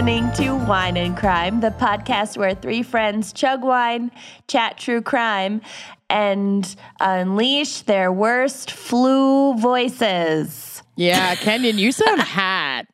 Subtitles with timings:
[0.00, 4.10] Listening to Wine and Crime, the podcast where three friends chug wine,
[4.48, 5.60] chat true crime,
[6.08, 10.82] and unleash their worst flu voices.
[10.96, 12.86] Yeah, Kenyon, you sound hot.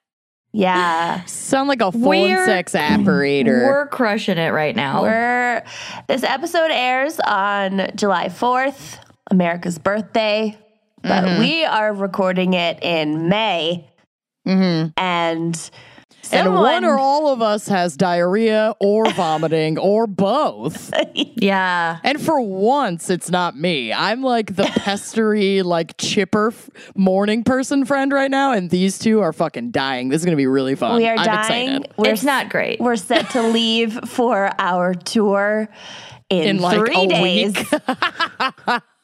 [0.52, 1.24] Yeah.
[1.26, 3.52] Sound like a phone We're- sex operator.
[3.68, 5.02] We're crushing it right now.
[5.02, 5.62] We're
[6.08, 8.98] this episode airs on July 4th,
[9.30, 10.58] America's birthday,
[11.02, 11.38] but Mm-hmm.
[11.40, 13.88] we are recording it in May.
[14.44, 15.70] And and
[16.28, 20.92] someone, one or all of us has diarrhea or vomiting or both.
[21.14, 21.98] yeah.
[22.04, 23.92] And for once, it's not me.
[23.92, 29.20] I'm like the pestery, like chipper f- morning person friend right now, and these two
[29.20, 30.08] are fucking dying.
[30.08, 30.96] This is gonna be really fun.
[30.96, 31.68] we are I'm dying.
[31.76, 31.92] excited.
[31.96, 32.80] We're it's not great.
[32.80, 35.68] We're set to leave for our tour
[36.28, 37.54] in, In, like, three a days.
[37.56, 37.66] week.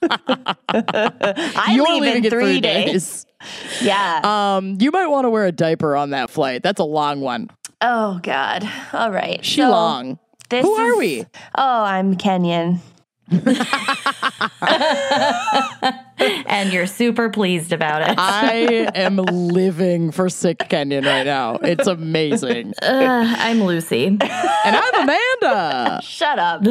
[0.05, 3.27] I You're leave leaving in three days.
[3.83, 4.21] Yeah.
[4.57, 6.63] Um, you might want to wear a diaper on that flight.
[6.63, 7.51] That's a long one.
[7.81, 8.69] oh God.
[8.93, 9.45] All right.
[9.45, 10.19] She So, long.
[10.51, 11.27] This Who are is- we?
[11.57, 12.81] Oh, I'm Kenyon.
[16.47, 18.15] and you're super pleased about it.
[18.19, 21.57] I am living for sick Kenyon right now.
[21.57, 22.75] It's amazing.
[22.83, 24.07] Uh, I'm Lucy.
[24.07, 26.01] And I'm Amanda.
[26.03, 26.63] Shut up.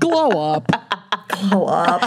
[0.00, 0.68] Glow up.
[1.50, 2.02] Glow up.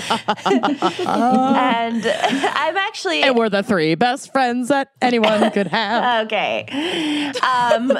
[0.45, 6.25] and I'm actually And we're the three best friends that anyone could have.
[6.27, 7.31] okay.
[7.41, 7.91] Um,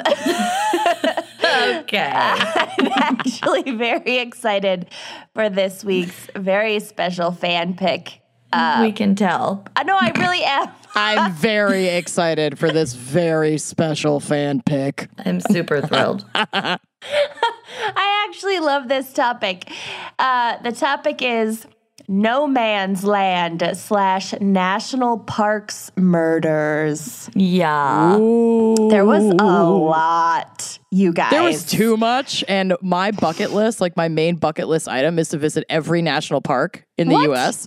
[1.80, 2.10] Okay.
[2.14, 4.86] I'm actually very excited
[5.34, 8.20] for this week's very special fan pick.
[8.80, 9.66] we can tell.
[9.76, 10.70] I know I really am.
[10.94, 15.10] I'm very excited for this very special fan pick.
[15.18, 16.24] I'm super thrilled.
[16.34, 16.78] I
[18.28, 19.70] actually love this topic.
[20.18, 21.66] Uh, the topic is
[22.08, 27.28] no man's land slash national parks murders.
[27.34, 28.12] Yeah.
[28.90, 31.30] There was a lot, you guys.
[31.30, 35.28] There was too much, and my bucket list, like my main bucket list item, is
[35.30, 37.30] to visit every national park in the What?
[37.30, 37.66] US.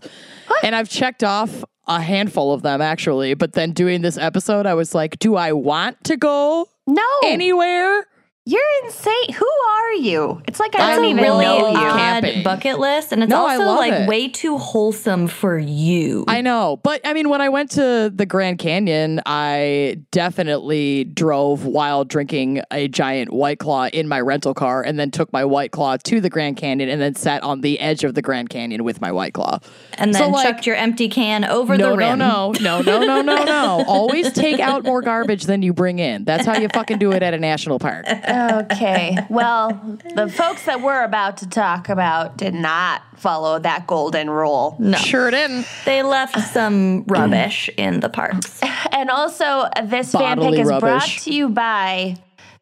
[0.64, 4.74] And I've checked off a handful of them actually, but then doing this episode, I
[4.76, 8.06] was like, do I want to go No, anywhere?
[8.52, 9.34] You're insane.
[9.34, 10.42] Who are you?
[10.48, 11.78] It's like I That's don't a even really know you.
[11.78, 12.44] odd Camping.
[12.44, 14.08] bucket list, and it's No, also like it.
[14.10, 16.26] way too wholesome for you.
[16.28, 21.66] I know, but I mean, when I went to the Grand Canyon, I definitely drove
[21.66, 25.72] while drinking a giant White Claw in my rental car, and then took my White
[25.72, 28.84] Claw to the Grand Canyon, and then sat on the edge of the Grand Canyon
[28.84, 29.60] with my White Claw.
[29.98, 32.20] and So, then like- chucked your empty can over No, the rim.
[32.20, 33.84] no, no, no, no, no, no, no.
[33.88, 36.24] Always take out more garbage than you bring in.
[36.24, 38.06] That's how you fucking do it at a national park.
[38.40, 39.18] Okay.
[39.30, 44.76] Well, the folks that we're about to talk about did not follow that golden rule.
[44.80, 44.98] No.
[44.98, 45.68] Sure didn't.
[45.86, 48.60] They left some rubbish in the parks.
[48.92, 52.16] And also, this fan Bodily pick is brought to you by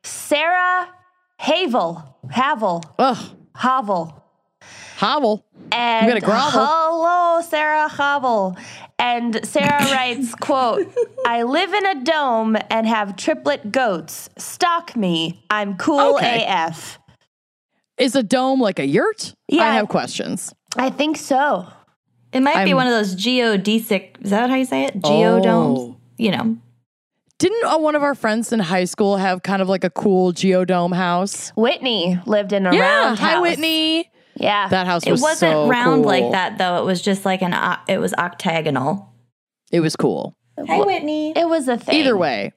[0.04, 0.88] Sarah
[1.38, 2.18] Havel.
[2.30, 2.84] Havel.
[3.00, 3.18] Ugh,
[3.56, 4.24] Havel.
[4.98, 5.46] hovel.
[5.72, 6.52] And gonna grovel.
[6.52, 8.58] hello, Sarah Havel.
[9.00, 10.88] And Sarah writes, quote,
[11.26, 14.30] I live in a dome and have triplet goats.
[14.38, 15.44] Stalk me.
[15.50, 16.46] I'm cool Okay.
[16.48, 17.00] AF.
[17.98, 19.34] Is a dome like a yurt?
[19.48, 19.64] Yeah.
[19.64, 20.54] I have questions.
[20.78, 21.68] I think so.
[22.32, 24.24] It might be I'm- one of those geodesic.
[24.24, 25.00] Is that how you say it?
[25.00, 25.78] Geodomes.
[25.78, 25.98] Oh.
[26.18, 26.58] You know.
[27.40, 30.34] Didn't uh, one of our friends in high school have kind of like a cool
[30.34, 31.52] geodome house?
[31.56, 33.42] Whitney lived in a Yeah, round hi house.
[33.44, 34.10] Whitney.
[34.40, 34.68] Yeah.
[34.70, 35.10] That house is so cool.
[35.10, 36.12] It was wasn't so round cool.
[36.12, 36.78] like that though.
[36.82, 37.54] It was just like an.
[37.54, 39.14] o- It was octagonal.
[39.72, 40.36] It was cool.
[40.68, 41.34] Hi, Whitney.
[41.36, 41.96] it was a thing.
[41.96, 42.52] Either way,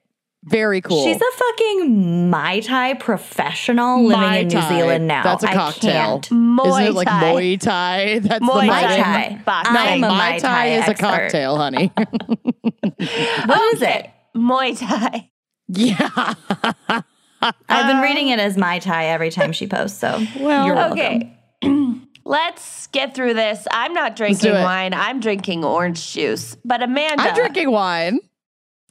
[0.45, 1.03] very cool.
[1.03, 5.21] She's a fucking Mai Tai professional living Mai in New Zealand now.
[5.23, 6.19] That's a cocktail.
[6.21, 6.29] can't.
[6.29, 7.21] Muay Isn't it like Thai.
[7.33, 8.19] Muay Thai?
[8.23, 9.41] That's Muay the Mai Mai Tai.
[9.45, 9.73] Boxing.
[9.75, 11.91] No, I'm a Mai Mai Tai Tai is a cocktail, honey.
[13.45, 14.09] What is it?
[14.35, 15.29] Muay Thai.
[15.67, 16.33] yeah.
[17.69, 19.99] I've been reading it as Mai Tai every time she posts.
[19.99, 20.97] So Well, you're welcome.
[20.99, 21.37] Okay.
[22.25, 23.67] Let's get through this.
[23.71, 24.93] I'm not drinking wine.
[24.93, 26.55] I'm drinking orange juice.
[26.63, 28.19] But Amanda, I'm drinking wine.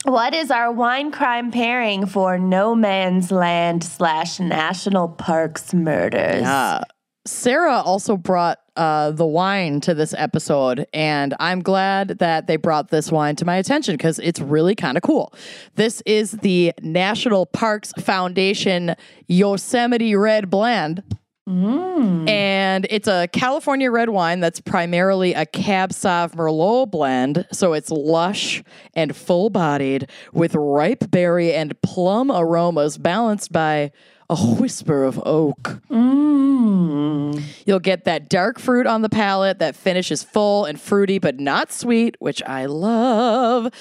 [0.05, 6.43] what is our wine crime pairing for No Man's Land slash National Parks murders?
[6.43, 6.83] Uh,
[7.27, 12.89] Sarah also brought uh, the wine to this episode, and I'm glad that they brought
[12.89, 15.33] this wine to my attention because it's really kind of cool.
[15.75, 18.97] This is the National Parks Foundation
[19.29, 21.03] Yosemite Red Blend.
[21.51, 22.29] Mm.
[22.29, 27.47] And it's a California red wine that's primarily a Cab Sauv Merlot blend.
[27.53, 28.63] So it's lush
[28.95, 33.91] and full bodied with ripe berry and plum aromas balanced by
[34.29, 35.81] a whisper of oak.
[35.91, 37.43] Mm.
[37.67, 41.73] You'll get that dark fruit on the palate that finishes full and fruity, but not
[41.73, 43.73] sweet, which I love.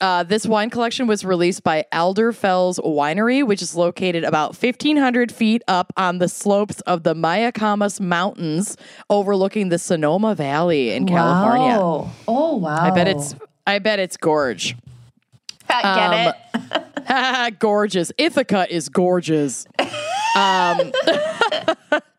[0.00, 5.30] Uh, this wine collection was released by Adler Fels Winery, which is located about 1,500
[5.30, 8.78] feet up on the slopes of the Mayacamas Mountains,
[9.10, 11.76] overlooking the Sonoma Valley in California.
[12.26, 12.76] Oh wow.
[12.76, 13.34] I bet it's
[13.66, 14.74] I bet it's gorge.
[15.68, 17.58] Get um, it?
[17.58, 18.10] gorgeous.
[18.16, 19.66] Ithaca is gorgeous.
[20.36, 20.92] Um,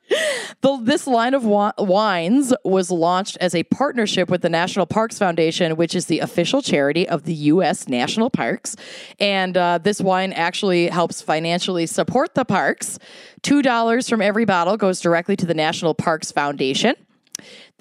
[0.61, 5.17] the, this line of wi- wines was launched as a partnership with the National Parks
[5.17, 7.87] Foundation, which is the official charity of the U.S.
[7.87, 8.75] National Parks.
[9.19, 12.99] And uh, this wine actually helps financially support the parks.
[13.43, 16.95] $2 from every bottle goes directly to the National Parks Foundation.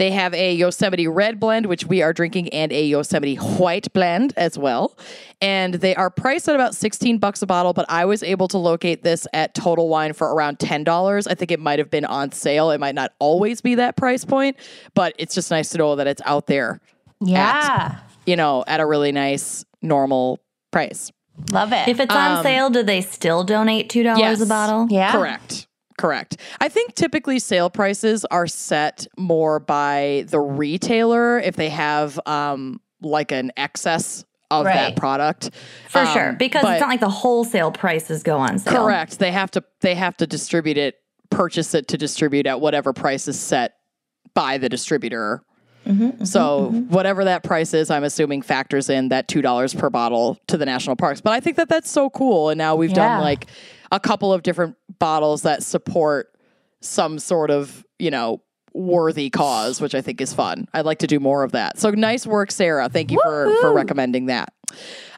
[0.00, 4.32] They have a Yosemite red blend, which we are drinking, and a Yosemite white blend
[4.38, 4.96] as well.
[5.42, 8.56] And they are priced at about 16 bucks a bottle, but I was able to
[8.56, 11.28] locate this at Total Wine for around $10.
[11.30, 12.70] I think it might have been on sale.
[12.70, 14.56] It might not always be that price point,
[14.94, 16.80] but it's just nice to know that it's out there,
[17.20, 17.98] Yeah.
[18.24, 20.38] you know, at a really nice, normal
[20.70, 21.12] price.
[21.52, 21.88] Love it.
[21.88, 24.40] If it's on um, sale, do they still donate $2 Yes.
[24.40, 24.86] a bottle?
[24.88, 25.12] yeah.
[25.12, 25.66] Correct.
[26.00, 26.36] Correct.
[26.60, 32.80] I think typically sale prices are set more by the retailer if they have um
[33.02, 34.74] like an excess of Right.
[34.74, 35.50] that product.
[35.88, 36.32] For Um, sure.
[36.38, 38.74] Because it's not like the wholesale prices go on sale.
[38.74, 39.18] Correct.
[39.18, 40.96] They have to they have to distribute it,
[41.30, 43.74] purchase it to distribute at whatever price is set
[44.34, 45.42] by the distributor.
[45.86, 46.92] Mm-hmm, mm-hmm, so mm-hmm.
[46.92, 50.66] whatever that price is, I'm assuming factors in that two dollars per bottle to the
[50.66, 51.20] national parks.
[51.20, 52.50] But I think that that's so cool.
[52.50, 52.96] And now we've Yeah.
[53.16, 53.46] done like
[53.90, 56.32] a couple of different bottles that support
[56.80, 58.42] some sort of you know
[58.72, 60.68] worthy cause, which I think is fun.
[60.72, 61.78] I'd like to do more of that.
[61.78, 62.88] So nice work, Sarah.
[62.88, 64.52] Thank you for for recommending that.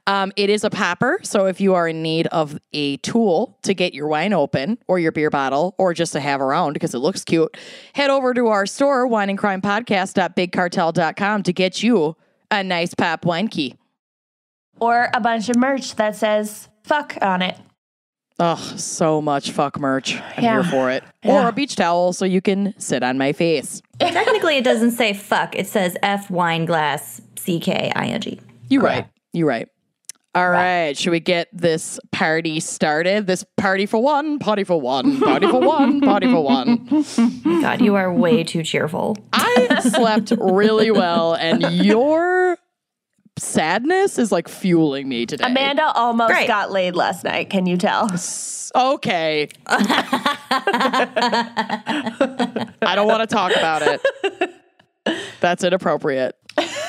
[0.08, 3.72] Um, it is a popper, so if you are in need of a tool to
[3.72, 6.98] get your wine open or your beer bottle or just to have around because it
[6.98, 7.56] looks cute,
[7.94, 12.16] head over to our store, wineandcrimepodcast.bigcartel.com to get you
[12.50, 13.76] a nice pop wine key.
[14.80, 17.56] Or a bunch of merch that says fuck on it.
[18.40, 20.16] Oh, so much fuck merch.
[20.36, 20.62] I'm Yeah.
[20.62, 21.04] here for it.
[21.24, 23.82] Or a beach towel so you can sit on my face.
[24.00, 25.54] Technically, it doesn't say fuck.
[25.54, 28.40] It says F wine glass C K I N G.
[28.68, 29.06] You're right.
[29.32, 29.68] You're right.
[30.34, 30.96] All right.
[30.96, 33.26] Should we get this party started?
[33.26, 37.04] This party for one, party for one, party for one, party for one.
[37.60, 39.14] God, you are way too cheerful.
[39.34, 42.56] I slept really well, and your
[43.38, 45.44] sadness is like fueling me today.
[45.44, 46.48] Amanda almost Great.
[46.48, 47.50] got laid last night.
[47.50, 48.08] Can you tell?
[48.74, 49.48] Okay.
[49.66, 49.74] I
[52.94, 54.00] don't want to talk about it.
[55.40, 56.34] That's inappropriate.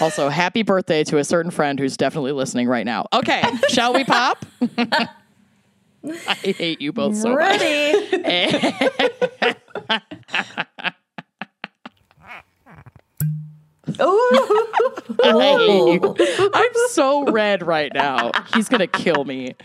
[0.02, 3.08] Also, happy birthday to a certain friend who's definitely listening right now.
[3.14, 4.46] Okay, shall we pop?
[6.28, 7.62] I hate you both so much.
[14.02, 14.68] Ooh.
[15.24, 16.16] I hate you.
[16.54, 18.32] I'm so red right now.
[18.54, 19.56] He's gonna kill me.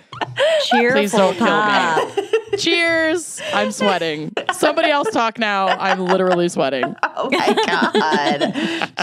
[0.65, 2.59] Cheerful Please don't kill me.
[2.59, 3.41] Cheers.
[3.53, 4.33] I'm sweating.
[4.53, 5.69] Somebody else talk now.
[5.69, 6.95] I'm literally sweating.
[7.03, 8.41] Oh my God.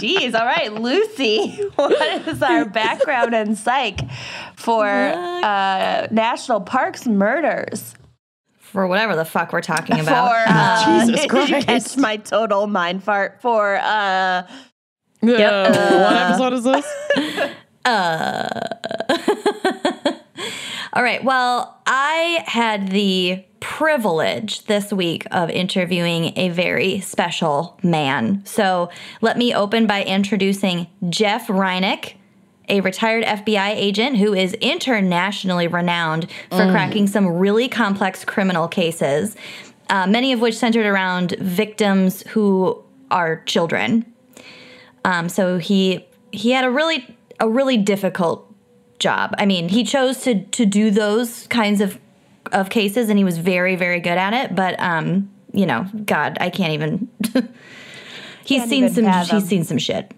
[0.01, 0.33] Jeez.
[0.33, 4.01] All right, Lucy, what is our background and psych
[4.55, 7.95] for uh, National Parks murders?
[8.59, 10.47] For whatever the fuck we're talking For, about.
[10.47, 11.67] uh, Jesus did you Christ.
[11.67, 13.41] catch my total mind fart?
[13.41, 14.43] For, uh,
[15.29, 15.69] Uh,
[16.03, 17.51] what episode is this?
[17.85, 18.49] Uh.
[20.93, 21.23] All right.
[21.23, 28.41] Well, I had the privilege this week of interviewing a very special man.
[28.45, 28.89] So
[29.21, 32.13] let me open by introducing Jeff Rinek,
[32.69, 39.35] a retired FBI agent who is internationally renowned for cracking some really complex criminal cases,
[39.89, 44.05] uh, many of which centered around victims who are children.
[45.05, 48.51] Um, so he he had a really a really difficult
[48.99, 49.35] job.
[49.37, 51.99] I mean, he chose to to do those kinds of
[52.51, 54.55] of cases, and he was very very good at it.
[54.55, 57.07] But um, you know, God, I can't even.
[58.43, 59.05] he's Can't seen even some.
[59.05, 59.39] fathom.
[59.39, 60.11] He's seen some shit.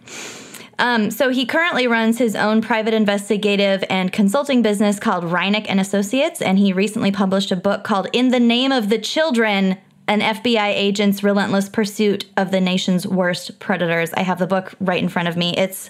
[0.79, 5.79] Um, so he currently runs his own private investigative and consulting business called Rinek and
[5.79, 9.77] Associates, and he recently published a book called "In the Name of the Children:
[10.07, 15.01] An FBI Agent's Relentless Pursuit of the Nation's Worst Predators." I have the book right
[15.01, 15.53] in front of me.
[15.57, 15.89] It's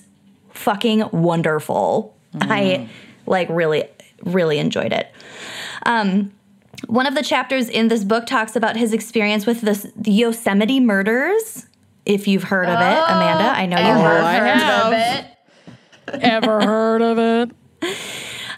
[0.52, 2.16] fucking wonderful.
[2.42, 2.90] I
[3.26, 3.86] like really,
[4.24, 5.12] really enjoyed it.
[5.86, 6.32] Um,
[6.88, 10.80] one of the chapters in this book talks about his experience with this, the Yosemite
[10.80, 11.66] murders.
[12.06, 14.24] If you've heard of it, Amanda, I know you Oh, have.
[14.24, 14.34] I
[16.14, 16.24] have.
[16.24, 17.56] Ever heard of it?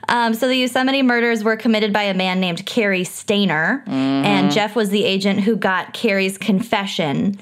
[0.09, 4.75] Um, so the Yosemite murders were committed by a man named Cary Stayner, and Jeff
[4.75, 7.37] was the agent who got Cary's confession.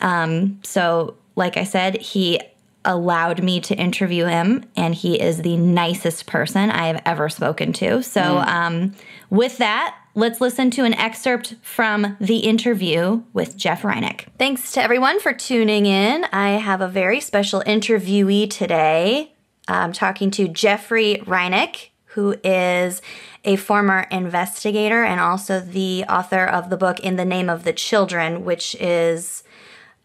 [0.00, 2.40] Um, so, like I said, he
[2.84, 7.72] allowed me to interview him, and he is the nicest person I have ever spoken
[7.74, 8.02] to.
[8.02, 8.94] So, um,
[9.28, 14.26] with that, let's listen to an excerpt from the interview with Jeff Rinek.
[14.38, 16.24] Thanks to everyone for tuning in.
[16.32, 19.32] I have a very special interviewee today.
[19.68, 23.00] I'm talking to Jeffrey Rinek, who is
[23.44, 27.72] a former investigator and also the author of the book In the Name of the
[27.72, 29.44] Children, which is,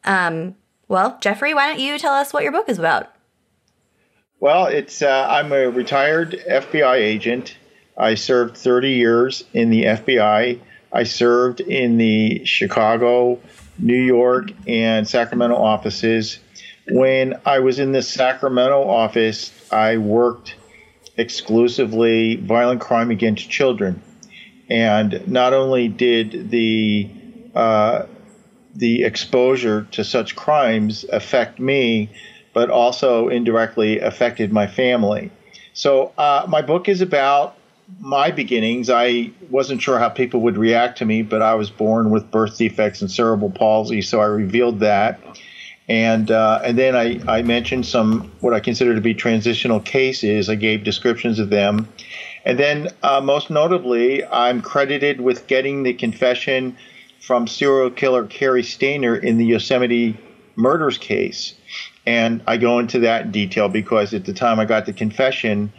[0.04, 0.56] um,
[0.88, 3.12] well, Jeffrey, why don't you tell us what your book is about?
[4.40, 7.58] Well, it's uh, I'm a retired FBI agent.
[7.98, 10.60] I served 30 years in the FBI.
[10.94, 13.40] I served in the Chicago,
[13.80, 16.40] New York, and Sacramento offices.
[16.90, 20.56] When I was in the Sacramento office, I worked
[21.18, 24.02] exclusively violent crime against children,
[24.70, 27.10] and not only did the
[27.54, 28.06] uh,
[28.76, 32.10] the exposure to such crimes affect me,
[32.54, 35.32] but also indirectly affected my family.
[35.74, 37.56] So uh, my book is about
[38.00, 38.90] my beginnings.
[38.90, 42.58] I wasn't sure how people would react to me, but I was born with birth
[42.58, 45.20] defects and cerebral palsy, so I revealed that.
[45.88, 50.50] And uh, and then I, I mentioned some what I consider to be transitional cases.
[50.50, 51.88] I gave descriptions of them,
[52.44, 56.76] and then uh, most notably, I'm credited with getting the confession
[57.20, 60.18] from serial killer Cary Stayner in the Yosemite
[60.56, 61.54] murders case.
[62.06, 65.72] And I go into that in detail because at the time I got the confession,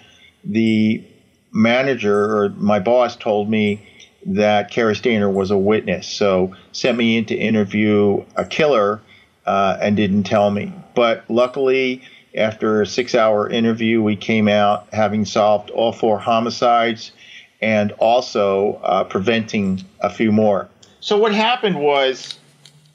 [0.44, 1.04] the
[1.52, 3.88] manager or my boss told me
[4.26, 6.06] that Cary Stayner was a witness.
[6.08, 9.00] So sent me in to interview a killer
[9.46, 10.72] uh, and didn't tell me.
[10.94, 12.02] But luckily,
[12.36, 17.12] after a six hour interview, we came out having solved all four homicides
[17.60, 20.68] and also uh, preventing a few more.
[21.00, 22.38] So what happened was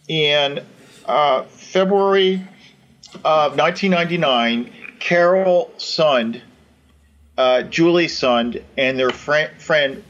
[0.08, 0.64] in
[1.06, 2.36] uh, February
[3.26, 6.42] of 1999, Carol Sund,
[7.38, 10.04] uh, Juli Sund, and their friend, friend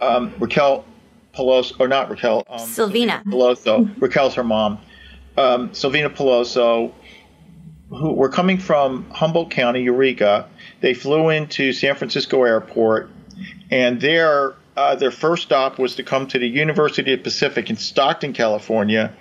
[0.00, 0.84] um, Raquel
[1.34, 3.22] Pelosso, or not Raquel, um, Silvina.
[3.24, 3.90] Pelosso.
[4.00, 4.78] Raquel's her mom.
[5.36, 6.92] Um, Silvina Pelosso,
[7.88, 10.48] who were coming from Humboldt County, Eureka.
[10.80, 13.10] They flew into San Francisco Airport,
[13.70, 17.76] and there uh, their first stop was to come to the University of Pacific in
[17.76, 19.12] Stockton, California,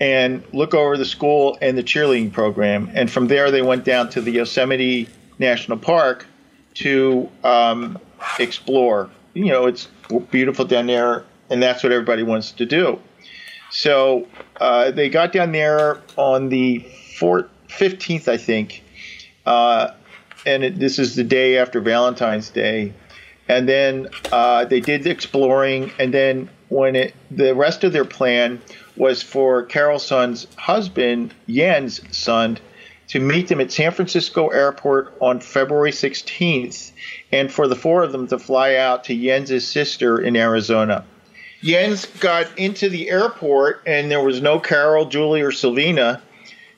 [0.00, 2.90] and look over the school and the cheerleading program.
[2.94, 5.08] And from there, they went down to the Yosemite
[5.38, 6.26] National Park
[6.74, 7.98] to um,
[8.38, 9.10] explore.
[9.34, 9.88] You know, it's
[10.30, 13.00] beautiful down there, and that's what everybody wants to do.
[13.70, 14.26] So
[14.60, 16.78] uh, they got down there on the
[17.18, 18.82] fourth, 15th, I think,
[19.44, 19.90] uh,
[20.44, 22.92] and it, this is the day after Valentine's Day.
[23.48, 28.04] And then uh, they did the exploring, and then when it, the rest of their
[28.04, 28.60] plan
[28.96, 32.58] was for Carol Sund's husband, Jens Sund,
[33.08, 36.90] to meet them at San Francisco Airport on February 16th,
[37.30, 41.04] and for the four of them to fly out to Jens's sister in Arizona.
[41.62, 46.20] Jens got into the airport, and there was no Carol, Julie, or Silvina.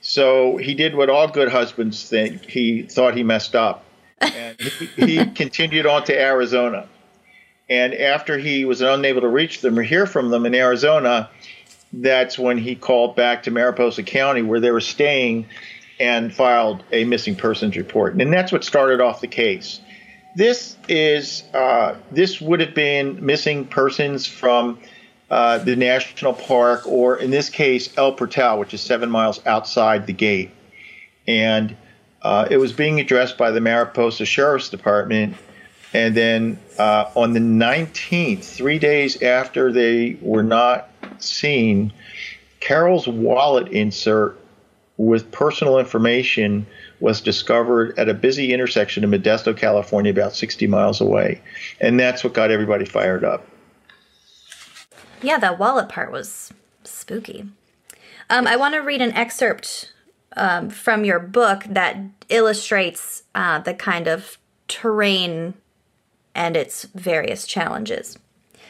[0.01, 2.45] So he did what all good husbands think.
[2.45, 3.85] He thought he messed up.
[4.21, 6.89] And he, he continued on to Arizona.
[7.69, 11.29] And after he was unable to reach them or hear from them in Arizona,
[11.93, 15.47] that's when he called back to Mariposa County where they were staying
[16.01, 18.15] and filed a missing persons report.
[18.15, 19.81] And that's what started off the case.
[20.37, 24.79] This is uh, this would have been missing persons from
[25.31, 30.07] uh, the national park, or in this case, El Portal, which is seven miles outside
[30.07, 30.51] the gate.
[31.27, 31.77] And
[32.23, 35.37] uh, it was being addressed by the Mariposa Sheriff's Department.
[35.93, 41.93] And then uh, on the 19th, three days after they were not seen,
[42.61, 44.39] Carol's wallet insert
[44.97, 46.67] with personal information
[47.01, 51.41] was discovered at a busy intersection in Modesto, California, about 60 miles away.
[51.81, 53.47] And that's what got everybody fired up.
[55.23, 56.53] Yeah, that wallet part was
[56.85, 57.49] spooky.
[58.31, 59.93] Um, I want to read an excerpt
[60.37, 61.97] um, from your book that
[62.29, 64.39] illustrates uh, the kind of
[64.69, 65.55] terrain
[66.35, 68.19] and its various challenges.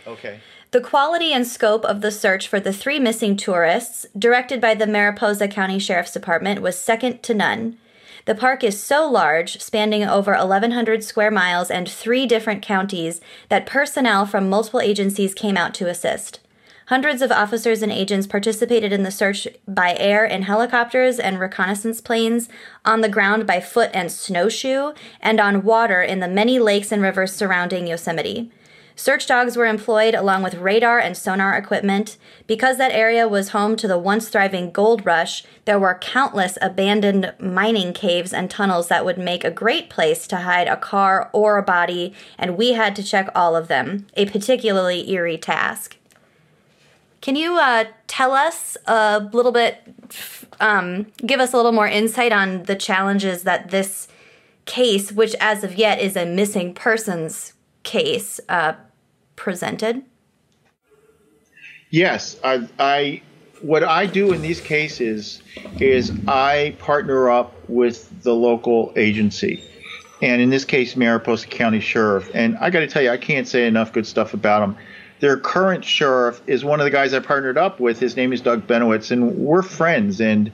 [0.06, 0.40] Okay.
[0.70, 4.87] The quality and scope of the search for the three missing tourists, directed by the
[4.87, 7.78] Mariposa County Sheriff's Department, was second to none.
[8.28, 13.64] The park is so large, spanning over 1,100 square miles and three different counties, that
[13.64, 16.38] personnel from multiple agencies came out to assist.
[16.88, 22.02] Hundreds of officers and agents participated in the search by air in helicopters and reconnaissance
[22.02, 22.50] planes,
[22.85, 24.92] on the ground by foot and snowshoe,
[25.23, 28.52] and on water in the many lakes and rivers surrounding Yosemite.
[28.98, 32.16] Search dogs were employed along with radar and sonar equipment.
[32.48, 37.32] Because that area was home to the once thriving gold rush, there were countless abandoned
[37.38, 41.58] mining caves and tunnels that would make a great place to hide a car or
[41.58, 45.96] a body, and we had to check all of them, a particularly eerie task.
[47.20, 49.80] Can you uh, tell us a little bit,
[50.58, 54.08] um, give us a little more insight on the challenges that this
[54.64, 57.52] case, which as of yet is a missing persons
[57.84, 58.72] case, uh,
[59.38, 60.02] presented?
[61.90, 63.23] Yes, I, I
[63.62, 65.42] what I do in these cases
[65.80, 69.62] is I partner up with the local agency,
[70.21, 72.30] and in this case, Mariposa County Sheriff.
[72.35, 74.76] And I got to tell you, I can't say enough good stuff about them.
[75.21, 77.99] Their current sheriff is one of the guys I partnered up with.
[77.99, 80.21] His name is Doug Binnewies, and we're friends.
[80.21, 80.52] And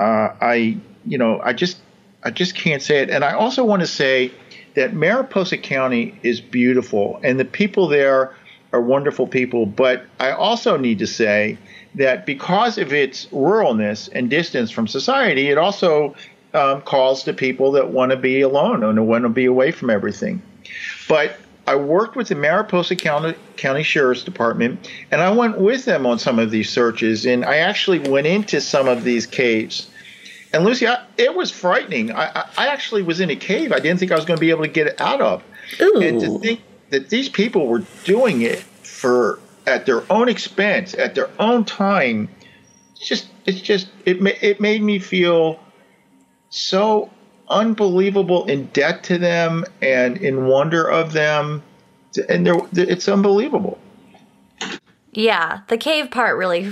[0.00, 1.78] uh, I, you know, I just,
[2.24, 3.10] I just can't say it.
[3.10, 4.32] And I also want to say
[4.80, 8.34] that Mariposa County is beautiful, and the people there
[8.72, 9.66] are wonderful people.
[9.66, 11.58] But I also need to say
[11.96, 16.14] that because of its ruralness and distance from society, it also
[16.54, 19.90] um, calls to people that want to be alone and want to be away from
[19.90, 20.40] everything.
[21.06, 26.06] But I worked with the Mariposa County, County Sheriff's Department, and I went with them
[26.06, 27.26] on some of these searches.
[27.26, 29.90] And I actually went into some of these caves.
[30.52, 32.12] And Lucy, I, it was frightening.
[32.12, 34.50] I, I, actually was in a cave I didn't think I was going to be
[34.50, 35.44] able to get it out of.
[35.80, 36.00] Ooh.
[36.00, 41.14] And to think that these people were doing it for at their own expense, at
[41.14, 42.28] their own time,
[42.92, 45.60] it's just it's just it it made me feel
[46.48, 47.10] so
[47.48, 51.62] unbelievable in debt to them and in wonder of them,
[52.28, 53.78] and they're, it's unbelievable.
[55.12, 56.70] Yeah, the cave part really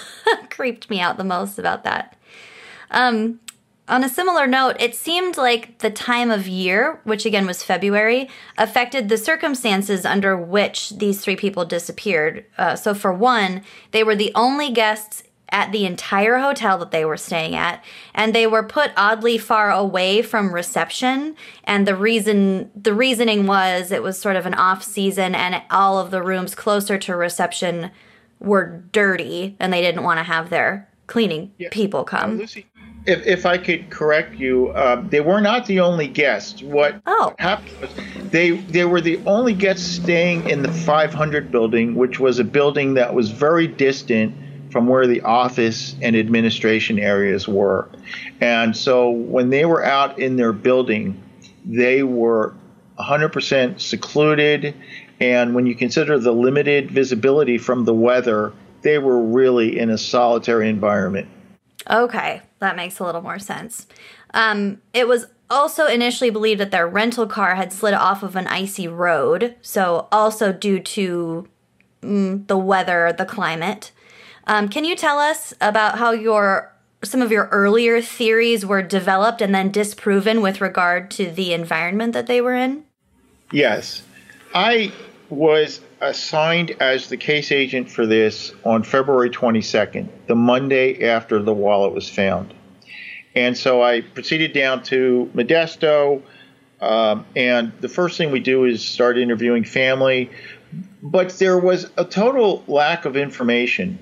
[0.50, 2.15] creeped me out the most about that.
[2.90, 3.40] Um,
[3.88, 8.28] on a similar note, it seemed like the time of year, which again was February,
[8.58, 12.44] affected the circumstances under which these three people disappeared.
[12.58, 17.04] Uh, so, for one, they were the only guests at the entire hotel that they
[17.04, 17.82] were staying at
[18.14, 23.92] and they were put oddly far away from reception and the reason the reasoning was
[23.92, 27.90] it was sort of an off season and all of the rooms closer to reception
[28.40, 31.68] were dirty and they didn't want to have their cleaning yeah.
[31.70, 32.66] people come Lucy,
[33.06, 36.62] if, if I could correct you, uh, they were not the only guests.
[36.62, 37.34] What oh.
[37.38, 37.90] happened was
[38.30, 42.94] they they were the only guests staying in the 500 building, which was a building
[42.94, 44.34] that was very distant
[44.72, 47.88] from where the office and administration areas were.
[48.40, 51.22] And so when they were out in their building,
[51.64, 52.52] they were
[52.98, 54.74] 100% secluded.
[55.20, 59.96] And when you consider the limited visibility from the weather, they were really in a
[59.96, 61.28] solitary environment.
[61.90, 63.86] Okay, that makes a little more sense.
[64.34, 68.46] Um, it was also initially believed that their rental car had slid off of an
[68.46, 71.48] icy road, so also due to
[72.02, 73.92] mm, the weather, the climate.
[74.46, 76.72] Um, can you tell us about how your
[77.04, 82.12] some of your earlier theories were developed and then disproven with regard to the environment
[82.14, 82.84] that they were in?
[83.52, 84.02] Yes.
[84.54, 84.92] I
[85.28, 91.52] was assigned as the case agent for this on February 22nd, the Monday after the
[91.52, 92.54] wallet was found.
[93.34, 96.22] And so I proceeded down to Modesto,
[96.80, 100.30] um, and the first thing we do is start interviewing family.
[101.02, 103.98] But there was a total lack of information.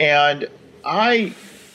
[0.00, 0.48] And
[0.84, 1.34] I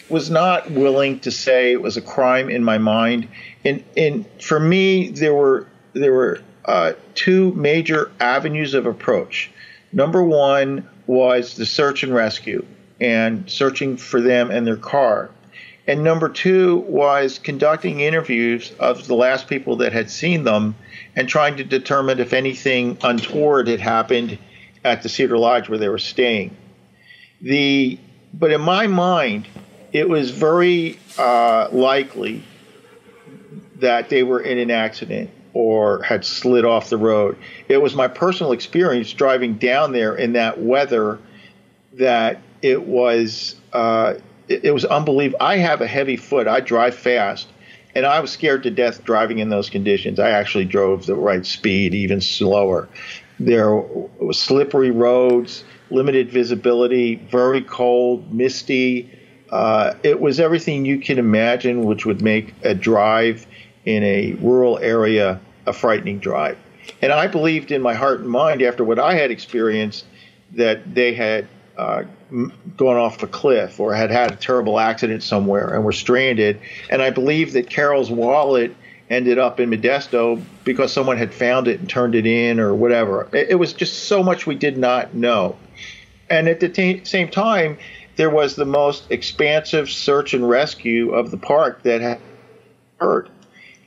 [0.10, 3.28] was not willing to say it was a crime in my mind.
[3.64, 9.52] And, and for me, there were there were uh, two major avenues of approach.
[9.94, 12.66] Number one was the search and rescue
[13.00, 15.30] and searching for them and their car.
[15.86, 20.76] And number two was conducting interviews of the last people that had seen them
[21.16, 24.40] and trying to determine if anything untoward had happened
[24.84, 26.56] at the Cedar Lodge where they were staying.
[27.42, 28.00] The
[28.34, 29.48] but in my mind,
[29.92, 32.44] it was very uh, likely
[33.76, 37.38] that they were in an accident or had slid off the road.
[37.70, 41.20] It was my personal experience driving down there in that weather
[41.94, 44.16] that it was uh,
[44.48, 45.38] it, it was unbelievable.
[45.42, 46.48] I have a heavy foot.
[46.48, 47.48] I drive fast,
[47.96, 50.20] and I was scared to death driving in those conditions.
[50.20, 52.90] I actually drove the right speed, even slower.
[53.40, 55.64] There were slippery roads
[55.94, 59.10] limited visibility, very cold, misty.
[59.50, 63.46] Uh, it was everything you can imagine, which would make a drive
[63.86, 66.58] in a rural area a frightening drive.
[67.02, 70.06] And I believed in my heart and mind, after what I had experienced,
[70.52, 72.04] that they had uh,
[72.78, 76.60] gone off a cliff or had had a terrible accident somewhere and were stranded.
[76.90, 78.76] And I believed that Carol's wallet
[79.10, 83.30] ended up in Modesto because someone had found it and turned it in or whatever.
[83.34, 85.58] It, it was just so much we did not know.
[86.30, 87.78] And at the t- same time,
[88.16, 92.20] there was the most expansive search and rescue of the park that had.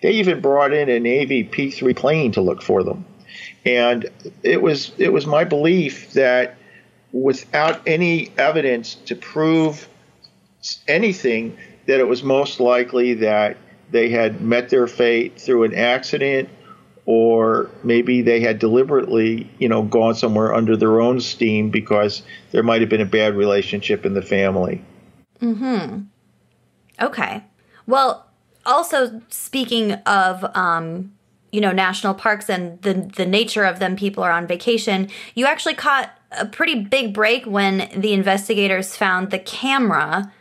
[0.06, 3.04] They even brought in a Navy P-3 plane to look for them,
[3.64, 4.08] and
[4.44, 6.54] it was it was my belief that
[7.10, 9.88] without any evidence to prove
[10.86, 13.56] anything, that it was most likely that
[13.90, 16.50] they had met their fate through an accident
[17.04, 22.62] or maybe they had deliberately, you know, gone somewhere under their own steam because there
[22.62, 24.84] might have been a bad relationship in the family.
[25.40, 26.02] Hmm.
[27.00, 27.42] Okay.
[27.88, 28.25] Well,
[28.66, 31.12] also speaking of, um,
[31.52, 35.08] you know, national parks and the the nature of them, people are on vacation.
[35.34, 40.32] You actually caught a pretty big break when the investigators found the camera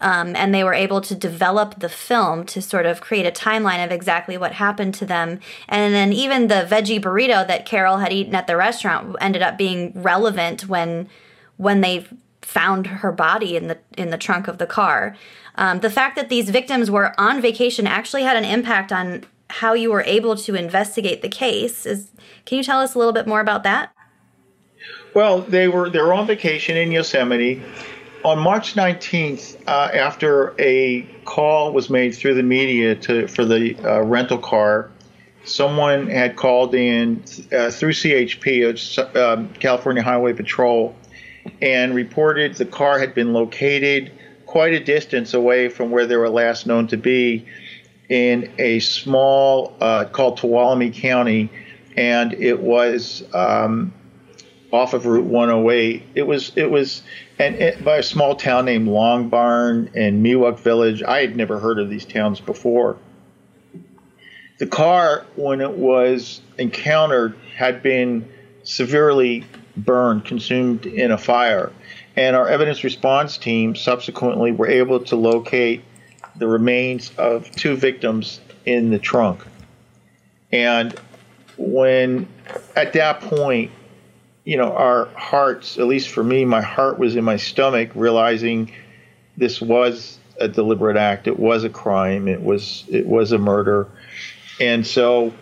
[0.00, 3.84] um, and they were able to develop the film to sort of create a timeline
[3.84, 5.40] of exactly what happened to them.
[5.68, 9.58] And then even the veggie burrito that Carol had eaten at the restaurant ended up
[9.58, 11.08] being relevant when
[11.56, 12.06] when they
[12.40, 15.16] found her body in the in the trunk of the car.
[15.56, 19.74] Um, the fact that these victims were on vacation actually had an impact on how
[19.74, 21.86] you were able to investigate the case.
[21.86, 22.10] Is
[22.46, 23.92] can you tell us a little bit more about that?
[25.14, 27.62] Well, they were they were on vacation in Yosemite
[28.24, 33.76] on March 19th, uh, after a call was made through the media to for the
[33.76, 34.90] uh, rental car,
[35.44, 40.94] someone had called in uh, through CHP, um, California Highway Patrol,
[41.62, 44.12] and reported the car had been located
[44.50, 47.46] quite a distance away from where they were last known to be
[48.08, 51.48] in a small uh, called Tuolumne County,
[51.96, 53.94] and it was um,
[54.72, 56.02] off of Route 108.
[56.16, 57.04] It was it was
[57.38, 61.00] and it, by a small town named Long Barn and Mi-Wuk Village.
[61.04, 62.98] I had never heard of these towns before.
[64.58, 68.28] The car, when it was encountered, had been
[68.64, 69.44] severely
[69.76, 71.70] burned, consumed in a fire,
[72.20, 75.82] and our evidence response team subsequently were able to locate
[76.36, 79.42] the remains of two victims in the trunk.
[80.52, 80.94] And
[81.56, 82.28] when
[82.76, 83.70] at that point
[84.44, 88.72] you know, our hearts, at least for me, my heart was in my stomach, realizing
[89.36, 91.26] this was a deliberate act.
[91.26, 92.28] It was a crime.
[92.28, 93.86] It was it was a murder,
[94.60, 95.32] and so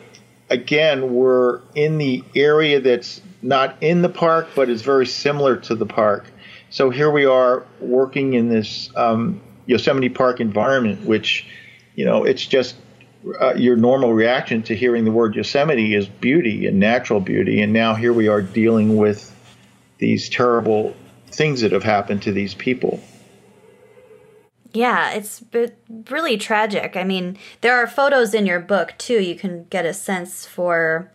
[0.50, 5.74] again, we're in the area that's not in the park, but is very similar to
[5.74, 6.26] the park.
[6.70, 11.46] So here we are working in this um, Yosemite Park environment, which,
[11.94, 12.76] you know, it's just
[13.40, 17.72] uh, your normal reaction to hearing the word Yosemite is beauty and natural beauty, and
[17.72, 19.34] now here we are dealing with
[19.98, 20.94] these terrible
[21.30, 23.00] things that have happened to these people.
[24.72, 25.42] Yeah, it's
[26.10, 26.96] really tragic.
[26.96, 29.20] I mean, there are photos in your book too.
[29.20, 31.10] You can get a sense for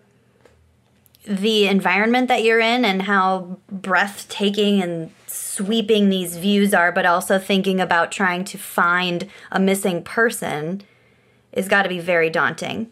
[1.25, 7.39] the environment that you're in and how breathtaking and sweeping these views are, but also
[7.39, 10.81] thinking about trying to find a missing person
[11.51, 12.91] is got to be very daunting.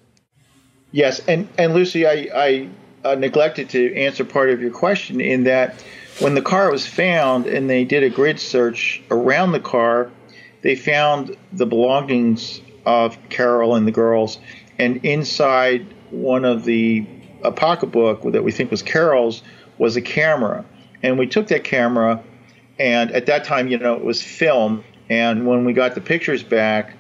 [0.91, 2.69] Yes, and and Lucy, I, I
[3.03, 5.83] uh, neglected to answer part of your question in that
[6.19, 10.11] when the car was found and they did a grid search around the car,
[10.61, 14.39] they found the belongings of Carol and the girls,
[14.77, 17.05] and inside one of the
[17.43, 19.41] a pocketbook that we think was Carol's
[19.77, 20.65] was a camera,
[21.01, 22.21] and we took that camera,
[22.79, 26.43] and at that time, you know, it was film, and when we got the pictures
[26.43, 26.95] back,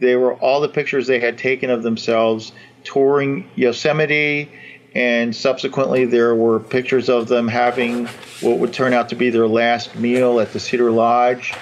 [0.00, 2.52] they were all the pictures they had taken of themselves
[2.82, 4.50] touring Yosemite,
[4.94, 8.06] and subsequently there were pictures of them having
[8.40, 11.54] what would turn out to be their last meal at the Cedar Lodge.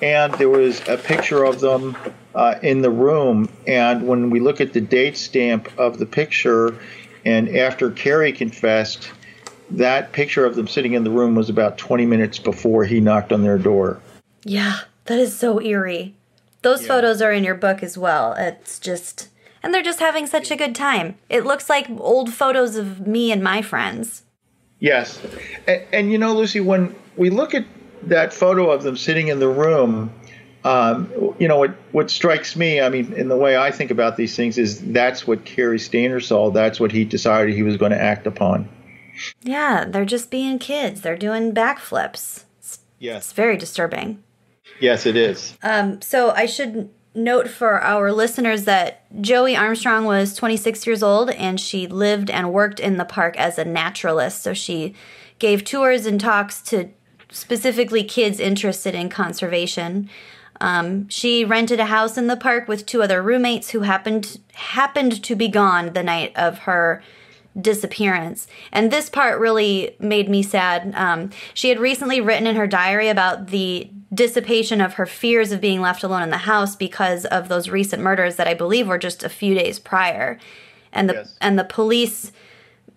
[0.00, 1.96] And there was a picture of them
[2.34, 3.48] uh, in the room.
[3.66, 6.78] And when we look at the date stamp of the picture,
[7.28, 9.12] and after Cary confessed,
[9.70, 13.34] that picture of them sitting in the room was about 20 minutes before he knocked
[13.34, 14.00] on their door.
[14.44, 16.14] Yeah, that is so eerie.
[16.62, 16.88] Those yeah.
[16.88, 18.32] photos are in your book as well.
[18.32, 19.28] It's just,
[19.62, 21.18] and they're just having such a good time.
[21.28, 24.22] It looks like old photos of me and my friends.
[24.80, 25.20] Yes.
[25.66, 27.66] And, and you know, Lucy, when we look at
[28.04, 30.10] that photo of them sitting in the room,
[30.68, 34.18] um, you know, what, what strikes me, I mean, in the way I think about
[34.18, 36.50] these things, is that's what Cary Stayner saw.
[36.50, 38.68] That's what he decided he was going to act upon.
[39.42, 41.00] Yeah, they're just being kids.
[41.00, 42.44] They're doing backflips.
[42.98, 43.24] Yes.
[43.24, 44.22] It's very disturbing.
[44.78, 45.56] Yes, it is.
[45.62, 51.30] Um, so I should note for our listeners that Joie Armstrong was 26 years old
[51.30, 54.42] and she lived and worked in the park as a naturalist.
[54.42, 54.94] So she
[55.38, 56.90] gave tours and talks to
[57.30, 60.10] specifically kids interested in conservation.
[60.60, 65.22] Um, she rented a house in the park with two other roommates who happened happened
[65.22, 67.02] to be gone the night of her
[67.60, 68.46] disappearance.
[68.72, 70.92] And this part really made me sad.
[70.94, 75.60] Um, she had recently written in her diary about the dissipation of her fears of
[75.60, 78.98] being left alone in the house because of those recent murders that I believe were
[78.98, 80.38] just a few days prior.
[80.92, 81.36] And the Yes.
[81.40, 82.32] and the police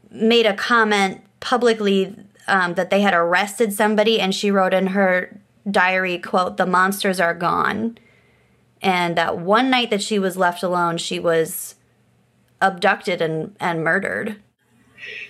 [0.09, 2.15] made a comment publicly
[2.47, 7.19] um, that they had arrested somebody, and she wrote in her diary, "quote The monsters
[7.19, 7.97] are gone."
[8.81, 11.75] And that one night that she was left alone, she was
[12.61, 14.37] abducted and and murdered.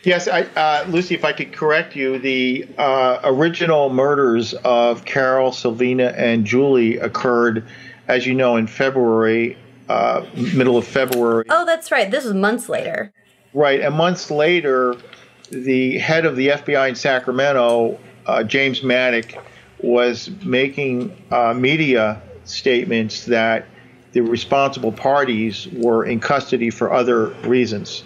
[0.03, 5.51] Yes, I, uh, Lucy, if I could correct you, the uh, original murders of Carol,
[5.51, 7.65] Silvina, and Julie occurred,
[8.07, 11.45] as you know, in February, uh, middle of February.
[11.49, 12.09] Oh, that's right.
[12.09, 13.13] This was months later.
[13.53, 13.81] Right.
[13.81, 14.95] And months later,
[15.49, 19.35] the head of the FBI in Sacramento, uh, James Maddock,
[19.83, 23.65] was making uh, media statements that
[24.11, 28.03] the responsible parties were in custody for other reasons.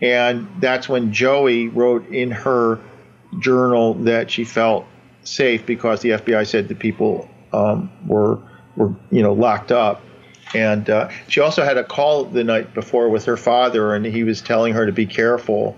[0.00, 2.80] And that's when Joie wrote in her
[3.38, 4.86] journal that she felt
[5.24, 8.38] safe because the FBI said the people um, were
[8.76, 10.02] were you know locked up.
[10.54, 14.22] And uh, she also had a call the night before with her father, and he
[14.22, 15.76] was telling her to be careful.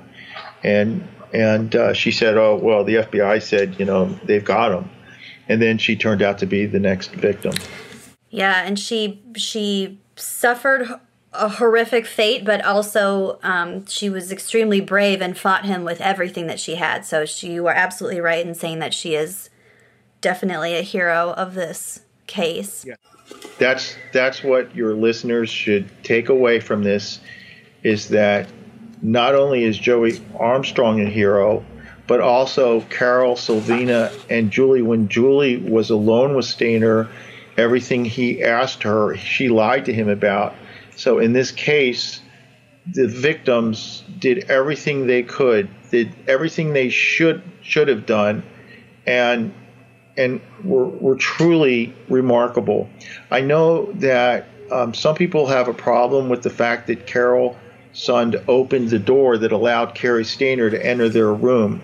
[0.62, 4.90] And and uh, she said, "Oh well, the FBI said you know they've got him."
[5.48, 7.52] And then she turned out to be the next victim.
[8.30, 10.86] Yeah, and she she suffered
[11.32, 16.46] a horrific fate, but also um, she was extremely brave and fought him with everything
[16.46, 17.04] that she had.
[17.04, 19.50] So she, you are absolutely right in saying that she is
[20.20, 22.84] definitely a hero of this case.
[22.86, 22.94] Yeah.
[23.58, 27.20] That's that's what your listeners should take away from this
[27.82, 28.48] is that
[29.02, 31.64] not only is Joie Armstrong a hero,
[32.08, 34.82] but also Carol, Silvina, and Julie.
[34.82, 37.08] When Julie was alone with Stayner,
[37.56, 40.54] everything he asked her, she lied to him about.
[40.96, 42.20] So in this case,
[42.92, 48.42] the victims did everything they could, did everything they should should have done,
[49.06, 49.52] and
[50.16, 52.88] and were, were truly remarkable.
[53.30, 57.56] I know that um, some people have a problem with the fact that Carol
[57.94, 61.82] Sund opened the door that allowed Cary Stayner to enter their room.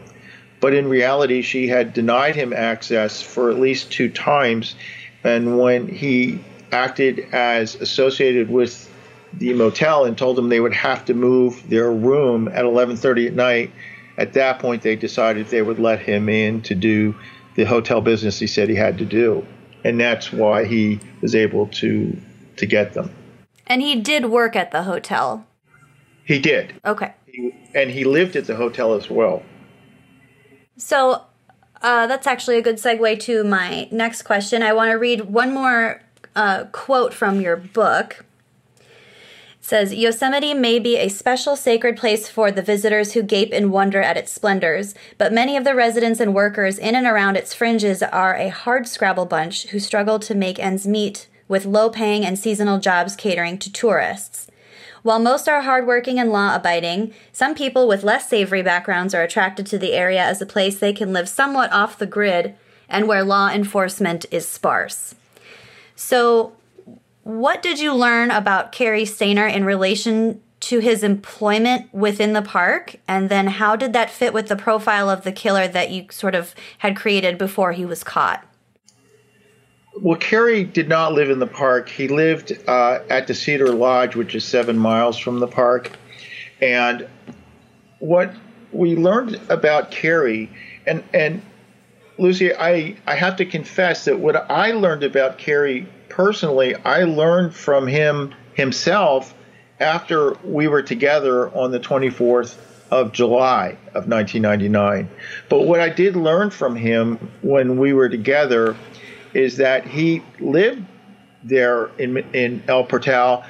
[0.60, 4.74] But in reality, she had denied him access for at least two times.
[5.22, 6.40] And when he
[6.72, 8.90] acted as associated with
[9.34, 13.34] the motel and told them they would have to move their room at 11:30 at
[13.34, 13.70] night,
[14.16, 17.14] at that point they decided they would let him in to do
[17.56, 19.46] the hotel business he said he had to do,
[19.84, 22.16] and that's why he was able to
[22.56, 23.10] to get them.
[23.66, 25.46] And he did work at the hotel.
[26.24, 27.12] He did, Okay.
[27.26, 29.42] he, and he lived at the hotel as well.
[30.76, 31.22] So
[31.82, 34.62] uh, that's actually a good segue to my next question.
[34.62, 36.02] I want to read one more
[36.34, 38.24] uh, quote from your book.
[38.78, 38.84] It
[39.60, 44.02] says Yosemite may be a special sacred place for the visitors who gape in wonder
[44.02, 48.02] at its splendors, but many of the residents and workers in and around its fringes
[48.02, 52.38] are a hard scrabble bunch who struggle to make ends meet with low paying and
[52.38, 54.48] seasonal jobs catering to tourists.
[55.04, 59.66] While most are hardworking and law abiding, some people with less savory backgrounds are attracted
[59.66, 62.54] to the area as a place they can live somewhat off the grid
[62.88, 65.14] and where law enforcement is sparse.
[65.94, 66.54] So,
[67.22, 72.96] what did you learn about Cary Stayner in relation to his employment within the park?
[73.06, 76.34] And then, how did that fit with the profile of the killer that you sort
[76.34, 78.46] of had created before he was caught?
[80.00, 81.88] Well, Cary did not live in the park.
[81.88, 85.92] He lived uh, at the Cedar Lodge, which is seven miles from the park.
[86.60, 87.06] And
[88.00, 88.34] what
[88.72, 90.50] we learned about Cary,
[90.86, 91.42] and and
[92.18, 97.54] Lucy, I I have to confess that what I learned about Cary personally, I learned
[97.54, 99.32] from him himself
[99.78, 102.56] after we were together on the 24th
[102.90, 105.08] of July of 1999.
[105.48, 108.76] But what I did learn from him when we were together
[109.34, 110.84] is that he lived
[111.42, 113.44] there in in El Portal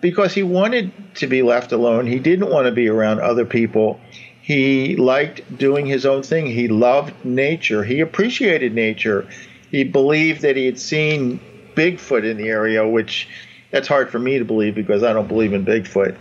[0.00, 2.06] because he wanted to be left alone.
[2.06, 4.00] He didn't want to be around other people.
[4.40, 6.46] He liked doing his own thing.
[6.46, 7.84] He loved nature.
[7.84, 9.28] He appreciated nature.
[9.70, 11.40] He believed that he had seen
[11.74, 13.28] Bigfoot in the area, which
[13.70, 16.16] that's hard for me to believe because I don't believe in Bigfoot.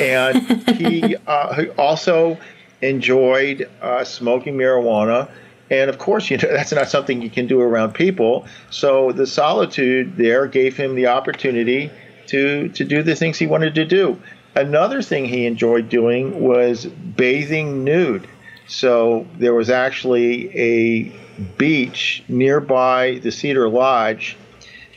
[0.00, 0.42] And
[0.78, 2.38] he, uh, he also
[2.80, 5.30] enjoyed uh, smoking marijuana
[5.70, 8.46] And of course, you know that's not something you can do around people.
[8.70, 11.90] So the solitude there gave him the opportunity
[12.28, 14.20] to to do the things he wanted to do.
[14.54, 18.26] Another thing he enjoyed doing was bathing nude.
[18.68, 21.12] So there was actually a
[21.58, 24.36] beach nearby the Cedar Lodge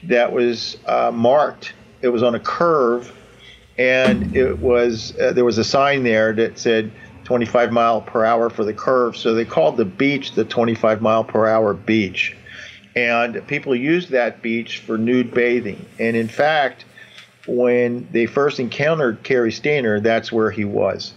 [0.03, 1.73] that was uh, marked.
[2.01, 3.11] It was on a curve,
[3.77, 6.91] and it was uh, there was a sign there that said
[7.29, 9.15] 25 mile per hour for the curve.
[9.15, 12.35] So they called the beach the 25 mile per hour beach,
[12.95, 15.85] and people used that beach for nude bathing.
[15.99, 16.85] And in fact,
[17.45, 21.13] when they first encountered Cary Stayner, that's where he was.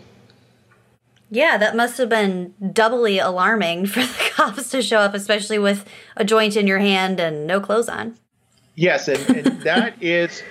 [1.30, 5.88] Yeah, that must have been doubly alarming for the cops to show up, especially with
[6.14, 8.18] a joint in your hand and no clothes on.
[8.74, 10.42] Yes, and, and that is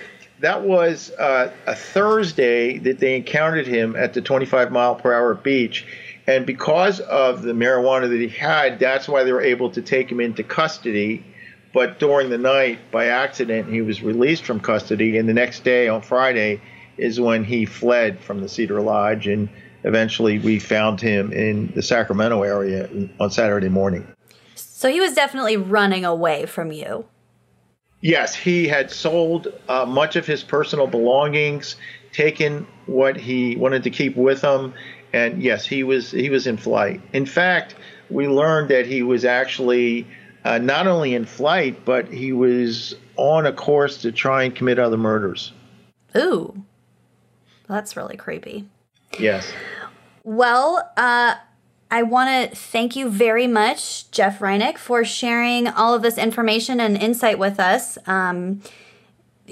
[0.42, 5.34] that was uh, a Thursday that they encountered him at the 25 mile per hour
[5.34, 5.86] beach,
[6.26, 10.10] and because of the marijuana that he had, that's why they were able to take
[10.10, 11.24] him into custody.
[11.72, 15.88] But during the night, by accident, he was released from custody, and the next day,
[15.88, 16.60] on Friday,
[16.98, 19.48] is when he fled from the Cedar Lodge, and
[19.84, 22.88] eventually we found him in the Sacramento area
[23.20, 24.06] on Saturday morning.
[24.56, 27.06] So he was definitely running away from you.
[28.02, 31.76] Yes, he had sold uh, much of his personal belongings,
[32.12, 34.74] taken what he wanted to keep with him,
[35.12, 37.00] and yes, he was he was in flight.
[37.12, 37.76] In fact,
[38.10, 40.06] we learned that he was actually
[40.44, 44.80] uh, not only in flight, but he was on a course to try and commit
[44.80, 45.52] other murders.
[46.16, 46.60] Ooh,
[47.68, 48.68] that's really creepy.
[49.16, 49.52] Yes.
[50.24, 51.36] Well, uh,
[51.92, 56.80] I want to thank you very much, Jeff Rinek, for sharing all of this information
[56.80, 57.98] and insight with us.
[58.06, 58.62] Um,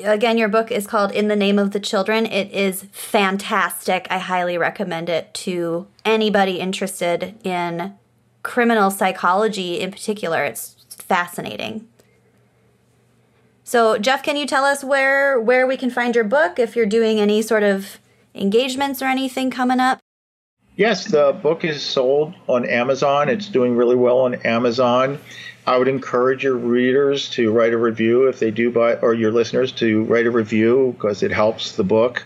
[0.03, 2.25] again, your book is called In the Name of the Children.
[2.25, 4.07] It is fantastic.
[4.09, 7.93] I highly recommend it to anybody interested in
[8.43, 10.43] criminal psychology in particular.
[10.43, 11.89] It's fascinating.
[13.65, 16.87] So, Jeff, can you tell us where where we can find your book if you're
[16.87, 17.99] doing any sort of
[18.35, 20.01] engagements or anything coming up?
[20.81, 23.29] Yes, the book is sold on Amazon.
[23.29, 25.19] It's doing really well on Amazon.
[25.67, 29.31] I would encourage your readers to write a review if they do buy, or your
[29.31, 32.25] listeners to write a review because it helps the book.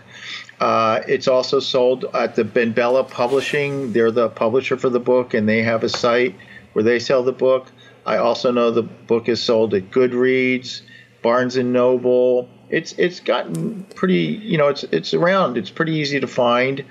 [0.61, 3.91] Uh, it's also sold at the BenBella Publishing.
[3.91, 6.33] They're the publisher for the book, and they have a site
[6.71, 7.69] where they sell the book.
[8.05, 10.81] I also know the book is sold at Goodreads,
[11.21, 12.47] Barnes and Noble.
[12.69, 15.57] It's it's gotten pretty, you know, it's it's around.
[15.57, 16.85] It's pretty easy to find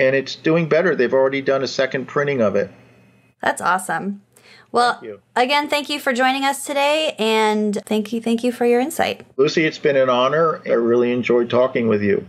[0.00, 0.96] and it's doing better.
[0.96, 2.70] They've already done a second printing of it.
[3.42, 4.22] That's awesome.
[4.72, 8.64] Well, thank again, thank you for joining us today, and thank you, thank you for
[8.64, 9.26] your insight.
[9.36, 10.62] Lucy, it's been an honor.
[10.64, 12.24] I really enjoyed talking with you.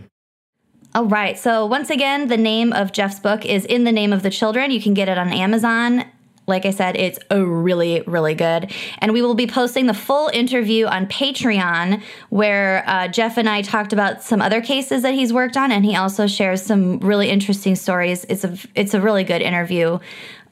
[0.94, 1.38] All right.
[1.38, 4.70] So, once again, the name of Jeff's book is In the Name of the Children.
[4.70, 6.04] You can get it on Amazon.
[6.46, 8.72] Like I said, it's a really, really good.
[8.98, 13.62] And we will be posting the full interview on Patreon, where uh, Jeff and I
[13.62, 17.30] talked about some other cases that he's worked on, and he also shares some really
[17.30, 18.24] interesting stories.
[18.28, 19.98] It's a it's a really good interview.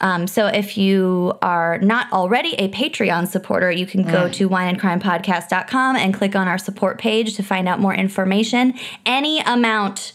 [0.01, 4.33] Um, so if you are not already a Patreon supporter, you can go mm.
[4.35, 8.75] to wineandcrimepodcast.com and click on our support page to find out more information.
[9.05, 10.15] Any amount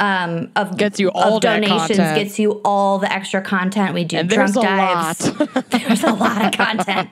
[0.00, 3.94] um, of gets you all of donations gets you all the extra content.
[3.94, 5.18] We do and drunk dives.
[5.70, 7.10] there's a lot of content.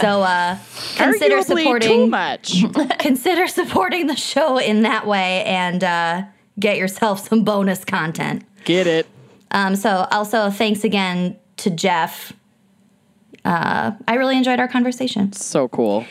[0.00, 0.58] so uh,
[0.96, 2.64] consider Arguably supporting too much.
[2.98, 6.22] consider supporting the show in that way and uh,
[6.60, 8.44] get yourself some bonus content.
[8.64, 9.06] Get it.
[9.50, 12.34] Um, so also thanks again to Jeff.
[13.44, 15.32] Uh, I really enjoyed our conversation.
[15.32, 16.04] So cool.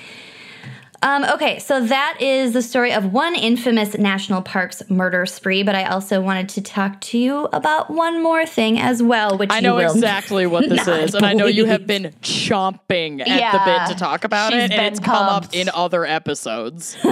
[1.03, 5.75] Um, okay, so that is the story of one infamous national parks murder spree, but
[5.75, 9.59] I also wanted to talk to you about one more thing as well, which I
[9.59, 13.59] know exactly what this is, and I know you have been chomping at Yeah, the
[13.89, 16.97] bit to talk about it, and it's come up in other episodes.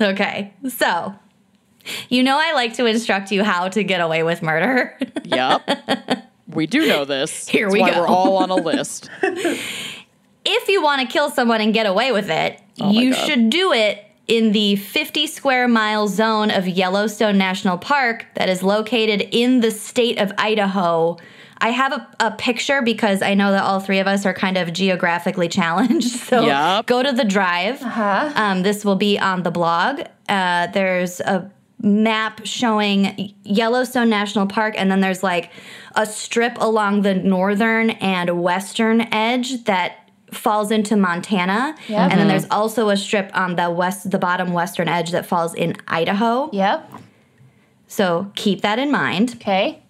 [0.00, 1.12] Okay, so
[2.08, 4.96] you know I like to instruct you how to get away with murder.
[5.24, 6.24] yep.
[6.46, 7.48] We do know this.
[7.48, 8.00] Here That's we why go.
[8.02, 9.10] We're all on a list.
[9.22, 13.26] if you want to kill someone and get away with it, Oh you God.
[13.26, 18.62] should do it in the 50 square mile zone of Yellowstone National Park that is
[18.62, 21.16] located in the state of Idaho.
[21.60, 24.56] I have a, a picture because I know that all three of us are kind
[24.56, 26.10] of geographically challenged.
[26.10, 26.86] So Yup.
[26.86, 27.82] go to the drive.
[28.36, 30.02] Um, this will be on the blog.
[30.28, 31.50] Uh, there's a
[31.80, 35.50] map showing Yellowstone National Park, and then there's like
[35.94, 39.97] a strip along the northern and western edge that
[40.32, 41.74] falls into Montana.
[41.88, 42.10] Yep.
[42.10, 45.54] And then there's also a strip on the west the bottom western edge that falls
[45.54, 46.50] in Idaho.
[46.52, 46.90] Yep.
[47.86, 49.34] So keep that in mind.
[49.36, 49.82] Okay.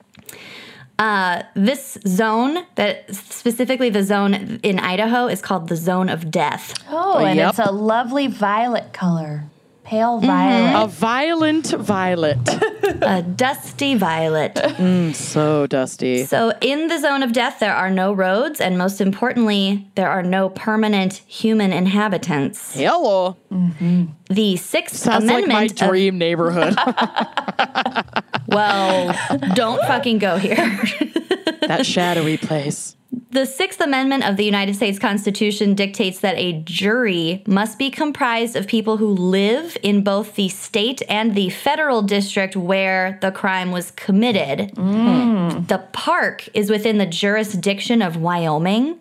[0.98, 6.74] Uh, this zone, that specifically the zone in Idaho, is called the Zone of Death.
[6.90, 7.50] Oh, and Yep.
[7.50, 9.44] it's a lovely violet color.
[9.88, 10.26] Pale mm-hmm.
[10.26, 10.84] violet.
[10.84, 12.38] A violent violet.
[13.02, 14.54] A dusty violet.
[14.54, 16.24] Mm, so dusty.
[16.26, 20.22] So, in the zone of death, there are no roads, and most importantly, there are
[20.22, 22.74] no permanent human inhabitants.
[22.74, 23.38] Hello.
[23.50, 24.06] Mm-hmm.
[24.28, 25.82] The Sixth Sounds like my Amendment.
[25.82, 26.76] of- dream neighborhood.
[28.48, 29.18] well,
[29.54, 30.56] don't fucking go here.
[31.66, 32.94] that shadowy place.
[33.38, 38.56] The Sixth Amendment of the United States Constitution dictates that a jury must be comprised
[38.56, 43.70] of people who live in both the state and the federal district where the crime
[43.70, 44.74] was committed.
[44.74, 48.98] The park is within the jurisdiction of Wyoming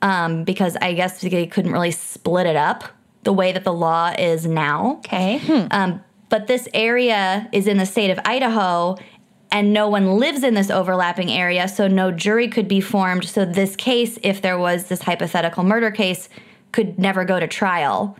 [0.00, 2.84] um, because I guess they couldn't really split it up
[3.24, 4.98] the way that the law is now.
[4.98, 5.40] okay.
[5.72, 8.96] Um, but this area is in the state of Idaho,
[9.50, 13.24] and no one lives in this overlapping area, so no jury could be formed.
[13.24, 16.28] So, this case, if there was this hypothetical murder case,
[16.72, 18.16] could never go to trial.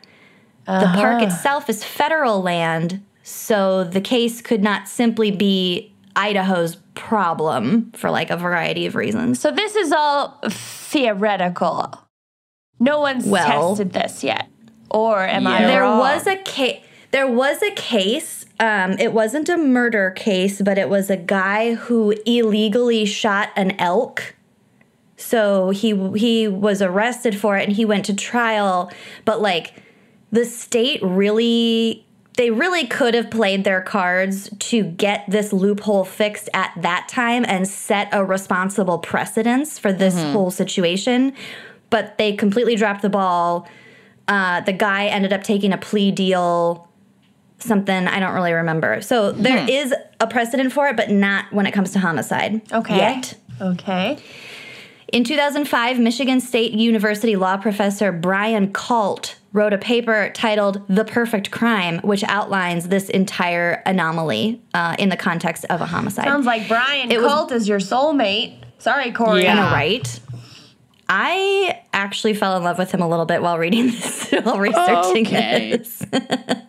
[0.67, 0.97] The uh-huh.
[0.97, 8.11] park itself is federal land, so the case could not simply be Idaho's problem for
[8.11, 9.39] like a variety of reasons.
[9.39, 12.03] So this is all theoretical.
[12.81, 14.49] No one's Well- tested this yet.
[14.91, 15.67] Or am I Yeah.
[15.67, 15.99] there wrong?
[15.99, 20.89] was a case there was a case um, it wasn't a murder case but it
[20.89, 24.35] was a guy who illegally shot an elk.
[25.17, 28.93] So he he was arrested for it and he went to trial.
[29.25, 29.83] But like
[30.31, 36.51] the state really they really could have played their cards to get this loophole fixed
[36.53, 41.33] at that time and set a responsible precedence for this whole situation.
[41.89, 43.67] But they completely dropped the ball.
[44.29, 46.87] Uh, the guy ended up taking a plea deal
[47.59, 51.67] something i don't really remember so there is a precedent for it but not when
[51.67, 52.97] it comes to homicide Okay.
[52.97, 54.19] yet Okay.
[55.13, 61.51] in 2005 michigan state university law professor brian Kalt wrote a paper titled the perfect
[61.51, 66.69] crime which outlines this entire anomaly uh, in the context of a homicide Sounds like
[66.69, 68.59] Brian It was- is your soulmate.
[68.79, 69.45] Sorry, Corey.
[69.45, 69.53] Yeah.
[69.53, 70.21] I know, right?
[71.09, 75.27] I actually fell in love with him a little bit while reading this, while researching
[75.27, 75.77] Okay.
[75.79, 76.05] this.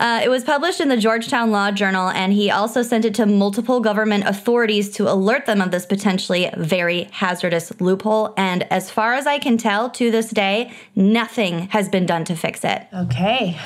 [0.00, 3.26] uh, it was published in the Georgetown Law Journal, and he also sent it to
[3.26, 8.32] multiple government authorities to alert them of this potentially very hazardous loophole.
[8.38, 12.34] And as far as I can tell, to this day, nothing has been done to
[12.34, 12.86] fix it.
[12.94, 13.58] Okay.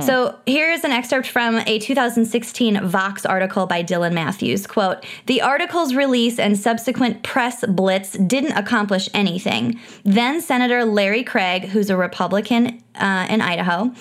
[0.00, 4.66] So here's an excerpt from a 2016 Vox article by Dylan Matthews.
[4.66, 9.78] Quote, the article's release and subsequent press blitz didn't accomplish anything.
[10.04, 13.92] Then Senator Larry Craig, who's a Republican uh, in Idaho,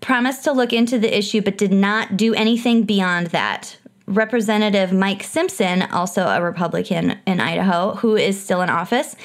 [0.00, 3.76] promised to look into the issue but did not do anything beyond that.
[4.06, 9.16] Representative Mike Simpson, also a Republican in Idaho, who is still in office,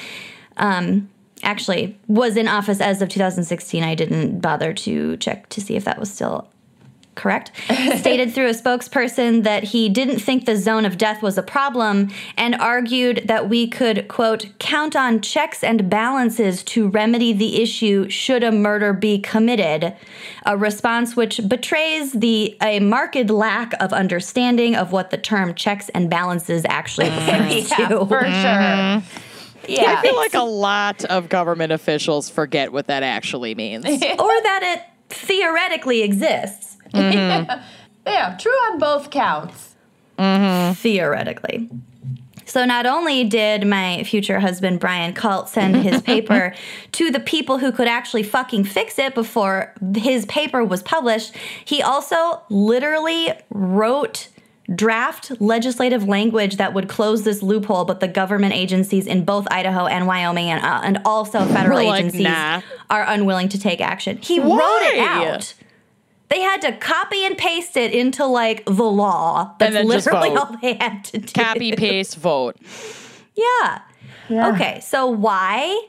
[0.57, 1.09] um,
[1.41, 3.83] actually was in office as of 2016.
[3.83, 6.49] I didn't bother to check to see if that was still
[7.15, 7.51] correct.
[7.97, 12.09] stated through a spokesperson that he didn't think the zone of death was a problem
[12.37, 18.09] and argued that we could, quote, count on checks and balances to remedy the issue
[18.09, 19.95] should a murder be committed.
[20.45, 25.89] A response which betrays the a marked lack of understanding of what the term checks
[25.89, 27.17] and balances actually mm.
[27.17, 28.05] refers Yeah, to.
[28.05, 29.03] for sure.
[29.67, 29.95] Yeah.
[29.97, 33.85] I feel like a lot of government officials forget what that actually means.
[33.85, 36.72] or that it theoretically exists.
[38.05, 39.75] yeah, true on both counts.
[40.73, 41.69] theoretically.
[42.45, 46.53] So not only did my future husband Brian Kalt send his paper
[46.93, 51.35] to the people who could actually fucking fix it before his paper was published,
[51.65, 54.27] he also literally wrote
[54.73, 59.87] draft legislative language that would close this loophole but the government agencies in both Idaho
[59.87, 62.61] and Wyoming and, uh, and also federal like, agencies nah.
[62.89, 64.17] are unwilling to take action.
[64.17, 65.53] He wrote it out.
[66.33, 69.53] They had to copy and paste it into like the law.
[69.59, 71.31] That's then literally all they had to do.
[71.31, 72.57] Copy, paste, vote.
[73.35, 73.81] Yeah.
[74.31, 75.79] Okay, so why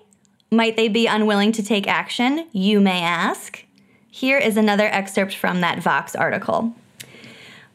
[0.51, 2.47] might they be unwilling to take action?
[2.53, 3.65] You may ask.
[4.11, 6.75] Here is another excerpt from that Vox article.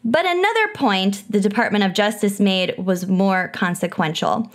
[0.05, 4.51] But another point the Department of Justice made was more consequential.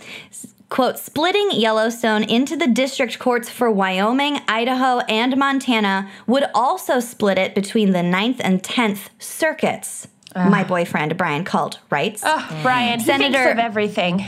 [0.75, 6.99] S- Quote, splitting Yellowstone into the district courts for Wyoming, Idaho, and Montana would also
[6.99, 10.07] split it between the 9th and 10th circuits.
[10.35, 12.21] My boyfriend, Brian Kalt, writes.
[12.25, 14.25] Ugh, Brian, he Senator- thinks of everything.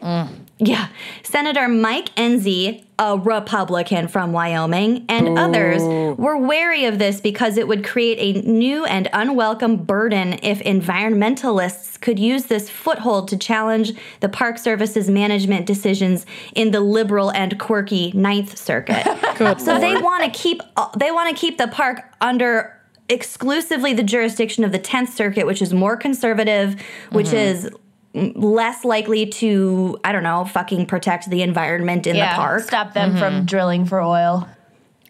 [0.00, 0.28] Mm.
[0.64, 0.88] Yeah.
[1.24, 7.66] Senator Mike Enzi, a Republican from Wyoming, and others were wary of this because it
[7.66, 13.92] would create a new and unwelcome burden if environmentalists could use this foothold to challenge
[14.20, 19.04] the Park Service's management decisions in the liberal and quirky Ninth Circuit.
[19.58, 24.02] So they want to keep uh, they want to keep the park under exclusively the
[24.04, 27.36] jurisdiction of the 10th circuit which is more conservative which Mm-hmm.
[27.36, 27.70] is
[28.14, 33.16] less likely to i don't know fucking protect the environment in the park Stop them
[33.16, 33.44] from mm-hmm.
[33.46, 34.48] drilling for oil.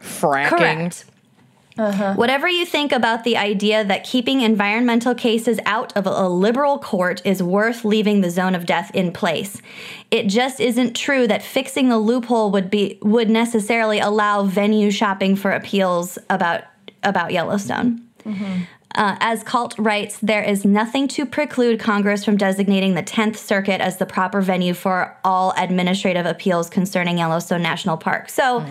[0.01, 0.49] Fracking.
[0.49, 1.05] correct
[1.79, 2.15] uh-huh.
[2.15, 7.23] Whatever you think about the idea that keeping environmental cases out of a liberal court
[7.25, 9.63] is worth leaving the zone of death in place.
[10.11, 15.35] It just isn't true that fixing the loophole would be would necessarily allow venue shopping
[15.35, 16.65] for appeals about
[17.03, 18.07] about Yellowstone.
[18.25, 18.63] Mm-hmm.
[18.95, 23.81] Uh, as Kalt writes, there is nothing to preclude Congress from designating the 10th Circuit
[23.81, 28.29] as the proper venue for all administrative appeals concerning Yellowstone National Park.
[28.29, 28.65] So,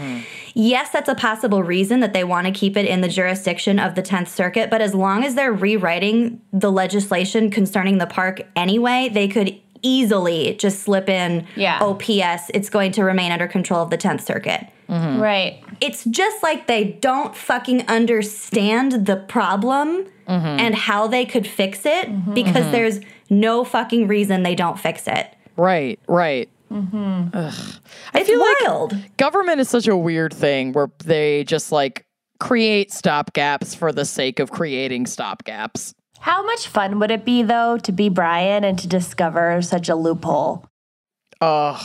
[0.53, 3.95] yes, that's a possible reason that they want to keep it in the jurisdiction of
[3.95, 9.09] the 10th Circuit, but as long as they're rewriting the legislation concerning the park anyway,
[9.11, 11.80] they could easily just slip in Yeah.
[11.82, 12.51] OPS.
[12.53, 15.63] It's going to remain under control of the 10th Circuit Right.
[15.82, 20.45] It's just like they don't fucking understand the problem mm-hmm.
[20.45, 22.71] and how they could fix it because mm-hmm.
[22.71, 25.36] there's no fucking reason they don't fix it.
[25.57, 26.49] Right, right.
[26.71, 27.38] Mm-hmm.
[28.13, 28.95] It's feel like- wild.
[29.17, 32.05] Government is such a weird thing where they just like
[32.39, 35.93] create stopgaps for the sake of creating stopgaps.
[36.19, 39.95] How much fun would it be, though, to be Brian and to discover such a
[39.95, 40.65] loophole?
[41.41, 41.82] Ugh.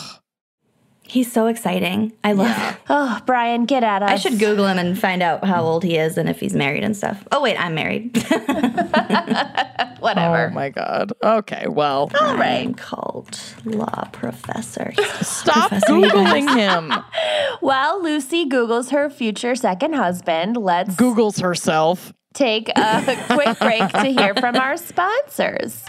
[1.08, 2.12] He's so exciting.
[2.24, 2.80] I love it.
[2.88, 4.10] Oh, Brian, get at us.
[4.10, 6.82] I should Google him and find out how old he is and if he's married
[6.82, 7.24] and stuff.
[7.30, 8.16] Oh, wait, I'm married.
[10.00, 10.48] Whatever.
[10.50, 11.12] Oh my god.
[11.22, 12.76] Okay, well, All right.
[12.76, 14.92] Kalt law professor.
[15.22, 16.92] stop Professor, googling him.
[17.60, 20.56] While Lucy Googles her future second husband.
[20.56, 22.12] Let's Googles herself.
[22.34, 25.84] take a quick break to hear from our sponsors.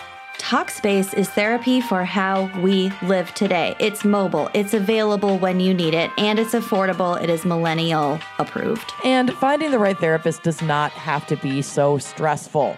[0.48, 3.76] Talkspace is therapy for how we live today.
[3.82, 7.22] It's mobile, it's available when you need it, and it's affordable.
[7.22, 8.94] It is millennial approved.
[9.04, 12.78] And finding the right therapist does not have to be so stressful.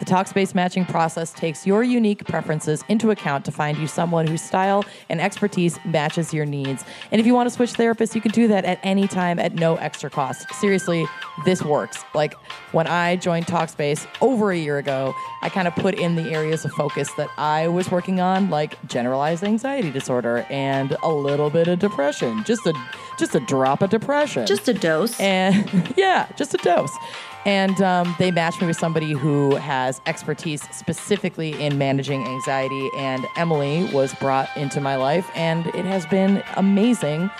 [0.00, 4.40] The Talkspace matching process takes your unique preferences into account to find you someone whose
[4.40, 6.84] style and expertise matches your needs.
[7.12, 9.54] And if you want to switch therapists, you can do that at any time at
[9.54, 10.50] no extra cost.
[10.54, 11.06] Seriously,
[11.44, 12.02] this works.
[12.14, 12.32] Like
[12.72, 16.64] when I joined Talkspace over a year ago, I kind of put in the areas
[16.64, 21.68] of focus that I was working on, like generalized anxiety disorder and a little bit
[21.68, 22.42] of depression.
[22.44, 22.72] Just a
[23.18, 25.20] just a drop of depression Just a dose.
[25.20, 26.90] and yeah, just a dose.
[27.46, 32.90] And um, they matched me with somebody who has expertise specifically in managing anxiety.
[32.96, 37.30] And Emily was brought into my life, and it has been amazing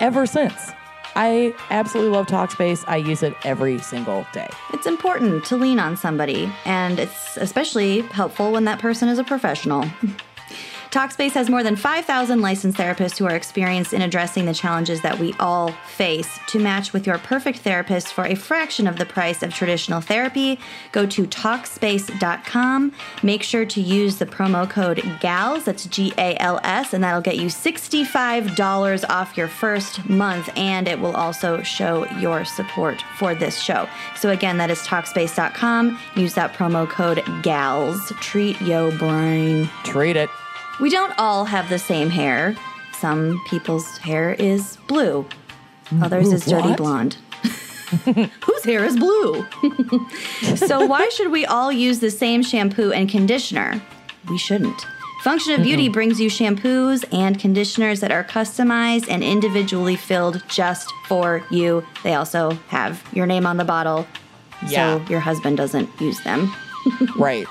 [0.00, 0.72] ever since.
[1.16, 2.84] I absolutely love Talkspace.
[2.86, 4.48] I use it every single day.
[4.72, 9.24] It's important to lean on somebody, and it's especially helpful when that person is a
[9.24, 9.84] professional.
[10.90, 15.20] Talkspace has more than 5,000 licensed therapists who are experienced in addressing the challenges that
[15.20, 16.40] we all face.
[16.48, 20.58] To match with your perfect therapist for a fraction of the price of traditional therapy,
[20.90, 22.92] go to Talkspace.com.
[23.22, 27.20] Make sure to use the promo code GALS, that's G A L S, and that'll
[27.20, 33.32] get you $65 off your first month, and it will also show your support for
[33.36, 33.88] this show.
[34.16, 36.00] So, again, that is Talkspace.com.
[36.16, 38.12] Use that promo code GALS.
[38.20, 39.70] Treat yo brain.
[39.84, 40.28] Treat it.
[40.80, 42.56] We don't all have the same hair.
[42.98, 45.26] Some people's hair is blue,
[45.86, 46.76] mm, others is dirty what?
[46.76, 47.16] blonde.
[48.44, 49.46] Whose hair is blue?
[50.56, 53.80] so, why should we all use the same shampoo and conditioner?
[54.28, 54.86] We shouldn't.
[55.22, 60.90] Function of Beauty brings you shampoos and conditioners that are customized and individually filled just
[61.08, 61.84] for you.
[62.02, 64.06] They also have your name on the bottle
[64.66, 64.98] Yeah.
[64.98, 66.52] so your husband doesn't use them.
[67.16, 67.46] Right.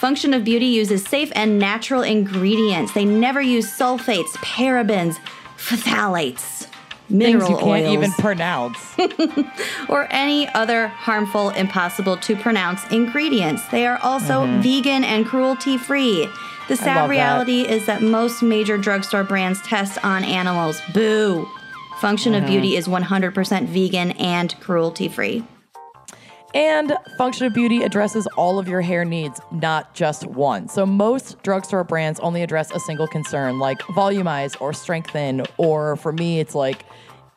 [0.00, 2.94] Function of Beauty uses safe and natural ingredients.
[2.94, 5.18] They never use sulfates, parabens,
[5.58, 6.66] phthalates,
[7.10, 8.78] mineral Things you can't oils, even pronounce.
[9.90, 13.68] or any other harmful, impossible to pronounce ingredients.
[13.68, 14.62] They are also mm-hmm.
[14.62, 16.30] vegan and cruelty free.
[16.68, 20.80] The sad reality is that most major drugstore brands test on animals.
[20.94, 21.46] Boo!
[21.98, 22.52] Function of mm-hmm.
[22.52, 25.44] Beauty is 100% vegan and cruelty free.
[26.54, 30.68] And Function of Beauty addresses all of your hair needs, not just one.
[30.68, 36.12] So most drugstore brands only address a single concern, like volumize or strengthen, or for
[36.12, 36.84] me, it's like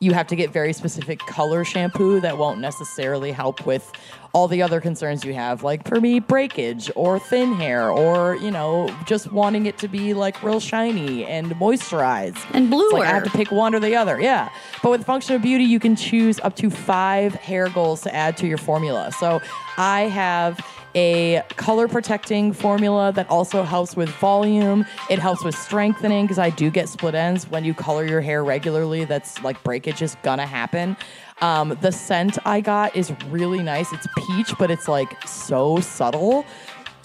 [0.00, 3.90] you have to get very specific color shampoo that won't necessarily help with
[4.32, 8.50] all the other concerns you have, like for me, breakage or thin hair, or you
[8.50, 12.44] know, just wanting it to be like real shiny and moisturized.
[12.52, 14.20] And It's like I have to pick one or the other.
[14.20, 14.50] Yeah.
[14.82, 18.36] But with Function of Beauty, you can choose up to five hair goals to add
[18.38, 19.12] to your formula.
[19.12, 19.40] So
[19.76, 20.58] I have
[20.94, 24.84] a color protecting formula that also helps with volume.
[25.10, 28.44] It helps with strengthening because I do get split ends when you color your hair
[28.44, 29.04] regularly.
[29.04, 30.96] That's like breakage is gonna happen.
[31.40, 33.92] Um, the scent I got is really nice.
[33.92, 36.44] It's peach, but it's like so subtle.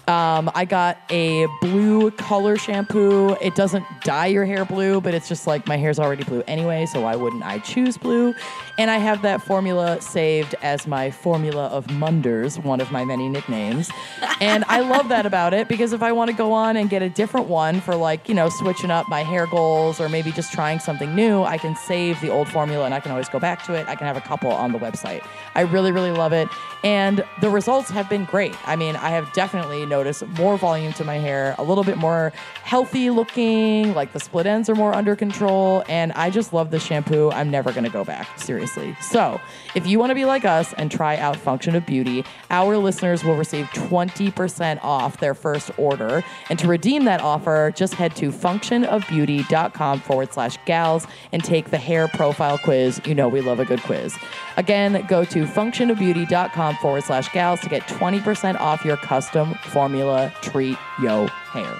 [0.09, 3.35] Um, I got a blue color shampoo.
[3.41, 6.87] It doesn't dye your hair blue, but it's just like my hair's already blue anyway,
[6.87, 8.33] so why wouldn't I choose blue?
[8.79, 13.27] And I have that formula saved as my formula of Munders, one of my many
[13.27, 13.91] nicknames.
[14.39, 17.01] And I love that about it because if I want to go on and get
[17.01, 20.53] a different one for like, you know, switching up my hair goals or maybe just
[20.53, 23.63] trying something new, I can save the old formula and I can always go back
[23.65, 23.85] to it.
[23.89, 25.27] I can have a couple on the website.
[25.55, 26.47] I really, really love it.
[26.81, 28.55] And the results have been great.
[28.65, 32.31] I mean, I have definitely noticed more volume to my hair, a little bit more
[32.63, 35.83] healthy looking, like the split ends are more under control.
[35.89, 37.29] And I just love the shampoo.
[37.31, 38.68] I'm never going to go back, seriously.
[39.01, 39.39] So
[39.75, 43.23] if you want to be like us and try out Function of Beauty, our listeners
[43.23, 46.23] will receive 20% off their first order.
[46.49, 51.77] And to redeem that offer, just head to functionofbeauty.com forward slash gals and take the
[51.77, 53.01] hair profile quiz.
[53.05, 54.15] You know, we love a good quiz.
[54.57, 60.77] Again, go to functionofbeauty.com forward slash gals to get 20% off your custom formula treat
[61.01, 61.79] yo hair.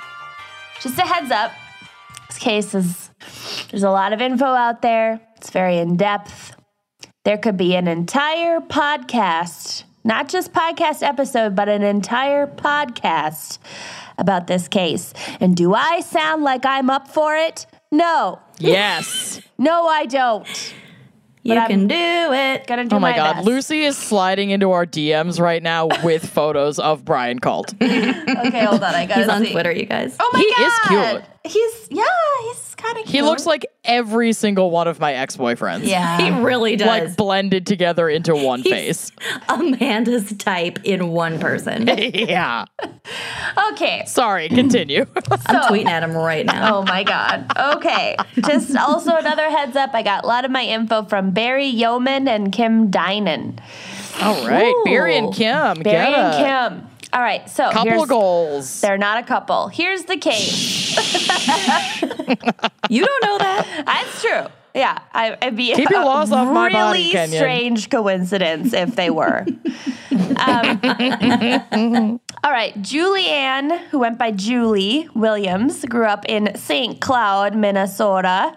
[0.81, 1.51] Just a heads up.
[2.27, 3.09] This case is
[3.69, 5.19] there's a lot of info out there.
[5.37, 6.58] It's very in depth.
[7.29, 13.59] There could be an entire podcast, not just podcast episode, but an entire podcast
[14.17, 15.13] about this case.
[15.39, 17.67] And do I sound like I'm up for it?
[17.91, 18.39] No.
[18.57, 19.41] Yes.
[19.59, 20.73] No, I don't.
[21.43, 22.65] You I'm- can do it.
[22.65, 23.33] Gonna do Oh my, God.
[23.35, 23.45] best.
[23.45, 27.73] Lucy is sliding into our DMs right now with photos of Brian Kalt.
[27.75, 28.95] Okay, hold on.
[28.95, 29.51] I gotta He's on see.
[29.51, 30.15] Twitter, you guys.
[30.19, 31.23] Oh my He is cute.
[31.53, 32.03] He's yeah,
[32.47, 33.15] he's kind of cute.
[33.15, 35.85] He looks like every single one of my ex boyfriends.
[35.85, 36.17] yeah.
[36.19, 36.87] He really does.
[36.87, 39.11] Like blended together into one face.
[39.47, 41.87] Amanda's type in one person.
[42.13, 42.65] yeah.
[43.71, 44.03] okay.
[44.05, 45.05] Sorry, continue.
[45.15, 46.77] I'm tweeting at him right now.
[46.77, 47.51] Oh my God.
[47.75, 48.15] Okay.
[48.45, 49.91] Just also another heads up.
[49.93, 53.59] I got a lot of my info from Barry Yeoman and Kim Dinan.
[54.21, 54.73] All right.
[54.85, 55.81] Barry and Kim.
[55.81, 56.79] Barry get and it.
[56.81, 56.89] Kim.
[57.11, 57.49] All right.
[57.49, 58.81] So Couple goals.
[58.81, 59.67] They're not a couple.
[59.67, 60.95] Here's the case.
[62.89, 63.83] You don't know that?
[63.85, 64.45] That's true.
[64.73, 67.37] Yeah, I, it'd be Keep your a laws off my really body, Kenyon.
[67.39, 69.45] strange coincidence if they were.
[70.11, 70.79] um,
[72.43, 76.99] all right, Julianne, who went by Julie Williams, grew up in St.
[76.99, 78.55] Cloud, Minnesota.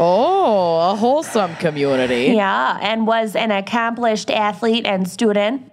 [0.00, 2.32] Oh, a wholesome community.
[2.34, 5.70] Yeah, and was an accomplished athlete and student.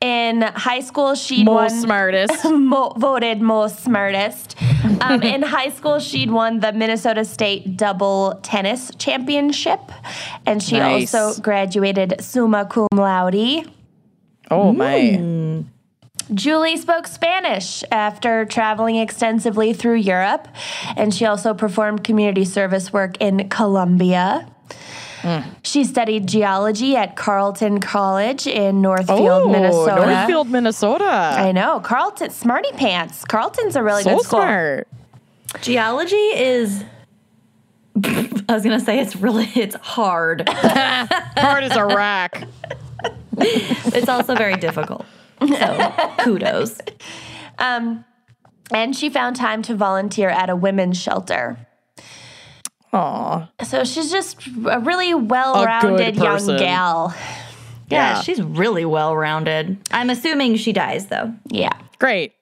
[0.00, 2.44] In high school, she'd Most won smartest.
[2.50, 4.54] mo- voted most smartest.
[5.00, 9.80] Um, in high school, she'd won the Minnesota State double tennis championship,
[10.44, 11.14] and she Nice.
[11.14, 13.70] also graduated summa cum laude.
[14.50, 15.64] Oh my.
[16.34, 20.48] Julie spoke Spanish after traveling extensively through Europe,
[20.96, 24.46] and she also performed community service work in Colombia.
[25.62, 30.06] She studied geology at Carleton College in Northfield, Oh, Minnesota.
[30.06, 31.04] Northfield, Minnesota.
[31.04, 31.80] I know.
[31.80, 33.24] Carleton, smarty pants.
[33.24, 34.40] Carleton's a really so good school.
[34.40, 34.88] smart.
[35.62, 36.84] Geology is.
[38.04, 40.46] I was gonna say it's really it's hard.
[40.48, 42.46] Hard as a rack.
[43.38, 45.06] It's also very difficult.
[45.40, 46.78] So kudos.
[47.58, 48.04] Um,
[48.72, 51.65] and she found time to volunteer at a women's shelter.
[52.96, 53.48] Aw.
[53.64, 57.14] So she's just a really well-rounded young gal.
[57.88, 58.20] Yeah, Yeah.
[58.22, 59.78] she's really well rounded.
[59.92, 61.34] I'm assuming she dies though.
[61.48, 61.72] Yeah.
[61.98, 62.32] Great.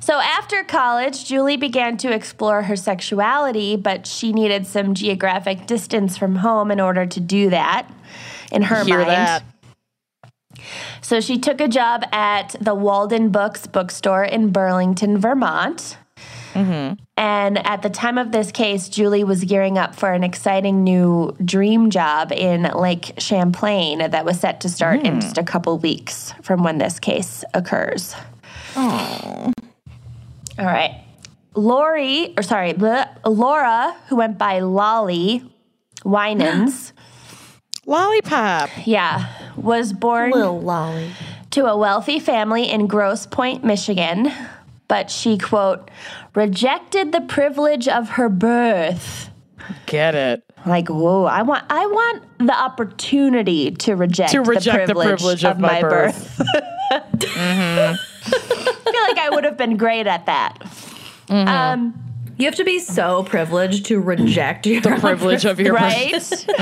[0.00, 6.16] So after college, Julie began to explore her sexuality, but she needed some geographic distance
[6.16, 7.86] from home in order to do that.
[8.50, 9.10] In her Hear mind.
[9.10, 9.42] that.
[11.02, 15.98] So she took a job at the Walden Books bookstore in Burlington, Vermont.
[16.54, 16.94] Mm-hmm.
[17.18, 21.36] And at the time of this case, Julie was gearing up for an exciting new
[21.44, 25.20] dream job in Lake Champlain that was set to start in hmm.
[25.20, 28.14] just a couple weeks from when this case occurs.
[28.76, 31.02] All right.
[31.56, 35.42] Lori, or sorry, bleh, Laura, who went by Lolly
[36.04, 36.92] Winans,
[37.86, 38.70] Lollipop.
[38.86, 41.10] yeah, was born Little lolly.
[41.50, 44.30] to a wealthy family in Grosse Pointe, Michigan,
[44.86, 45.90] but she, quote,
[46.38, 49.30] rejected the privilege of her birth.
[49.86, 50.44] Get it.
[50.64, 55.42] Like, whoa, I want I want the opportunity to reject, To reject the the privilege,
[55.42, 56.40] privilege of my birth.
[56.90, 57.96] I
[58.84, 60.58] feel like I would have been great at that.
[61.28, 61.94] Um,
[62.38, 66.44] You have to be so privileged to reject your The privilege of your right?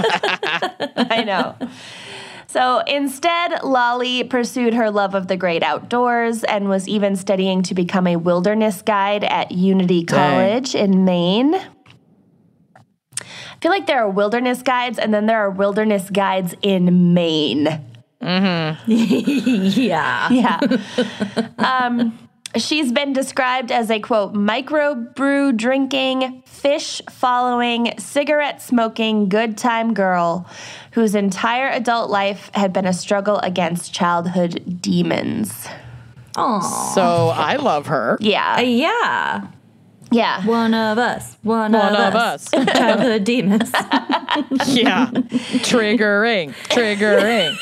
[0.97, 1.55] I know.
[2.49, 7.75] So instead, Lolly pursued her love of the great outdoors and was even studying to
[7.75, 11.55] become a wilderness guide at Unity College in Maine.
[11.55, 11.69] I
[13.61, 17.67] feel like there are wilderness guides and then there are wilderness guides in Maine.
[18.87, 20.29] Yeah.
[20.31, 20.61] Yeah.
[21.59, 22.19] um,
[22.59, 30.47] she's been described as a quote, microbrew drinking, fish following, cigarette smoking, good time girl
[30.93, 35.67] whose entire adult life had been a struggle against childhood demons.
[36.37, 36.93] Aw.
[36.95, 38.19] So I love her.
[38.21, 38.57] Yeah.
[38.59, 39.47] Uh, yeah.
[40.13, 40.47] Yeah.
[40.47, 41.37] One of us.
[41.43, 42.53] One, One of, of us.
[42.55, 42.67] us.
[42.77, 43.73] Childhood demons.
[44.67, 45.07] Yeah.
[45.65, 46.53] triggering.
[46.69, 47.57] Triggering.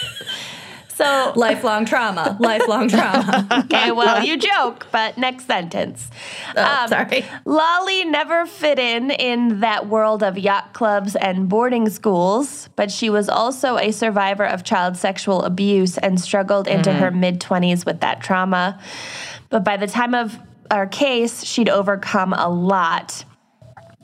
[0.95, 2.37] So, lifelong trauma.
[2.41, 3.47] Lifelong trauma.
[3.65, 6.09] okay, well, you joke, but next sentence.
[6.57, 7.25] Oh, um, sorry.
[7.45, 13.11] Lolly never fit in in that world of yacht clubs and boarding schools, but she
[13.11, 17.01] was also a survivor of child sexual abuse and struggled into mm-hmm.
[17.01, 18.81] her mid 20s with that trauma.
[19.51, 20.39] But by the time of
[20.71, 23.25] our case, she'd overcome a lot.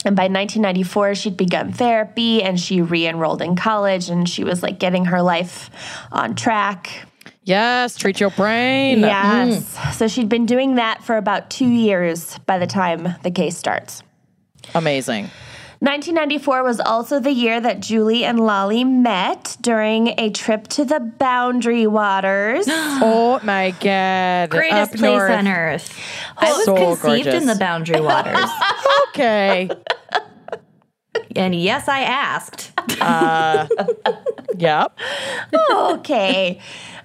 [0.05, 4.63] And by 1994, she'd begun therapy and she re enrolled in college and she was
[4.63, 5.71] like getting her life
[6.11, 7.07] on track.
[7.45, 7.97] Yes.
[7.97, 9.01] Treat your brain.
[9.01, 9.77] Yes.
[9.77, 9.93] Mm.
[9.95, 14.03] So she'd been doing that for about two years by the time the case starts.
[14.75, 15.31] Amazing.
[15.83, 21.01] 1994 was also the year that Julie and Lolly met during a trip to the
[21.01, 22.66] Boundary Waters.
[23.03, 24.51] Oh my God.
[24.51, 25.31] Greatest Up place north.
[25.31, 25.99] on earth.
[26.37, 28.51] I was So conceived in the Boundary Waters.
[29.09, 29.70] Okay.
[31.35, 32.72] and yes, I asked.
[33.01, 33.66] Uh,
[34.59, 34.99] yep.
[35.72, 36.61] okay.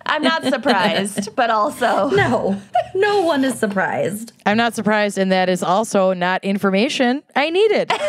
[0.05, 2.09] I'm not surprised, but also.
[2.15, 2.61] No,
[2.93, 4.31] no one is surprised.
[4.45, 7.91] I'm not surprised, and that is also not information I needed.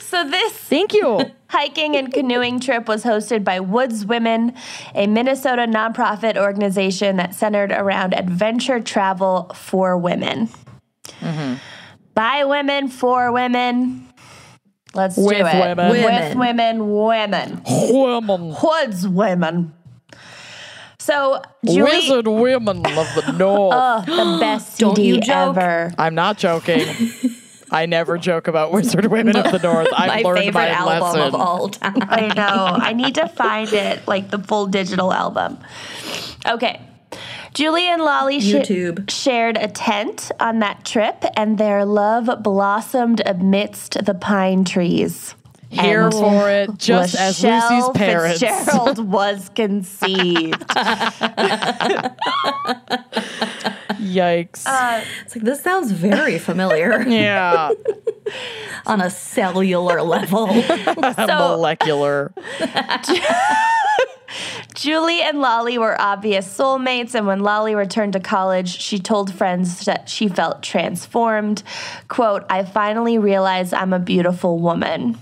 [0.00, 1.20] So this Thank you.
[1.48, 4.54] hiking and canoeing trip was hosted by Woods Women,
[4.94, 10.48] a Minnesota nonprofit organization that centered around adventure travel for women.
[11.20, 11.54] Mm-hmm.
[12.14, 14.06] By women, for women.
[14.94, 15.60] Let's With do it.
[15.60, 15.90] women.
[15.90, 16.38] With Women.
[16.38, 17.62] women, women.
[17.66, 18.56] Women.
[18.62, 19.72] Woods women.
[21.06, 23.74] So Julie, Wizard women of the north.
[23.76, 25.56] oh, the best Don't CD you joke.
[25.56, 25.92] ever.
[25.96, 26.84] I'm not joking.
[27.70, 29.88] I never joke about Wizard Women of the North.
[29.96, 31.20] I've My learned favorite my album lesson.
[31.22, 31.96] of all time.
[32.02, 32.42] I know.
[32.80, 35.58] I need to find it, like the full digital album.
[36.46, 36.80] Okay.
[37.54, 38.68] Julie and Lolly sh-
[39.08, 45.34] shared a tent on that trip, and their love blossomed amidst the pine trees.
[45.70, 48.40] Here And for it, just as Lucy's parents.
[48.40, 50.64] Fitzgerald was conceived.
[53.98, 54.66] Yikes.
[54.66, 57.70] Uh, it's like this sounds very familiar yeah.
[58.86, 60.46] on a cellular level.
[61.16, 62.32] Molecular.
[64.74, 69.84] Julie and Lolly were obvious soulmates, and when Lolly returned to college, she told friends
[69.86, 71.62] that she felt transformed.
[72.08, 75.16] Quote, I finally realized I'm a beautiful woman.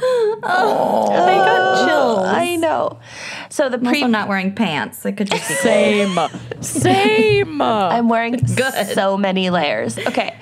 [0.00, 1.10] Oh.
[1.10, 2.26] I got chills.
[2.26, 3.00] I know.
[3.48, 5.04] So the pre also not wearing pants.
[5.06, 5.54] It could just be.
[5.54, 6.18] Same.
[6.60, 7.62] Same.
[7.62, 8.94] I'm wearing Good.
[8.94, 9.98] so many layers.
[9.98, 10.36] Okay.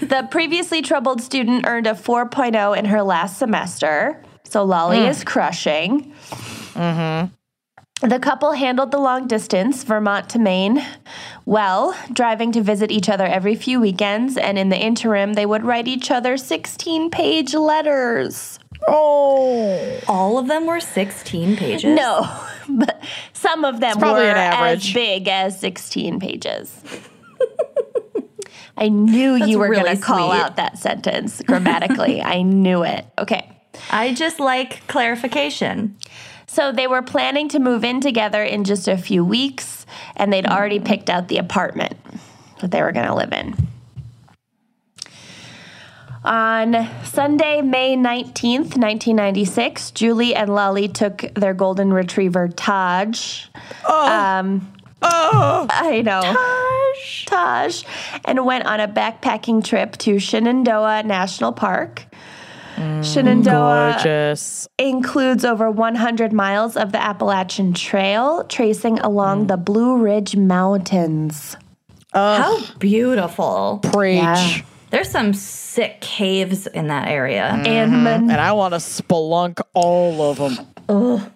[0.00, 4.22] the previously troubled student earned a 4.0 in her last semester.
[4.44, 5.08] So Lolly mm.
[5.08, 6.12] is crushing.
[6.74, 7.34] Mm-hmm.
[8.02, 10.82] The couple handled the long distance, Vermont to Maine,
[11.44, 14.38] well, driving to visit each other every few weekends.
[14.38, 18.59] And in the interim, they would write each other 16 page letters.
[18.86, 20.00] Oh.
[20.08, 21.84] All of them were 16 pages.
[21.84, 22.28] No,
[22.68, 23.02] but
[23.32, 26.82] some of them probably were an as big as 16 pages.
[28.76, 32.22] I knew you were really going to call out that sentence grammatically.
[32.22, 33.04] I knew it.
[33.18, 33.50] Okay.
[33.90, 35.96] I just like clarification.
[36.46, 40.46] So they were planning to move in together in just a few weeks, and they'd
[40.46, 40.52] hmm.
[40.52, 41.96] already picked out the apartment
[42.60, 43.54] that they were going to live in.
[46.22, 53.46] On Sunday, May 19th, 1996, Julie and Lolly took their golden retriever, Taj.
[53.88, 54.06] Oh.
[54.06, 56.20] Um, I know.
[56.20, 57.24] Taj.
[57.24, 57.84] Taj.
[58.26, 62.04] And went on a backpacking trip to Shenandoah National Park.
[63.02, 64.68] Shenandoah Gorgeous.
[64.78, 71.56] includes over 100 miles of the Appalachian Trail, tracing along the Blue Ridge Mountains.
[72.14, 73.80] Oh, How beautiful.
[73.82, 74.16] Preach.
[74.22, 74.60] Yeah.
[74.90, 77.44] There's some sick caves in that area.
[77.44, 81.32] And And I want to spelunk all of them.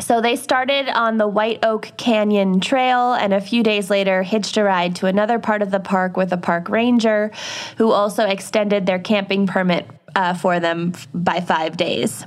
[0.00, 4.56] So they started on the White Oak Canyon Trail and a few days later hitched
[4.56, 7.30] a ride to another part of the park with a park ranger
[7.76, 12.24] who also extended their camping permit uh, for them f- by five days.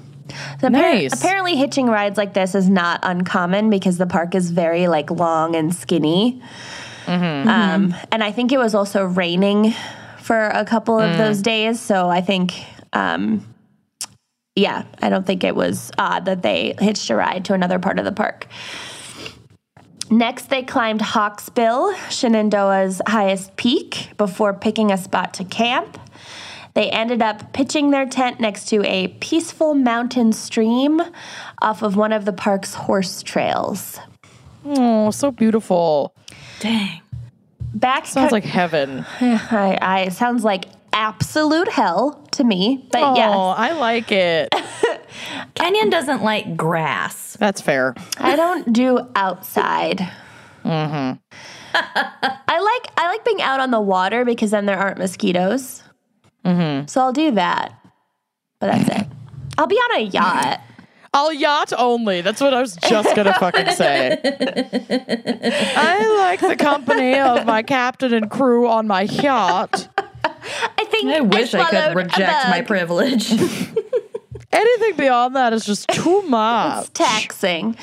[0.62, 1.14] So appar- Nice.
[1.20, 5.56] apparently hitching rides like this is not uncommon because the park is very like long
[5.56, 6.42] and skinny.
[7.08, 9.74] Um, and I think it was also raining
[10.20, 11.80] for a couple of those days.
[11.80, 12.54] So I think
[12.94, 13.46] um,
[14.56, 18.00] yeah, I don't think it was odd that they hitched a ride to another part
[18.00, 18.48] of the park.
[20.10, 26.00] Next, they climbed Hawksbill, Shenandoah's highest peak, before picking a spot to camp.
[26.74, 31.02] They ended up pitching their tent next to a peaceful mountain stream
[31.62, 34.00] off of one of the park's horse trails.
[34.64, 36.14] Oh, so beautiful.
[36.66, 37.02] Dang.
[37.76, 39.06] Back Sounds like heaven.
[39.22, 43.36] I, I it sounds like absolute hell to me, but Oh, yes.
[43.36, 44.50] I like it.
[45.54, 47.38] Kenyon doesn't like grass.
[47.40, 47.94] That's fair.
[48.18, 50.00] I don't do outside.
[50.64, 51.20] Mm-hmm.
[51.76, 55.84] I like I like being out on the water because then there aren't mosquitoes.
[56.44, 56.88] Mm-hmm.
[56.88, 57.74] So I'll do that,
[58.60, 59.08] but that's it.
[59.58, 60.62] I'll be on a yacht.
[61.16, 62.20] I'll yacht only.
[62.20, 64.20] That's what I was just gonna fucking say.
[65.78, 69.88] I like the company of my captain and crew on my yacht.
[69.98, 73.32] I think I wish I could reject my privilege.
[74.56, 76.82] Anything beyond that is just too much.
[76.82, 77.78] It's taxing.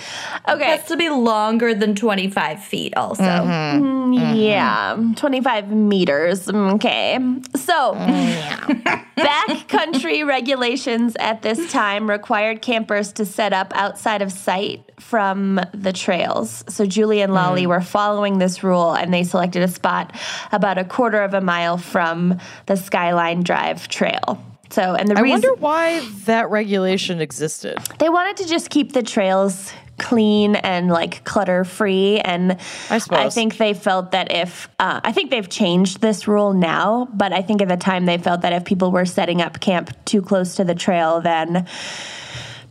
[0.49, 3.23] Okay, It has to be longer than 25 feet, also.
[3.23, 4.03] Mm-hmm.
[4.13, 4.23] Mm-hmm.
[4.23, 4.37] Mm-hmm.
[4.37, 6.49] yeah, twenty-five meters.
[6.49, 7.19] Okay,
[7.55, 7.95] so
[9.17, 15.93] backcountry regulations at this time required campers to set up outside of sight from the
[15.93, 16.65] trails.
[16.69, 17.69] So Julie and Lolly mm.
[17.69, 20.15] were following this rule, and they selected a spot
[20.53, 24.43] about a quarter of a mile from the Skyline Drive Trail.
[24.73, 27.79] So, and the I reason wonder why that regulation existed.
[27.99, 32.57] they wanted to just keep the trails clean and like clutter free and
[32.91, 33.35] I suppose.
[33.35, 37.43] think they felt that if uh, i think they've changed this rule now but i
[37.43, 40.57] think at the time they felt that if people were setting up camp too close
[40.57, 41.69] to the trail then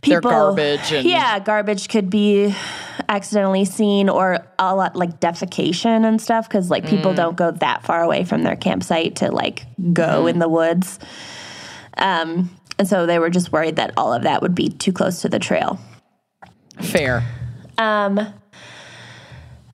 [0.02, 2.52] people garbage and- yeah garbage could be
[3.08, 6.90] accidentally seen or a lot like defecation and stuff because like Mm.
[6.90, 10.28] people don't go that far away from their campsite to like go Mm-hmm.
[10.28, 10.98] in the woods
[11.98, 15.20] um, and so they were just worried that all of that would be too close
[15.22, 15.78] to the trail
[16.80, 17.22] Fair.
[17.78, 18.32] Um,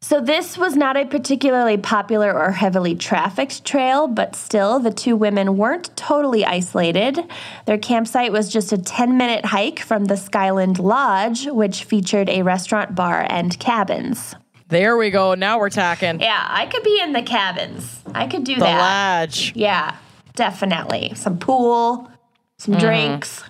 [0.01, 5.17] So this was not a particularly popular or heavily trafficked trail, but still the two
[5.17, 7.19] women weren't totally isolated.
[7.67, 12.95] Their campsite was just a 10-minute hike from the Skyland Lodge, which featured a restaurant,
[12.95, 14.35] bar, and cabins.
[14.69, 15.35] There we go.
[15.35, 16.21] Now we're talking.
[16.21, 18.01] Yeah, I could be in the cabins.
[18.15, 19.21] I could do The that.
[19.21, 19.53] lodge.
[19.55, 19.95] Yeah,
[20.39, 21.13] definitely.
[21.15, 22.11] Some pool,
[22.57, 22.81] some mm-hmm.
[22.81, 23.43] drinks.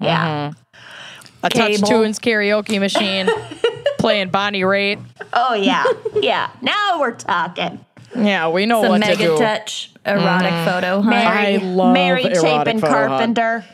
[0.00, 0.50] Yeah.
[0.50, 1.46] Mm-hmm.
[1.46, 1.88] A touch Cable.
[1.88, 3.28] tunes karaoke machine.
[3.98, 5.02] playing Bonnie Raitt.
[5.32, 5.84] Oh yeah.
[6.14, 6.50] yeah.
[6.62, 7.84] Now we're talking.
[8.14, 9.38] Yeah, we know Some what to mega do.
[9.38, 10.70] touch erotic mm-hmm.
[10.70, 11.10] photo, huh?
[11.10, 13.64] Mary, I love Mary Chapin photo hunt.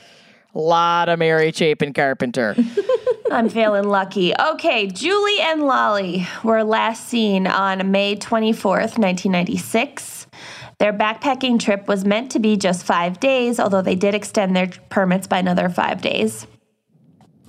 [0.55, 2.57] Lot of Mary Chapin Carpenter.
[3.31, 4.35] I'm feeling lucky.
[4.39, 10.12] Okay, Julie and Lolly were last seen on May 24th, 1996.
[10.83, 14.67] Their backpacking trip was meant to be just five days, although they did extend their
[14.91, 16.45] permits by another five days.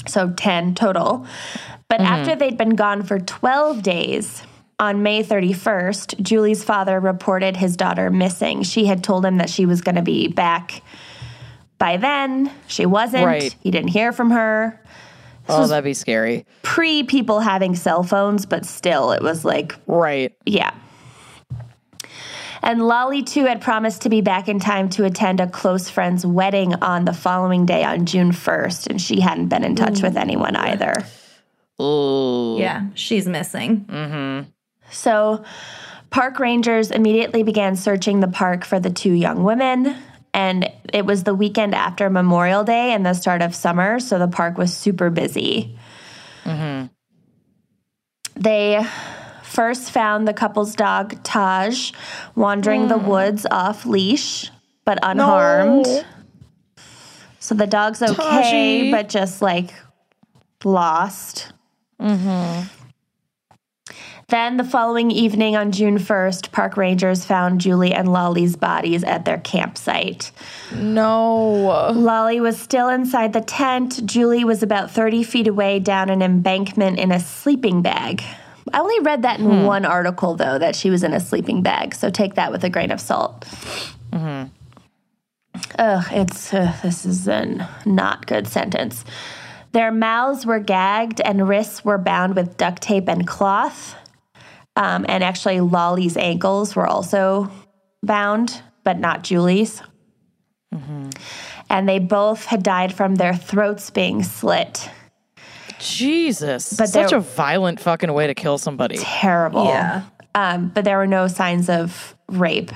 [0.05, 1.25] So 10 total.
[1.89, 2.13] But mm-hmm.
[2.13, 4.43] after they'd been gone for 12 days,
[4.77, 8.61] on May 31st, Julie's father reported his daughter missing.
[8.61, 10.83] She had told him that she was going to be back
[11.79, 12.51] by then.
[12.67, 13.25] She wasn't.
[13.25, 13.55] Right.
[13.61, 14.79] He didn't hear from her
[15.49, 16.45] oh, that'd be scary.
[16.61, 20.33] pre people having cell phones, but still, it was like, Right.
[20.45, 20.71] yeah.
[22.63, 26.25] And Lolly, too, had promised to be back in time to attend a close friend's
[26.25, 30.15] wedding on the following day on June 1st, and she hadn't been in touch with
[30.15, 31.05] anyone either.
[31.81, 32.57] Ooh.
[32.57, 34.47] Yeah, she's missing.
[34.91, 35.43] So,
[36.09, 39.95] park rangers immediately began searching the park for the two young women.
[40.33, 44.27] And it was the weekend after Memorial Day and the start of summer, so the
[44.27, 45.77] park was super busy.
[46.45, 46.89] Mhm.
[48.35, 48.83] They
[49.53, 51.91] first found the couple's dog, Taj,
[52.35, 54.49] wandering the woods off leash,
[54.83, 55.85] but unharmed.
[55.85, 56.03] No.
[57.39, 58.91] So the dog's okay, Taji.
[58.91, 59.73] but just like
[60.63, 61.53] lost.
[62.01, 62.67] Mm-hmm.
[64.29, 69.25] Then the following evening on June 1st, park rangers found Julie and Lolly's bodies at
[69.25, 70.31] their campsite.
[70.73, 71.91] No.
[71.93, 74.03] Lolly was still inside the tent.
[74.05, 78.23] Julie was about 30 feet away down an embankment in a sleeping bag.
[78.71, 81.93] I only read that in one article, though, that she was in a sleeping bag,
[81.93, 83.41] so take that with a grain of salt.
[84.11, 84.49] Mm-hmm.
[85.77, 89.03] Ugh, it's uh, this is a not good sentence.
[89.71, 93.95] Their mouths were gagged and wrists were bound with duct tape and cloth.
[94.75, 97.51] Um, and actually, Lolly's ankles were also
[98.01, 99.81] bound, but not Julie's.
[101.69, 104.89] And they both had died from their throats being slit.
[105.83, 106.73] Jesus.
[106.73, 108.97] But Such there- a violent fucking way to kill somebody.
[108.97, 109.65] Terrible.
[109.65, 110.03] Yeah.
[110.35, 112.71] Um, but there were no signs of rape.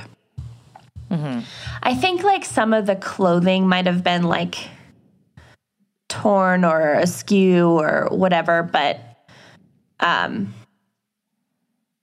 [1.09, 4.57] I think like some of the clothing might have been like
[6.09, 8.99] torn or askew or whatever, but
[10.01, 10.53] um,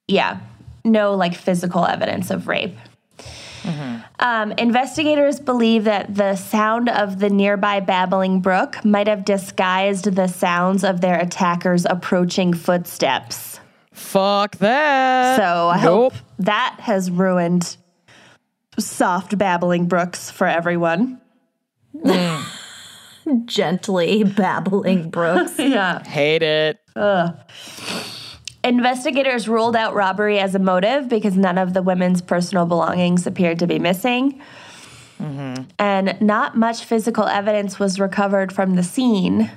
[0.09, 0.41] yeah,
[0.85, 2.77] no like physical evidence of rape.
[4.21, 10.29] Um, investigators believe that the sound of the nearby babbling brook might have disguised the
[10.29, 13.61] sounds of their attackers' approaching footsteps.
[13.93, 15.37] Fuck that.
[15.37, 16.13] So I nope.
[16.13, 17.77] hope that has ruined
[18.79, 21.21] soft babbling brooks for everyone.
[23.47, 25.59] Gently babbling Brooks.
[25.59, 26.03] Yeah.
[26.05, 26.79] Hate it.
[28.65, 33.59] Investigators ruled out robbery as a motive because none of the women's personal belongings appeared
[33.59, 34.41] to be missing.
[35.21, 35.65] Mm-hmm.
[35.79, 39.51] And not much physical evidence was recovered from the scene,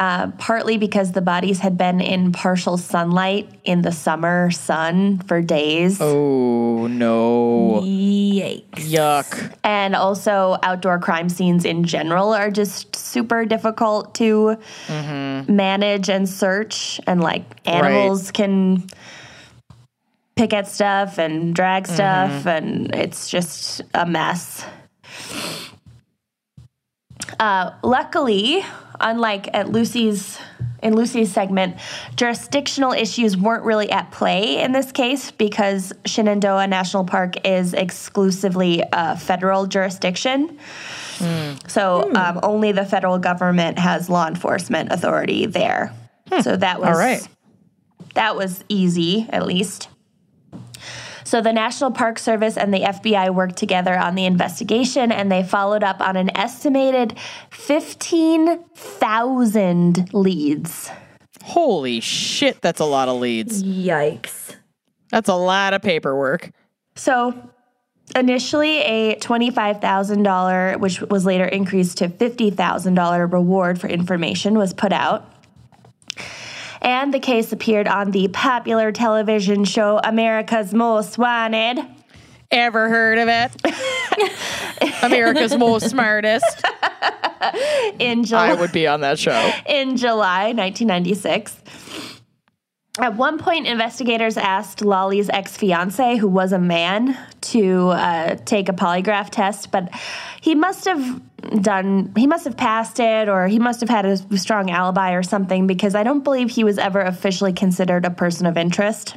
[0.00, 5.42] uh, partly because the bodies had been in partial sunlight in the summer sun for
[5.42, 6.00] days.
[6.00, 7.82] Oh no.
[7.84, 8.64] Yikes.
[8.72, 9.54] Yuck.
[9.62, 14.56] and also outdoor crime scenes in general are just super difficult to
[14.88, 18.82] manage and search and like animals can
[20.34, 24.64] pick at stuff and drag stuff and it's just a mess
[27.38, 28.64] uh, luckily
[29.00, 30.38] unlike at lucy's
[30.82, 31.76] in lucy's segment
[32.16, 38.82] jurisdictional issues weren't really at play in this case because shenandoah national park is exclusively
[38.92, 40.58] a federal jurisdiction.
[41.18, 41.52] Hmm.
[41.68, 42.16] So hmm.
[42.16, 45.92] um, only the federal government has law enforcement authority there.
[46.30, 46.40] Hmm.
[46.40, 47.26] So that was All right.
[48.14, 49.89] that was easy at least
[51.30, 55.44] so the National Park Service and the FBI worked together on the investigation and they
[55.44, 57.16] followed up on an estimated
[57.52, 60.90] 15,000 leads.
[61.44, 63.62] Holy shit, that's a lot of leads.
[63.62, 64.56] Yikes.
[65.12, 66.50] That's a lot of paperwork.
[66.96, 67.32] So
[68.16, 75.32] initially a $25,000 which was later increased to $50,000 reward for information was put out.
[76.82, 81.78] And the case appeared on the popular television show America's Most Wanted.
[82.50, 84.32] Ever heard of it?
[85.04, 86.62] America's most smartest.
[87.98, 88.50] in July.
[88.50, 89.52] I would be on that show.
[89.66, 91.56] in July 1996.
[93.00, 98.68] At one point, investigators asked Lolly's ex fiance, who was a man, to uh, take
[98.68, 99.94] a polygraph test, but
[100.40, 101.22] he must have
[101.62, 105.22] done, he must have passed it, or he must have had a strong alibi or
[105.22, 109.16] something, because I don't believe he was ever officially considered a person of interest.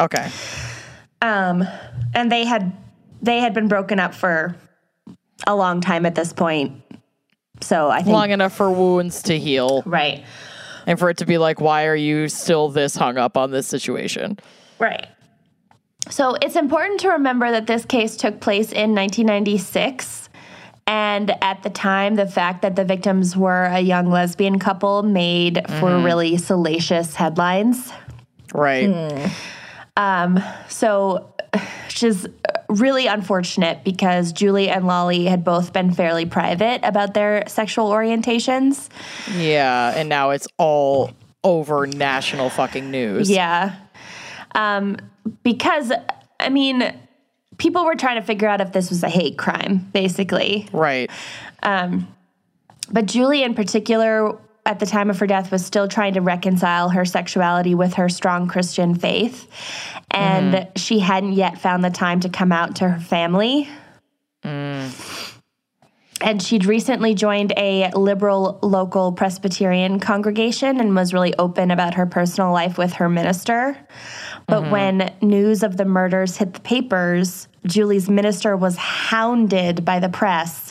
[0.00, 0.30] Okay.
[1.22, 1.64] Um,
[2.14, 2.72] and they had
[3.22, 4.56] they had been broken up for
[5.46, 6.82] a long time at this point.
[7.60, 10.24] So I think Long enough for wounds to heal right,
[10.86, 13.66] and for it to be like, why are you still this hung up on this
[13.66, 14.38] situation?
[14.78, 15.06] Right.
[16.10, 20.28] So it's important to remember that this case took place in 1996.
[20.86, 25.62] And at the time, the fact that the victims were a young lesbian couple made
[25.80, 27.90] for really salacious headlines.
[28.52, 29.30] Right.
[29.96, 31.32] Um, so,
[32.02, 32.28] is
[32.80, 38.88] really unfortunate because Julie and Lolly had both been fairly private about their sexual orientations.
[39.36, 39.92] Yeah.
[39.96, 41.12] And now it's all
[41.42, 43.30] over national fucking news.
[43.30, 43.76] Yeah.
[44.54, 44.96] Um,
[45.42, 45.92] because,
[46.38, 46.96] I mean,
[47.58, 50.68] people were trying to figure out if this was a hate crime, basically.
[50.72, 51.10] Right.
[51.62, 56.88] But Julie, in particular, at the time of her death, was still trying to reconcile
[56.90, 59.46] her sexuality with her strong Christian faith.
[60.10, 60.70] And mm-hmm.
[60.76, 63.68] she hadn't yet found the time to come out to her family.
[64.42, 65.30] Mm.
[66.20, 72.06] And she'd recently joined a liberal local Presbyterian congregation and was really open about her
[72.06, 73.76] personal life with her minister.
[74.46, 74.70] But mm-hmm.
[74.70, 80.63] when news of the murders hit the papers, Julie's minister was hounded by the press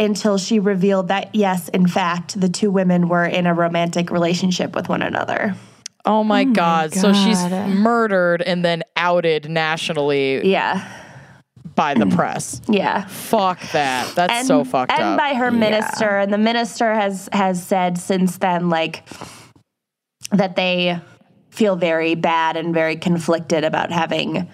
[0.00, 4.74] until she revealed that, yes, in fact, the two women were in a romantic relationship
[4.74, 5.54] with one another.
[6.06, 6.94] Oh my, oh God.
[6.94, 10.88] So she's murdered and then outed nationally Yeah.
[11.74, 12.62] by the press.
[12.68, 13.06] Yeah.
[13.06, 14.14] Fuck that.
[14.14, 15.06] That's so fucked and up.
[15.08, 19.04] And by her minister and the minister has has said since then like
[20.32, 20.98] that they
[21.50, 24.48] feel very bad and very conflicted about having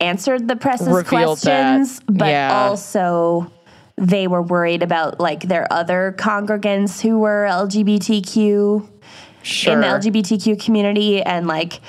[0.00, 1.74] answered the press's Revealed that.
[1.76, 2.66] questions, but Yeah.
[2.68, 3.52] also
[4.00, 8.88] they were worried about like their other congregants who were LGBTQ
[9.42, 9.72] Sure.
[9.72, 11.80] in the LGBTQ community and like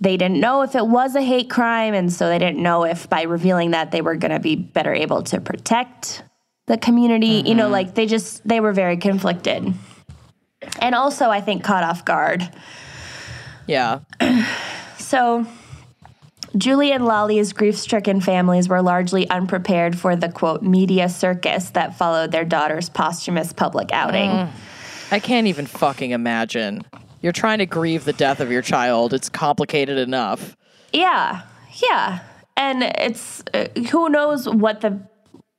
[0.00, 3.08] they didn't know if it was a hate crime and so they didn't know if
[3.08, 6.24] by revealing that they were going to be better able to protect
[6.66, 7.72] the community you know mm-hmm.
[7.72, 9.72] like they just they were very conflicted
[10.80, 12.48] and also i think caught off guard
[13.66, 14.00] yeah.
[14.98, 15.46] so
[16.56, 22.32] Julie and Lolly's grief-stricken families were largely unprepared for the quote media circus that followed
[22.32, 24.48] their daughter's posthumous public outing.
[25.12, 26.82] I can't even fucking imagine.
[27.22, 29.12] You're trying to grieve the death of your child.
[29.14, 30.56] It's complicated enough.
[30.92, 31.42] Yeah,
[31.88, 32.20] yeah,
[32.56, 35.00] and it's uh, who knows what the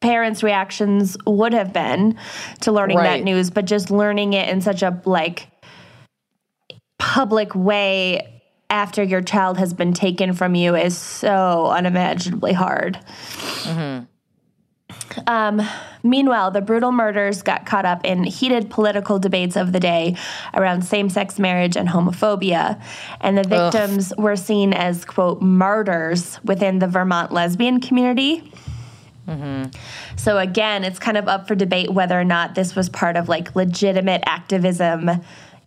[0.01, 2.17] parents' reactions would have been
[2.61, 3.17] to learning Right.
[3.19, 5.47] that news, but just learning it in such a like
[6.99, 8.40] public way
[8.71, 12.97] after your child has been taken from you is so unimaginably hard.
[15.27, 15.61] Um,
[16.03, 20.15] meanwhile, the brutal murders got caught up in heated political debates of the day
[20.53, 22.81] around same sex marriage and homophobia.
[23.19, 28.51] And the victims were seen as, quote, martyrs within the Vermont lesbian community.
[30.17, 33.29] So again, it's kind of up for debate whether or not this was part of
[33.29, 35.21] like legitimate activism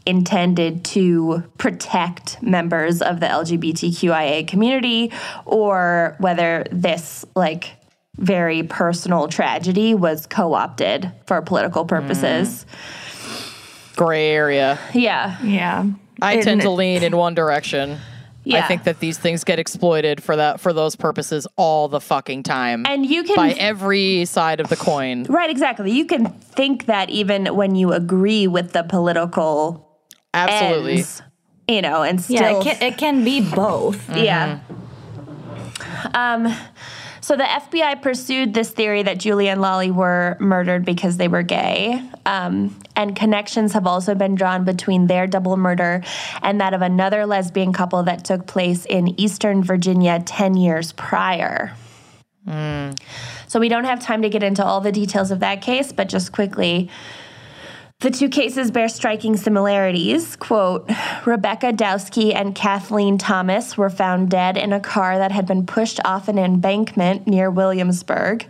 [0.07, 5.13] intended to protect members of the LGBTQIA community
[5.47, 7.73] or whether this like
[8.17, 12.65] very personal tragedy was co-opted for political purposes.
[12.65, 13.97] Mm.
[13.97, 14.79] Gray area.
[14.93, 15.41] Yeah.
[15.43, 15.87] Yeah.
[16.21, 17.99] I tend to lean in one direction.
[18.53, 22.43] I think that these things get exploited for that for those purposes all the fucking
[22.43, 22.85] time.
[22.87, 25.25] And you can by every side of the coin.
[25.25, 25.93] Right, exactly.
[25.93, 29.84] You can think that even when you agree with the political
[30.35, 30.97] Absolutely.
[30.99, 31.23] ends,
[31.69, 34.09] you know, and still Yeah, it can, it can be both.
[34.15, 34.61] Yeah.
[36.15, 36.55] Um,
[37.21, 41.43] so the FBI pursued this theory that Julie and Lolly were murdered because they were
[41.43, 42.03] gay.
[42.27, 46.03] Um, and connections have also been drawn between their double murder
[46.43, 51.75] and that of another lesbian couple that took place in Eastern Virginia 10 years prior.
[53.47, 56.11] So we don't have time to get into all the details of that case, but
[56.11, 56.91] just quickly.
[58.05, 60.37] The two cases bear striking similarities.
[60.37, 60.91] Quote
[61.25, 66.01] Rebecca Dowski and Cathleen Thomas were found dead in a car that had been pushed
[66.05, 68.47] off an embankment near Williamsburg.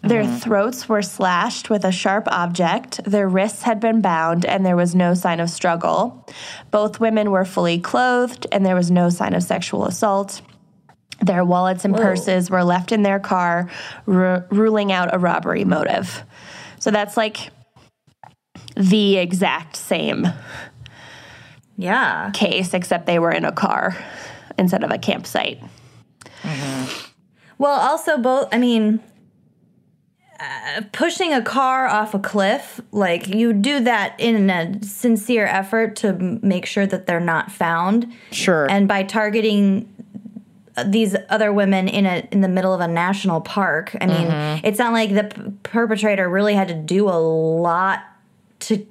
[0.00, 0.36] Their mm-hmm.
[0.36, 4.94] throats were slashed with a sharp object, their wrists had been bound, and there was
[4.94, 6.26] no sign of struggle.
[6.70, 10.40] Both women were fully clothed, and there was no sign of sexual assault.
[11.20, 13.68] Their wallets and purses were left in their car,
[14.06, 16.24] ru- ruling out a robbery motive.
[16.78, 17.50] So that's like
[18.76, 20.28] the exact same
[21.76, 22.30] Yeah.
[22.32, 23.96] case, except they were in a car
[24.58, 25.60] instead of a campsite.
[27.58, 28.48] Well, also both.
[28.52, 29.00] I mean,
[30.40, 35.96] uh, pushing a car off a cliff, like you do that in a sincere effort
[35.96, 38.68] to m- make sure that they're not found, Sure.
[38.68, 39.88] and by targeting
[40.76, 43.96] uh, these other women in a in the middle of a national park.
[44.00, 44.26] I mean,
[44.64, 48.00] it's not like the p- perpetrator really had to do a lot
[48.68, 48.86] to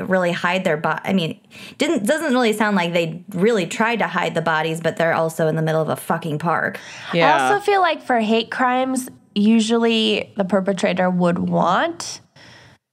[0.00, 1.00] really hide their body.
[1.04, 1.40] I mean,
[1.78, 5.46] didn't doesn't really sound like they really tried to hide the bodies, but they're also
[5.48, 6.78] in the middle of a fucking park.
[7.12, 7.34] yeah.
[7.34, 12.20] I also feel like for hate crimes, usually the perpetrator would want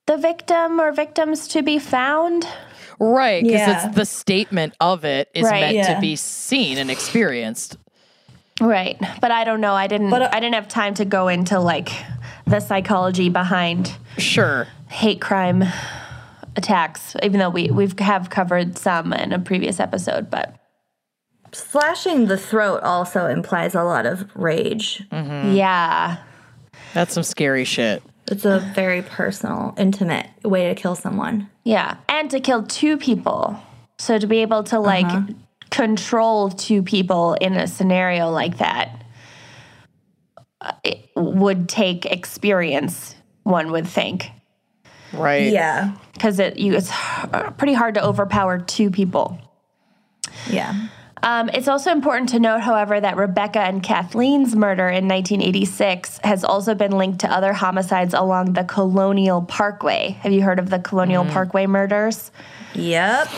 [0.07, 2.47] the victim or victims to be found.
[2.99, 3.43] right.
[3.43, 3.85] Because Yeah.
[3.87, 5.61] it's the statement of it is Right.
[5.61, 5.93] meant Yeah.
[5.95, 7.77] to be seen and experienced.
[8.61, 8.95] Right.
[9.19, 9.73] But I don't know.
[9.73, 11.89] I didn't But, uh, I didn't have time to go into like
[12.45, 14.67] the psychology behind Sure.
[14.87, 15.65] hate crime
[16.55, 20.57] attacks, even though we we've have covered some in a previous episode, but
[21.53, 25.03] Slashing the throat also implies a lot of rage.
[25.09, 25.53] Mm-hmm.
[25.53, 26.17] yeah.
[26.93, 28.01] That's some scary shit.
[28.27, 31.49] It's a very personal, intimate way to kill someone.
[31.65, 31.97] Yeah.
[32.07, 33.59] And to kill two people.
[33.97, 35.33] So to be able to like uh-huh.
[35.69, 39.03] control two people in a scenario like that
[40.83, 44.29] it would take experience, one would think.
[45.11, 45.51] Right.
[45.51, 45.95] Yeah.
[46.13, 46.91] Because it you it's
[47.57, 49.39] pretty hard to overpower two people.
[50.49, 50.87] Yeah.
[51.23, 56.43] Um, it's also important to note, however, that Rebecca and Cathleen's murder in 1986 has
[56.43, 60.17] also been linked to other homicides along the Colonial Parkway.
[60.21, 62.31] Have you heard of the Colonial Parkway murders?
[62.73, 63.29] Yep.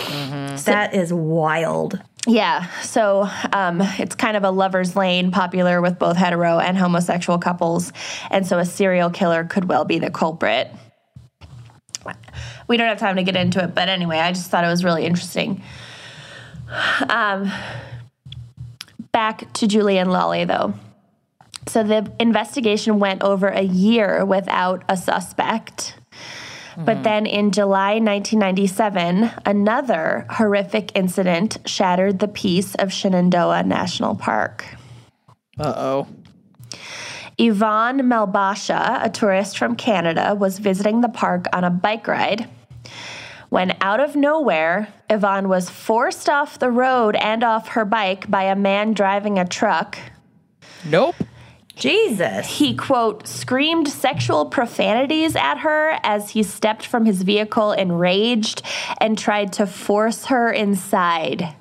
[0.66, 2.02] That is wild.
[2.26, 7.38] Yeah, so um, it's kind of a lover's lane, popular with both hetero and homosexual
[7.38, 7.92] couples,
[8.32, 10.72] and so a serial killer could well be the culprit.
[12.68, 14.84] We don't have time to get into it, but anyway, I just thought it was
[14.84, 15.62] really interesting.
[17.10, 17.52] Um,
[19.12, 20.74] back to Julie and Lolly, though.
[21.68, 25.96] So the investigation went over a year without a suspect.
[26.76, 34.66] But then in July 1997, another horrific incident shattered the peace of Shenandoah National Park.
[35.60, 36.08] Uh oh.
[37.38, 42.50] Yvonne Malbasha, a tourist from Canada, was visiting the park on a bike ride.
[43.50, 48.44] When out of nowhere, Yvonne was forced off the road and off her bike by
[48.44, 49.98] a man driving a truck.
[50.86, 51.16] Nope.
[51.76, 52.58] Jesus.
[52.58, 58.62] He, quote, screamed sexual profanities at her as he stepped from his vehicle enraged
[59.00, 61.56] and tried to force her inside.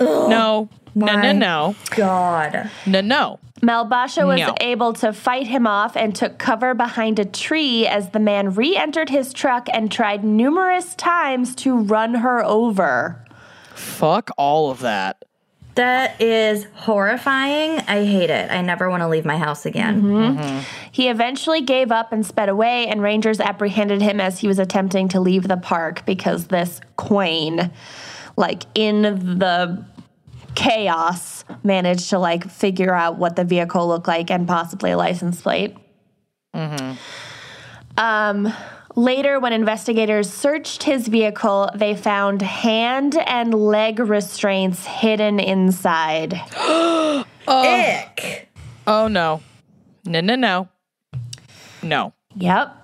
[0.00, 0.68] No.
[0.94, 1.76] No, no, no.
[1.90, 2.70] God.
[2.86, 3.38] No, no.
[3.62, 4.54] Malbasha was No.
[4.60, 8.76] able to fight him off and took cover behind a tree as the man re
[8.76, 13.24] entered his truck and tried numerous times to run her over.
[13.74, 15.24] Fuck all of that.
[15.76, 17.78] That is horrifying.
[17.86, 18.50] I hate it.
[18.50, 20.02] I never want to leave my house again.
[20.02, 20.40] Mm-hmm.
[20.40, 20.60] Mm-hmm.
[20.90, 25.08] He eventually gave up and sped away, and rangers apprehended him as he was attempting
[25.10, 27.70] to leave the park because this queen,
[28.36, 29.02] like in
[29.38, 29.84] the
[30.54, 35.40] chaos, managed to like figure out what the vehicle looked like and possibly a license
[35.42, 35.76] plate.
[36.54, 36.92] Mm-hmm.
[37.96, 38.52] Um,
[38.96, 46.34] later, when investigators searched his vehicle, they found hand and leg restraints hidden inside.
[47.48, 48.48] Ick.
[48.86, 49.42] Oh no.
[50.04, 50.68] No, no, no.
[51.82, 52.12] No.
[52.36, 52.79] Yep.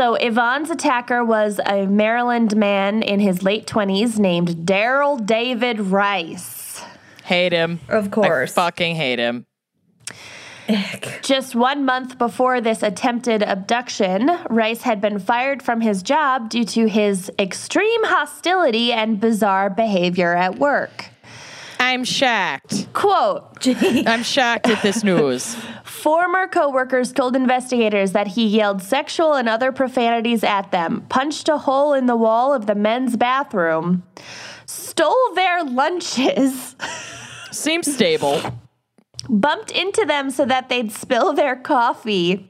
[0.00, 6.82] So Yvonne's attacker was a Maryland man in his late 20s named Daryl David Rice.
[7.24, 7.80] Hate him.
[7.86, 8.56] Of course.
[8.56, 9.44] I fucking hate him.
[10.70, 11.20] Ick.
[11.22, 16.64] Just one month before this attempted abduction, Rice had been fired from his job due
[16.64, 21.10] to his extreme hostility and bizarre behavior at work.
[21.80, 22.92] I'm shocked.
[22.92, 23.66] Quote
[24.06, 25.54] I'm shocked at this news.
[25.84, 31.56] Former coworkers told investigators that he yelled sexual and other profanities at them, punched a
[31.56, 34.02] hole in the wall of the men's bathroom,
[34.66, 36.76] stole their lunches,
[37.50, 38.40] Seems stable.
[39.28, 42.46] bumped into them so that they'd spill their coffee,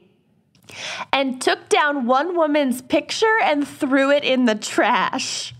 [1.13, 5.53] and took down one woman's picture and threw it in the trash.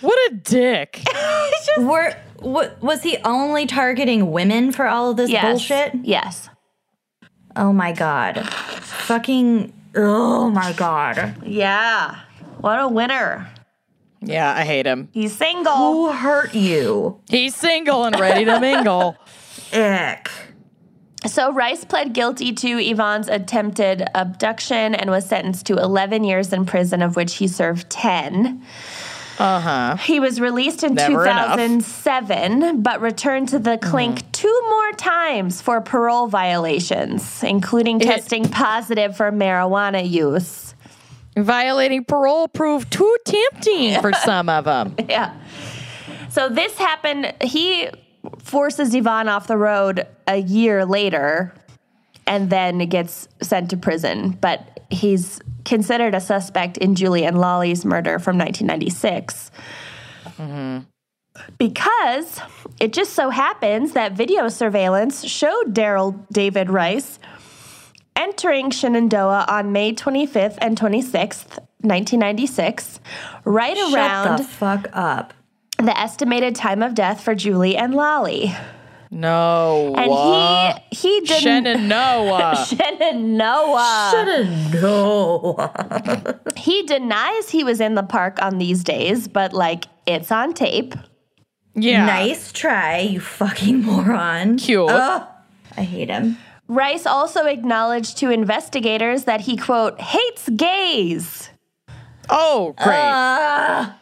[0.00, 1.02] What a dick.
[1.78, 5.44] Were, wa- was he only targeting women for all of this Yes.
[5.44, 5.94] bullshit?
[6.02, 6.48] Yes.
[7.56, 8.46] Oh my God.
[8.48, 9.72] Fucking.
[9.96, 11.34] Oh my God.
[11.44, 12.16] Yeah.
[12.60, 13.48] What a winner.
[14.22, 15.08] Yeah, I hate him.
[15.12, 15.72] He's single.
[15.76, 17.20] Who hurt you?
[17.30, 19.16] He's single and ready to mingle.
[19.72, 20.30] Ick.
[21.26, 26.64] So Rice pled guilty to Yvonne's attempted abduction and was sentenced to 11 years in
[26.66, 28.62] prison, of which he served 10.
[29.40, 29.96] Uh huh.
[29.96, 31.56] He was released in Never enough.
[31.56, 39.16] 2007, but returned to the clink two more times for parole violations, including testing positive
[39.16, 40.74] for marijuana use.
[41.38, 44.94] Violating parole proved too tempting for some of them.
[45.08, 45.34] Yeah.
[46.28, 47.32] So this happened.
[47.42, 47.88] He
[48.40, 51.54] forces Yvonne off the road a year later
[52.26, 54.32] and then gets sent to prison.
[54.32, 59.50] But he's considered a suspect in Julie and Lolly's murder from 1996.
[60.38, 60.78] Mm-hmm.
[61.58, 62.40] Because
[62.80, 67.18] it just so happens that video surveillance showed Daryl David Rice
[68.16, 73.00] entering Shenandoah on May 25th and 26th, 1996,
[73.44, 75.32] right Shut around the fuck up.
[75.78, 78.54] the estimated time of death for Julie and Lolly.
[79.10, 79.94] No.
[79.96, 80.10] And
[80.92, 82.66] he he didn't Shenandoah.
[82.68, 84.10] Shenandoah.
[84.74, 85.56] No.
[86.56, 90.94] He denies he was in the park on these days, but like it's on tape.
[91.74, 92.06] yeah.
[92.06, 94.58] Nice try, you fucking moron.
[94.58, 94.88] Cute.
[94.90, 95.26] Ugh.
[95.76, 96.38] I hate him.
[96.68, 101.50] Rice also acknowledged to investigators that he quote hates gays
[102.30, 102.96] oh, great.
[102.96, 103.92] Uh,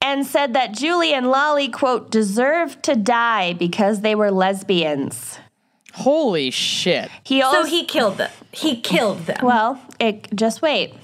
[0.00, 5.38] and said that Julie and Lolly quote deserved to die because they were lesbians.
[5.92, 7.10] Holy shit.
[7.24, 8.30] He also so he killed them.
[8.52, 9.44] He killed them.
[9.44, 10.94] Well, it, just wait.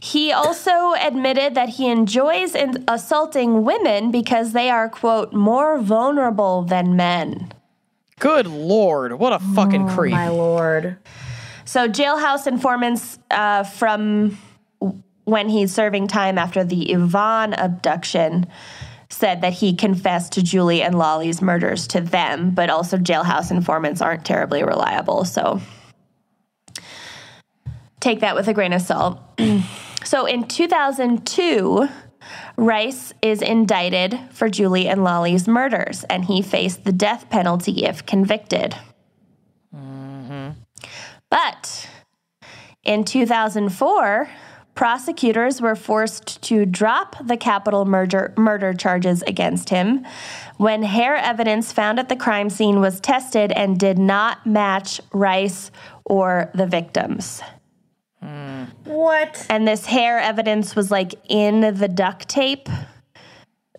[0.00, 6.62] He also admitted that he enjoys in, assaulting women because they are, quote, more vulnerable
[6.62, 7.52] than men.
[8.18, 9.14] Good lord.
[9.14, 10.12] What a fucking creep.
[10.12, 10.98] My lord.
[11.64, 14.38] So, jailhouse informants uh, from
[15.24, 18.46] when he's serving time after the Yvonne abduction
[19.08, 24.00] said that he confessed to Julie and Lolly's murders to them, but also jailhouse informants
[24.00, 25.24] aren't terribly reliable.
[25.24, 25.60] So,
[28.00, 29.20] take that with a grain of salt.
[30.04, 31.88] so, in 2002,
[32.56, 38.06] Rice is indicted for Julie and Lolly's murders, and he faced the death penalty if
[38.06, 38.76] convicted.
[39.74, 40.50] Mm-hmm.
[41.30, 41.88] But
[42.84, 44.28] in 2004,
[44.74, 50.04] prosecutors were forced to drop the capital murder, murder charges against him
[50.56, 55.70] when hair evidence found at the crime scene was tested and did not match Rice
[56.04, 57.42] or the victims.
[58.84, 59.46] What?
[59.50, 62.68] And this hair evidence was like in the duct tape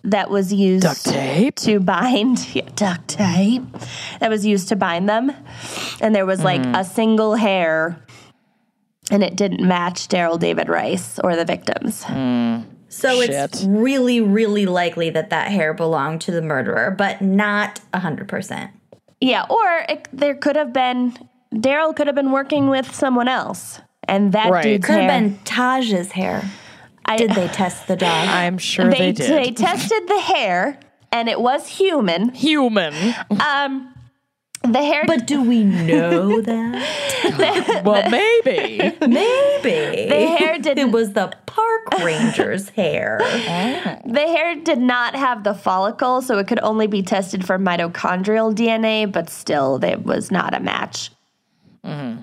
[0.04, 1.56] that was used Duct tape?
[1.56, 3.64] to bind yeah, duct tape
[4.20, 5.32] that was used to bind them.
[6.00, 6.76] And there was like hmm.
[6.76, 8.00] a single hair
[9.12, 12.06] and it didn't match Daryl David Rice or the victims.
[12.88, 18.70] So it's really, really likely that that hair belonged to the murderer, but not 100%.
[19.22, 21.18] Yeah, or it, there could have been
[21.54, 24.64] Daryl could have been working with someone else, and that Right.
[24.64, 25.10] dude's Could hair.
[25.10, 26.44] have been Taj's hair.
[27.06, 28.28] I, Did they test the dog?
[28.28, 29.30] I'm sure they, they, did.
[29.30, 30.80] they tested the hair,
[31.14, 32.34] and it was human.
[32.34, 32.94] Human.
[33.40, 33.94] Um,
[34.74, 37.82] the hair, but do we know that?
[37.84, 38.78] Well, maybe.
[39.00, 40.10] Maybe.
[40.10, 40.92] the hair didn't.
[40.92, 43.20] was the park ranger's hair.
[44.06, 48.54] The hair did not have the follicle, so it could only be tested for mitochondrial
[48.54, 51.12] DNA, but still, it was not a match.
[51.84, 52.22] Mm-hmm.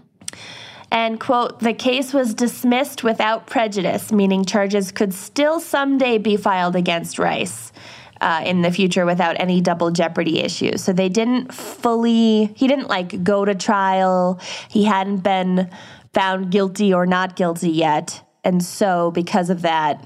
[0.91, 6.77] And, quote, the case was dismissed without prejudice, meaning charges could still someday be filed
[6.77, 7.73] against Rice
[8.23, 10.83] uh, in the future without any double jeopardy issues.
[10.83, 14.41] So they didn't fully, he didn't like go to trial,
[14.71, 15.69] he hadn't been
[16.15, 18.27] found guilty or not guilty yet.
[18.45, 20.05] And so, because of that,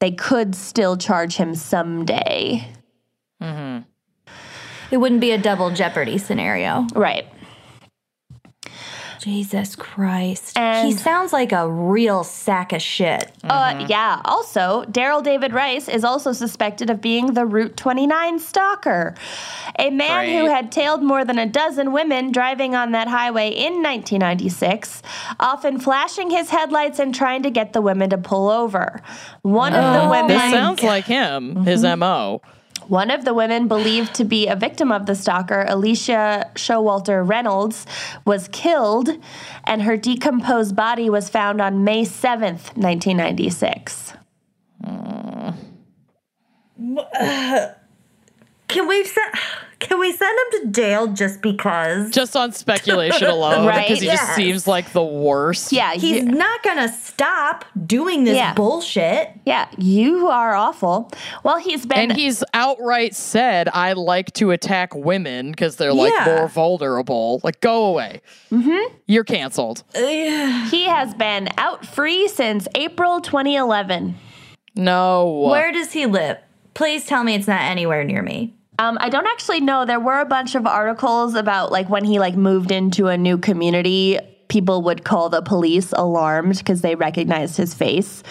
[0.00, 2.68] they could still charge him someday.
[4.90, 6.86] It wouldn't be a double jeopardy scenario.
[6.94, 7.26] Right.
[9.24, 10.58] Jesus Christ.
[10.58, 13.32] And- he sounds like a real sack of shit.
[13.42, 14.20] Uh, yeah.
[14.26, 19.14] Also, Daryl David Rice is also suspected of being the Route 29 stalker,
[19.78, 23.82] a man who had tailed more than a dozen women driving on that highway in
[23.82, 25.00] 1996,
[25.40, 29.00] often flashing his headlights and trying to get the women to pull over.
[29.40, 30.28] One of the women.
[30.28, 32.42] This sounds like him, his MO.
[32.88, 37.86] One of the women believed to be a victim of the stalker, Alicia Showalter Reynolds,
[38.24, 39.08] was killed,
[39.64, 44.12] and her decomposed body was found on May 7th, 1996.
[48.68, 49.34] Can we send
[49.78, 52.10] can we send him to jail just because?
[52.10, 53.86] Just on speculation alone, Right?
[53.88, 55.72] because he just seems like the worst.
[55.72, 58.54] Yeah, He's you, not gonna stop doing this Yeah.
[58.54, 59.30] bullshit.
[59.44, 61.10] yeah, you are awful.
[61.42, 66.12] Well, he's been And he's outright said, I like to attack women because they're like
[66.12, 66.24] Yeah.
[66.36, 67.40] more vulnerable.
[67.42, 68.20] Like, go away.
[68.52, 68.94] Mm-hmm.
[69.06, 69.82] You're canceled.
[69.94, 74.14] he has been out free since April 2011.
[74.76, 75.46] No.
[75.50, 76.38] Where does he live?
[76.74, 78.54] Please tell me it's not anywhere near me.
[78.78, 79.84] Um, I don't actually know.
[79.84, 83.38] There were a bunch of articles about like when he like moved into a new
[83.38, 84.18] community,
[84.48, 88.22] people would call the police alarmed because they recognized his face,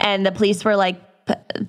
[0.00, 1.00] and the police were like,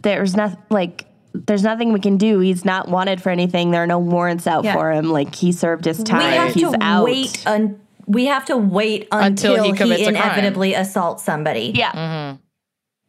[0.01, 1.05] "There's nothing like."
[1.45, 2.39] There's nothing we can do.
[2.39, 3.69] He's not wanted for anything.
[3.69, 4.73] There are no warrants out Yeah.
[4.73, 5.11] for him.
[5.11, 6.17] Like he served his time.
[6.31, 7.03] We have He's to out.
[7.05, 10.15] wait un- we have to wait Until until, he he, commits a crime.
[10.31, 11.73] inevitably assaults somebody.
[11.75, 12.37] Yeah.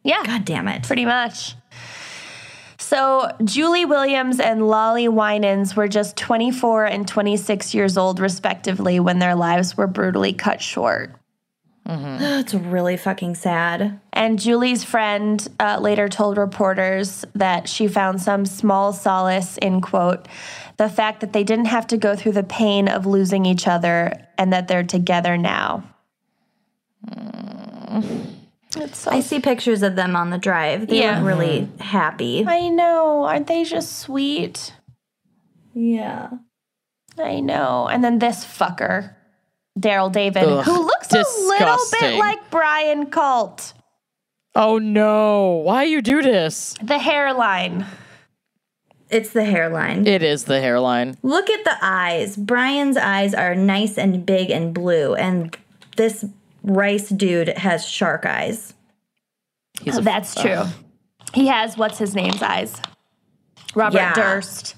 [0.03, 0.21] Yeah.
[0.25, 0.83] God damn it.
[0.83, 1.55] pretty much.
[2.89, 9.19] So, Julie Williams and Lolly Winans were just 24 and 26 years old, respectively, when
[9.19, 11.13] their lives were brutally cut short.
[11.85, 13.99] That's really fucking sad.
[14.11, 20.27] And Julie's friend uh, later told reporters that she found some small solace in, quote,
[20.77, 24.13] the fact that they didn't have to go through the pain of losing each other
[24.35, 25.83] and that they're together now.
[27.07, 28.38] It's
[28.93, 30.87] so I see pictures of them on the drive.
[30.87, 31.17] They Yeah.
[31.19, 32.45] look really happy.
[32.47, 33.23] I know.
[33.23, 34.73] Aren't they just sweet?
[35.73, 36.29] Yeah.
[37.17, 37.87] I know.
[37.91, 39.15] And then this fucker,
[39.77, 43.73] Daryl David, Ugh, who looks a little bit like Brian Colt.
[44.55, 45.61] Oh no.
[45.63, 46.75] Why you do this?
[46.81, 47.85] The hairline.
[49.09, 50.05] It's the hairline.
[50.05, 51.17] It is the hairline.
[51.23, 52.35] Look at the eyes.
[52.37, 55.57] Brian's eyes are nice and big and blue, and
[55.97, 56.25] this
[56.69, 58.73] Rice dude has shark eyes.
[59.81, 60.63] He's a That's true.
[61.33, 62.79] He has what's his name's eyes.
[63.75, 64.13] Robert Yeah.
[64.13, 64.75] Durst.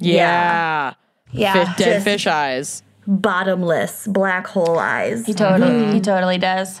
[0.00, 0.94] yeah.
[1.32, 1.52] Yeah.
[1.52, 2.82] Fi- dead Just- fish eyes.
[3.06, 5.26] Bottomless black hole eyes.
[5.26, 5.92] He totally mm-hmm.
[5.92, 6.80] he totally does.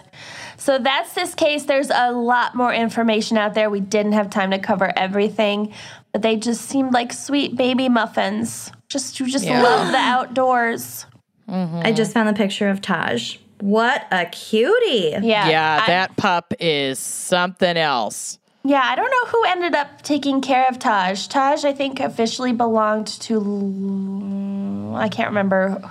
[0.56, 1.64] So that's this case.
[1.64, 3.68] There's a lot more information out there.
[3.68, 5.74] We didn't have time to cover everything,
[6.12, 8.72] but they just seemed like sweet baby muffins.
[8.88, 9.62] Just you just Yeah.
[9.62, 11.04] love the outdoors.
[11.46, 13.36] I just found the picture of Taj.
[13.64, 15.14] What a cutie.
[15.22, 15.48] Yeah.
[15.48, 18.38] Yeah, I- that pup is something else.
[18.62, 21.28] Yeah, I don't know who ended up taking care of Taj.
[21.28, 24.92] Taj, I think, officially belonged to.
[24.96, 25.82] I can't remember.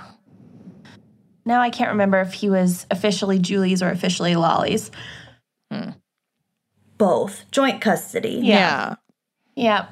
[1.44, 4.92] now I can't remember if he was officially Julie's or officially Lolly's.
[5.72, 5.90] Hmm.
[6.96, 8.40] Both joint custody.
[8.40, 8.94] Yeah.
[9.56, 9.86] Yeah.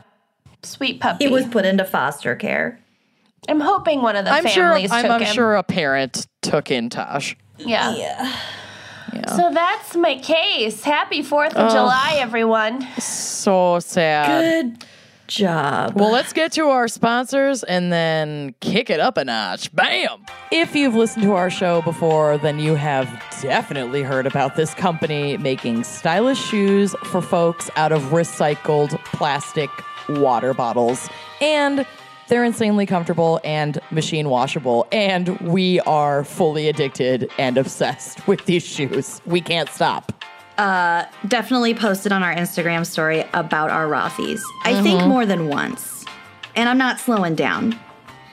[0.62, 1.24] Sweet puppy.
[1.26, 2.78] He was put into foster care.
[3.48, 5.34] I'm hoping one of the I'm sure families I'm, took I'm him.
[5.34, 7.36] sure a parent took in Tosh.
[7.64, 7.94] Yeah.
[7.94, 8.32] Yeah.
[9.12, 9.36] Yeah.
[9.36, 10.82] So that's my case.
[10.82, 12.80] Happy 4th of July, everyone.
[12.98, 14.78] So sad.
[14.78, 14.86] Good
[15.26, 15.94] job.
[15.94, 19.74] Well, let's get to our sponsors and then kick it up a notch.
[19.74, 20.24] Bam!
[20.50, 23.06] If you've listened to our show before, then you have
[23.40, 29.70] definitely heard about this company making stylish shoes for folks out of recycled plastic
[30.08, 31.08] water bottles.
[31.40, 31.86] And
[32.32, 34.86] they're insanely comfortable and machine washable.
[34.90, 39.20] And we are fully addicted and obsessed with these shoes.
[39.26, 40.12] We can't stop.
[41.28, 44.42] Definitely posted on our Instagram story about our Rothy's.
[44.64, 45.08] I think Mm-hmm.
[45.10, 46.06] more than once.
[46.56, 47.78] And I'm not slowing down.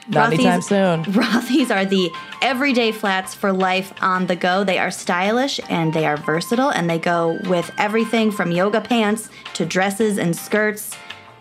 [0.08, 1.04] Not anytime soon.
[1.12, 2.10] Rothy's are the
[2.40, 4.64] everyday flats for life on the go.
[4.64, 9.28] They are stylish and they are versatile and they go with everything from yoga pants
[9.54, 10.96] to dresses and skirts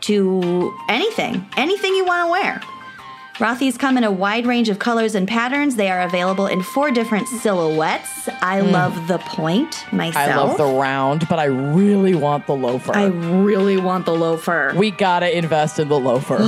[0.10, 2.61] to anything, anything you want to wear.
[3.36, 5.77] Rothy's come in a wide range of colors and patterns.
[5.77, 8.27] They are available in four different silhouettes.
[8.41, 10.27] I love the point myself.
[10.27, 10.31] Mm.
[10.31, 12.94] I love the round, but I really want the loafer.
[12.94, 14.73] I really want the loafer.
[14.76, 16.36] we gotta invest in the loafer.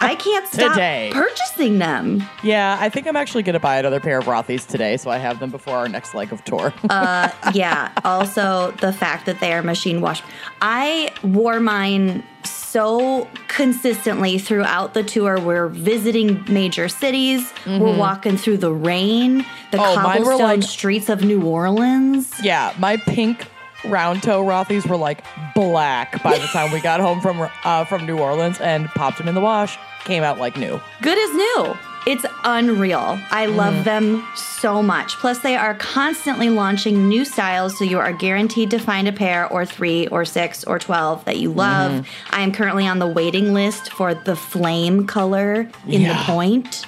[0.00, 1.10] I can't stop Today.
[1.12, 2.22] purchasing them.
[2.44, 5.40] yeah, I think I'm actually gonna buy another pair of Rothy's today, so I have
[5.40, 6.72] them before our next leg of tour.
[6.90, 7.90] uh, yeah.
[8.04, 10.22] Also, the fact that they are machine wash.
[10.60, 15.38] I wore mine so consistently throughout the tour.
[15.40, 17.52] We're visiting major cities.
[17.66, 19.38] We're walking through the rain,
[19.70, 19.80] the Mm-hmm.
[19.80, 22.32] Oh, cobblestone like- streets of New Orleans.
[22.42, 23.46] yeah, my pink
[23.84, 25.22] round toe Rothy's were like
[25.54, 29.28] black by the time we got home from uh, from New Orleans and popped them
[29.28, 29.78] in the wash.
[30.04, 30.80] Came out like new.
[31.02, 31.76] Good as new.
[32.06, 33.18] It's unreal.
[33.30, 33.82] I love Mm-hmm.
[33.84, 35.16] them so much.
[35.16, 39.46] Plus, they are constantly launching new styles, so you are guaranteed to find a pair
[39.50, 41.92] or three or six or 12 that you love.
[41.92, 42.34] Mm-hmm.
[42.34, 46.86] I am currently on the waiting list for the flame color in the point.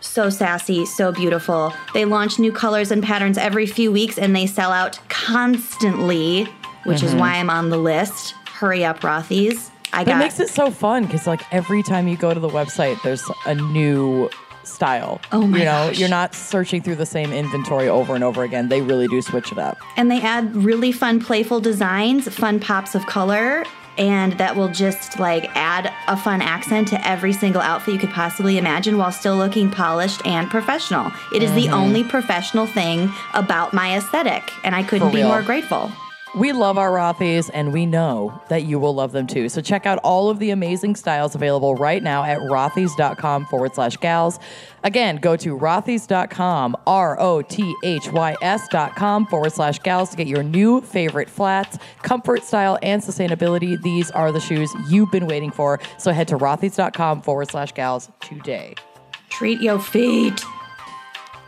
[0.00, 1.72] So sassy, so beautiful.
[1.92, 6.44] They launch new colors and patterns every few weeks and they sell out constantly,
[6.84, 7.06] which Mm-hmm.
[7.06, 8.32] is why I'm on the list.
[8.46, 9.70] Hurry up, Rothy's.
[9.96, 12.48] I But it makes it so fun because like every time you go to the
[12.48, 14.28] website, there's a new
[14.62, 15.20] style.
[15.32, 15.98] Oh my You know, gosh.
[15.98, 18.68] you're not searching through the same inventory over and over again.
[18.68, 19.78] They really do switch it up.
[19.96, 23.64] And they add really fun, playful designs, fun pops of color,
[23.96, 28.10] and that will just like add a fun accent to every single outfit you could
[28.10, 31.10] possibly imagine while still looking polished and professional.
[31.34, 31.60] It is Mm-hmm.
[31.60, 35.28] the only professional thing about my aesthetic, and I couldn't For be real.
[35.28, 35.90] more grateful.
[36.36, 39.48] We love our Rothy's and we know that you will love them too.
[39.48, 43.96] So check out all of the amazing styles available right now at rothys.com forward slash
[43.96, 44.38] gals.
[44.84, 50.26] Again, go to rothys.com, R O T H Y S.com forward slash gals to get
[50.26, 53.80] your new favorite flats, comfort, style, and sustainability.
[53.82, 55.80] These are the shoes you've been waiting for.
[55.96, 58.74] So head to rothys.com forward slash gals today.
[59.30, 60.44] Treat your feet.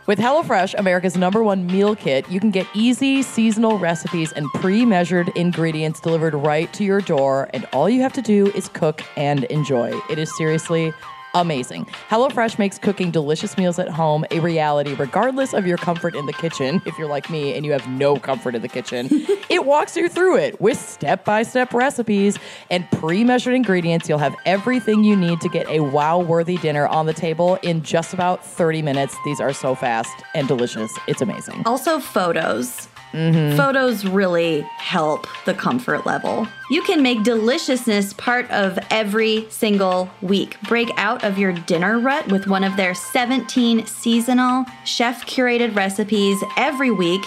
[0.09, 4.83] With HelloFresh, America's number one meal kit, you can get easy seasonal recipes and pre
[4.83, 7.47] measured ingredients delivered right to your door.
[7.53, 9.93] And all you have to do is cook and enjoy.
[10.09, 10.91] It is seriously
[11.33, 11.85] amazing.
[12.09, 16.33] HelloFresh makes cooking delicious meals at home a reality, regardless of your comfort in the
[16.33, 16.81] kitchen.
[16.85, 19.07] If you're like me and you have no comfort in the kitchen,
[19.49, 22.37] it walks you through it with step by step recipes
[22.69, 24.09] and pre measured ingredients.
[24.09, 27.83] You'll have everything you need to get a wow worthy dinner on the table in
[27.83, 29.15] just about 30 minutes.
[29.23, 30.91] These are so fast and delicious.
[31.07, 31.63] It's amazing.
[31.65, 32.88] Also, photos.
[33.13, 33.57] Mm-hmm.
[33.57, 36.47] Photos really help the comfort level.
[36.69, 40.57] You can make deliciousness part of every single week.
[40.63, 46.37] Break out of your dinner rut with one of their 17 seasonal, chef curated recipes
[46.57, 47.21] every week.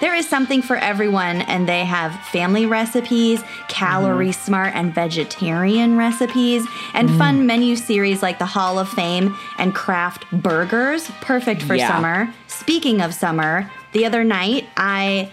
[0.00, 6.64] There is something for everyone, and they have family recipes, calorie smart and vegetarian recipes,
[6.94, 11.88] and fun menu series like the Hall of Fame and craft burgers, perfect for Yeah.
[11.88, 12.32] summer.
[12.46, 15.30] Speaking of summer, the other night I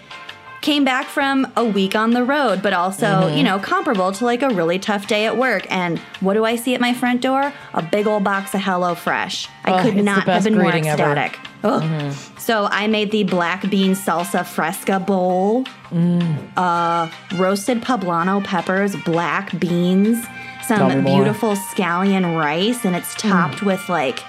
[0.61, 3.38] came back from a week on the road, but also, Mm-hmm.
[3.38, 5.65] you know, comparable to like a really tough day at work.
[5.72, 7.53] And what do I see at my front door?
[7.76, 9.48] A big old box of Hello Fresh.
[9.64, 10.72] I Oh, could not have been more.
[10.72, 10.88] Mm-hmm.
[10.88, 11.38] ecstatic.
[11.64, 12.14] Ugh.
[12.40, 16.38] So I made the black bean salsa fresca bowl, Mm.
[16.57, 20.26] uh, roasted poblano peppers, black beans,
[20.68, 21.15] some more.
[21.18, 24.19] beautiful scallion rice, and it's topped with like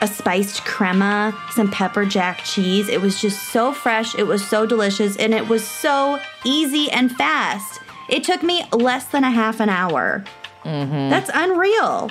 [0.00, 2.88] a spiced crema, some pepper jack cheese.
[2.88, 7.10] It was just so fresh, it was so delicious, and it was so easy and
[7.16, 7.80] fast.
[8.08, 10.24] It took me less than a half an hour.
[10.64, 11.10] Mm-hmm.
[11.10, 12.10] That's unreal.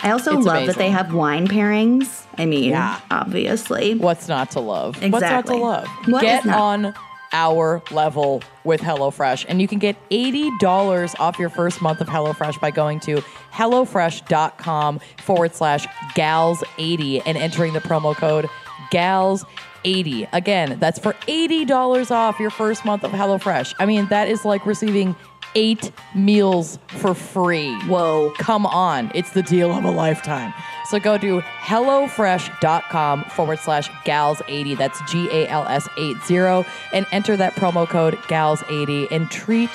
[0.00, 2.26] I also It's love that they have wine pairings.
[2.36, 3.00] I mean, Yeah.
[3.10, 3.94] obviously.
[3.94, 5.02] What's not to love?
[5.02, 5.10] Exactly.
[5.10, 5.88] What's not to love?
[6.08, 6.94] What get on
[7.34, 12.60] our level with HelloFresh, and you can get $80 off your first month of HelloFresh
[12.60, 13.16] by going to
[13.52, 18.48] HelloFresh.com forward slash gals80 and entering the promo code
[18.92, 20.28] gals80.
[20.32, 23.74] Again, that's for $80 off your first month of HelloFresh.
[23.78, 25.16] I mean, that is like receiving
[25.54, 27.74] eight meals for free.
[27.82, 28.32] Whoa.
[28.38, 29.10] Come on.
[29.14, 30.52] It's the deal of a lifetime.
[30.90, 34.76] So go to HelloFresh.com forward slash gals80.
[34.76, 36.68] That's G A L S 80.
[36.92, 39.70] And enter that promo code gals80 and treat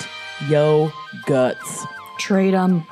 [0.48, 0.92] yo
[1.26, 1.86] guts.
[2.18, 2.86] Trade them.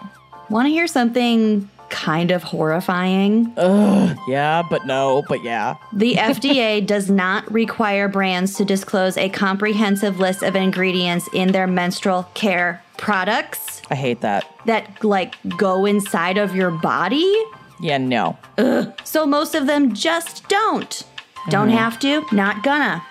[0.51, 3.53] Want to hear something kind of horrifying?
[3.57, 5.77] Ugh, Yeah, but no, but yeah.
[5.93, 11.67] The FDA does not require brands to disclose a comprehensive list of ingredients in their
[11.67, 14.45] menstrual care products I hate that.
[14.67, 17.45] that like go inside of your body.
[17.81, 18.37] Yeah, no.
[18.59, 18.93] Ugh.
[19.05, 21.05] So most of them just don't.
[21.49, 21.77] Don't mm-hmm.
[21.79, 23.03] have to, not gonna.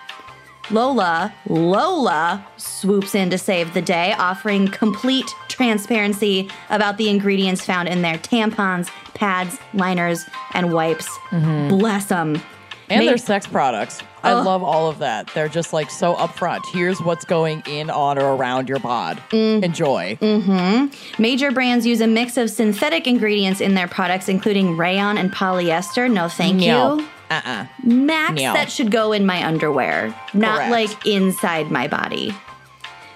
[0.70, 7.88] Lola, Lola swoops in to save the day, offering complete transparency about the ingredients found
[7.88, 10.24] in their tampons, pads, liners,
[10.54, 11.08] and wipes.
[11.30, 11.68] Mm-hmm.
[11.76, 12.40] Bless them.
[12.88, 14.00] And their sex products.
[14.22, 15.26] I love all of that.
[15.34, 16.60] They're just like so upfront.
[16.72, 19.18] Here's what's going in, on, or around your bod.
[19.30, 19.64] Mm-hmm.
[19.64, 20.16] Enjoy.
[20.22, 21.22] Mm-hmm.
[21.22, 26.10] Major brands use a mix of synthetic ingredients in their products, including rayon and polyester.
[26.10, 26.98] No, thank No.
[26.98, 27.08] you.
[27.30, 27.66] Uh-uh.
[27.84, 28.54] Max No.
[28.54, 30.70] that should go in my underwear, not Correct.
[30.70, 32.32] like inside my body.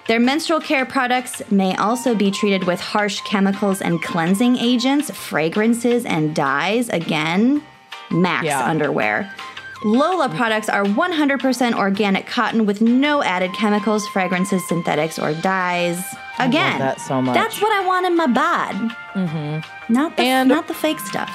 [0.07, 6.05] Their menstrual care products may also be treated with harsh chemicals and cleansing agents, fragrances,
[6.05, 6.89] and dyes.
[6.89, 7.63] Again,
[8.11, 8.65] max Yeah.
[8.65, 9.31] underwear.
[9.85, 16.01] Lola products are 100% organic cotton with no added chemicals, fragrances, synthetics, or dyes.
[16.39, 17.35] Again, that so much.
[17.35, 18.75] that's what I want in my bod.
[19.13, 19.93] Mm-hmm.
[19.93, 21.31] Not the And- not the fake stuff.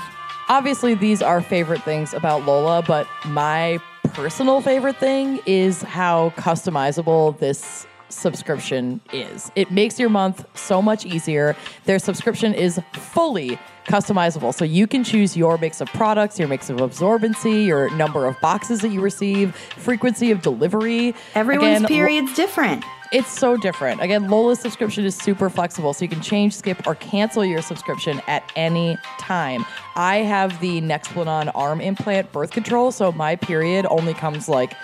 [0.50, 3.78] obviously these are favorite things about Lola, but my
[4.14, 9.50] personal favorite thing is how customizable this subscription is.
[9.56, 11.56] It makes your month so much easier.
[11.84, 14.54] Their subscription is fully customizable.
[14.54, 18.38] So you can choose your mix of products, your mix of absorbency, your number of
[18.40, 21.14] boxes that you receive, frequency of delivery.
[21.34, 22.84] Everyone's Again, period's different.
[23.12, 24.02] it's so different.
[24.02, 28.20] Again, Lola's subscription is super flexible, so you can change, skip, or cancel your subscription
[28.26, 29.64] at any time.
[29.96, 34.74] I have the Nexplanon arm implant birth control, so my period only comes like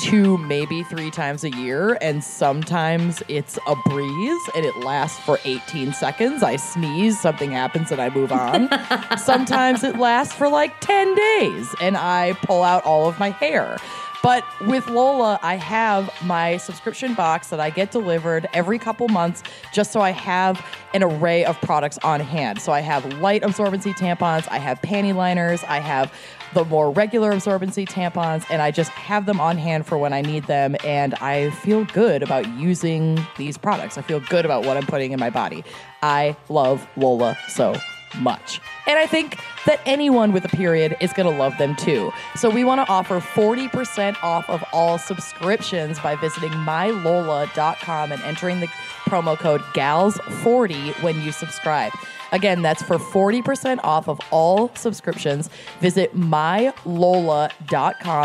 [0.00, 5.38] two, maybe three times a year, and sometimes it's a breeze and it lasts for
[5.44, 6.42] 18 seconds.
[6.42, 8.68] I sneeze, something happens, and I move on.
[9.18, 13.76] sometimes it lasts for like 10 days, and I pull out all of my hair.
[14.22, 19.42] But with Lola, I have my subscription box that I get delivered every couple months
[19.72, 22.60] just so I have an array of products on hand.
[22.60, 26.12] So I have light absorbency tampons, I have panty liners, I have
[26.54, 30.22] the more regular absorbency tampons, and I just have them on hand for when I
[30.22, 30.76] need them.
[30.84, 33.98] And I feel good about using these products.
[33.98, 35.64] I feel good about what I'm putting in my body.
[36.02, 37.76] I love Lola so
[38.18, 38.60] much.
[38.86, 42.12] And I think that anyone with a period is going to love them too.
[42.34, 48.60] So we want to offer 40% off of all subscriptions by visiting mylola.com and entering
[48.60, 48.66] the
[49.04, 51.92] promo code GALS40 when you subscribe.
[52.32, 55.50] Again, that's for 40% off of all subscriptions.
[55.80, 56.72] Visit mylola.com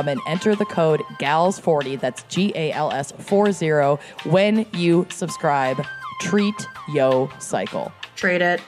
[0.07, 3.98] and enter the code GALS40, that's G A L S 40,
[4.30, 5.86] when you subscribe.
[6.22, 7.91] Treat Yo Cycle.
[8.15, 8.61] Trade it.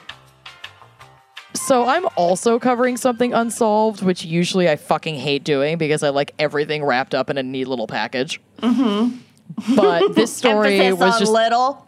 [1.54, 6.34] So I'm also covering something unsolved, which usually I fucking hate doing because I like
[6.38, 8.40] everything wrapped up in a neat little package.
[8.58, 9.74] Mm-hmm.
[9.74, 11.86] But this story was just little.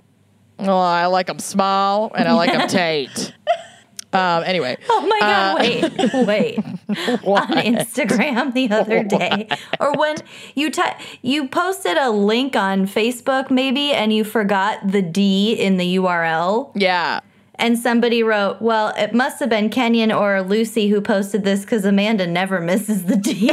[0.58, 3.34] oh, I like them small and I like them tight.
[4.12, 6.58] Um, anyway, Oh my god, wait, wait.
[7.24, 9.48] On Instagram the other day.
[9.78, 10.16] Or when
[10.54, 15.76] you ty- you posted a link on Facebook maybe and you forgot the D in
[15.76, 17.20] the URL yeah.
[17.54, 21.84] and somebody wrote, "Well, it must have been Kenyon or Lucy who posted this cuz
[21.84, 23.50] Amanda never misses the D."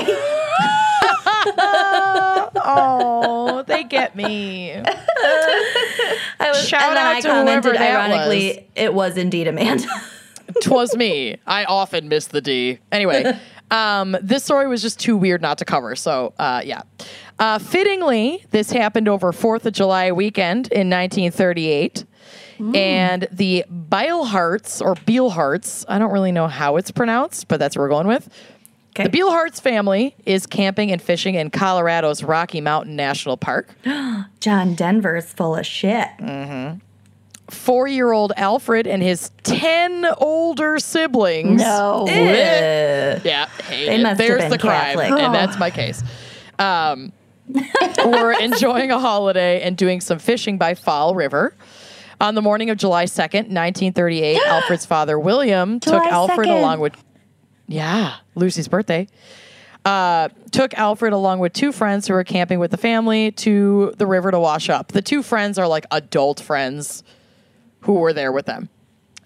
[2.69, 4.73] Oh, they get me.
[4.73, 9.88] I was, Shout and then out I commented ironically, it was indeed Amanda.
[10.64, 11.38] Twas me.
[11.45, 12.80] I often miss the D.
[12.91, 13.40] Anyway,
[13.72, 15.95] um, this story was just too weird not to cover.
[15.95, 16.82] So, uh, yeah.
[17.40, 22.06] Uh, fittingly, this happened over 4th of July weekend in 1938.
[22.74, 27.84] And the Beilhartz or Beilhartz, I don't really know how it's pronounced, but that's what
[27.84, 28.30] we're going with.
[28.95, 33.76] The Beilhartz family is camping and fishing in Colorado's Rocky Mountain National Park.
[34.40, 36.07] John Denver's full of shit.
[37.49, 41.61] Four year old Alfred and his 10 older siblings.
[41.61, 42.06] No.
[42.07, 42.14] Ew.
[42.14, 43.19] Yeah.
[43.69, 44.03] They it.
[44.03, 44.98] must have been the crime.
[44.98, 45.22] Catholic.
[45.22, 46.03] And that's my case.
[46.60, 47.14] Um,
[48.06, 51.56] we're enjoying a holiday and doing some fishing by Fall River.
[52.19, 56.60] On the morning of July 2nd, 1938, Alfred's father, William, took Alfred 2nd.
[56.60, 56.94] along with,
[57.68, 59.07] yeah, Lucy's birthday.
[59.86, 64.07] Uh, took Alfred along with two friends who were camping with the family to the
[64.07, 64.91] river to wash up.
[64.91, 67.03] The two friends are like adult friends
[67.81, 68.69] who were there with them.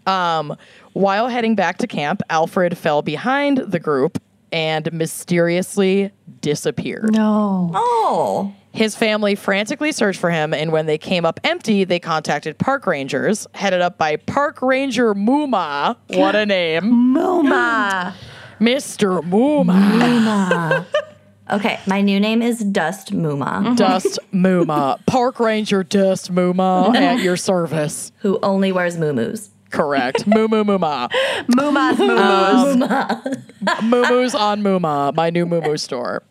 [0.05, 0.55] Um,
[0.93, 4.21] while heading back to camp, Alfred fell behind the group
[4.51, 6.11] and mysteriously
[6.41, 7.13] disappeared.
[7.13, 7.71] No.
[7.73, 8.53] Oh.
[8.73, 12.87] His family frantically searched for him, and when they came up empty, they contacted park
[12.87, 15.97] rangers, headed up by Park Ranger Mooma.
[16.07, 16.83] What a name.
[16.83, 18.13] Muma.
[18.59, 19.21] Mr.
[19.21, 20.85] Mooma.
[21.51, 25.05] Okay, my new name is Dust Muma, Dust Mooma.
[25.05, 28.13] Park Ranger Dust Mooma at your service.
[28.19, 29.49] who only wears muumuus.
[29.69, 30.25] Correct.
[30.27, 31.09] Moo Moo Mooma.
[31.11, 33.43] Um, Muma's mumus.
[33.81, 36.23] Moomoo's on Mooma, my new moo moo store.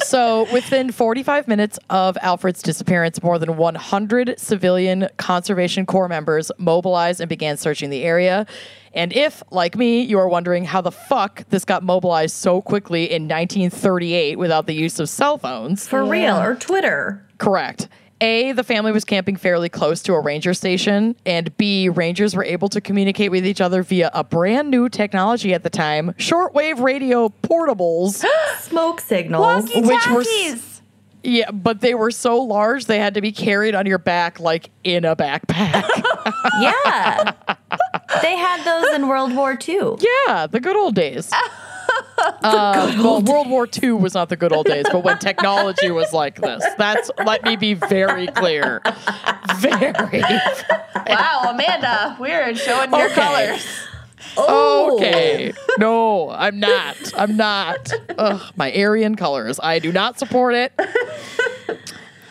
[0.00, 7.20] So, within 45 minutes of Alfred's disappearance, more than 100 civilian Conservation Corps members mobilized
[7.20, 8.46] and began searching the area.
[8.94, 13.10] And if, like me, you are wondering how the fuck this got mobilized so quickly
[13.10, 17.24] in 1938 without the use of cell phones, For real, or Twitter.
[17.38, 17.88] Correct.
[18.20, 22.44] A, the family was camping fairly close to a ranger station, and B, rangers were
[22.44, 26.80] able to communicate with each other via a brand new technology at the time shortwave
[26.82, 28.24] radio portables.
[28.60, 29.64] Smoke signals.
[29.72, 30.82] Which were s- Walkie-talkies.
[31.22, 34.70] yeah, but they were so large they had to be carried on your back like
[34.84, 35.84] in a backpack.
[36.60, 37.32] Yeah.
[38.22, 39.96] they had those in World War II.
[40.26, 41.30] yeah, the good old days.
[42.18, 46.12] Uh, well, World War II was not the good old days, but when technology was
[46.12, 48.82] like this, that's let me be very clear.
[49.58, 50.22] Very.
[51.08, 53.14] Wow, Amanda, we're showing your Okay.
[53.14, 53.66] colors.
[54.36, 54.96] Oh.
[54.96, 55.54] Okay.
[55.78, 56.96] No, I'm not.
[57.16, 57.90] I'm not.
[58.18, 59.58] Ugh, my Aryan colors.
[59.62, 60.72] I do not support it.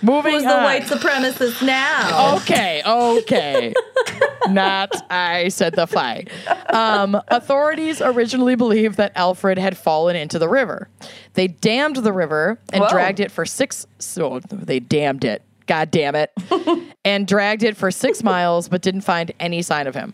[0.01, 2.35] Moving Who's the white supremacist now?
[2.37, 3.73] Okay, okay.
[4.49, 6.25] Not I said the fly.
[6.69, 10.87] Um, authorities originally believed that Alfred had fallen into the river.
[11.33, 12.89] They dammed the river and Whoa.
[12.89, 13.87] dragged it for six.
[13.99, 15.43] So they damned it.
[15.65, 16.31] God damn it.
[17.05, 20.13] and dragged it for six miles, but didn't find any sign of him.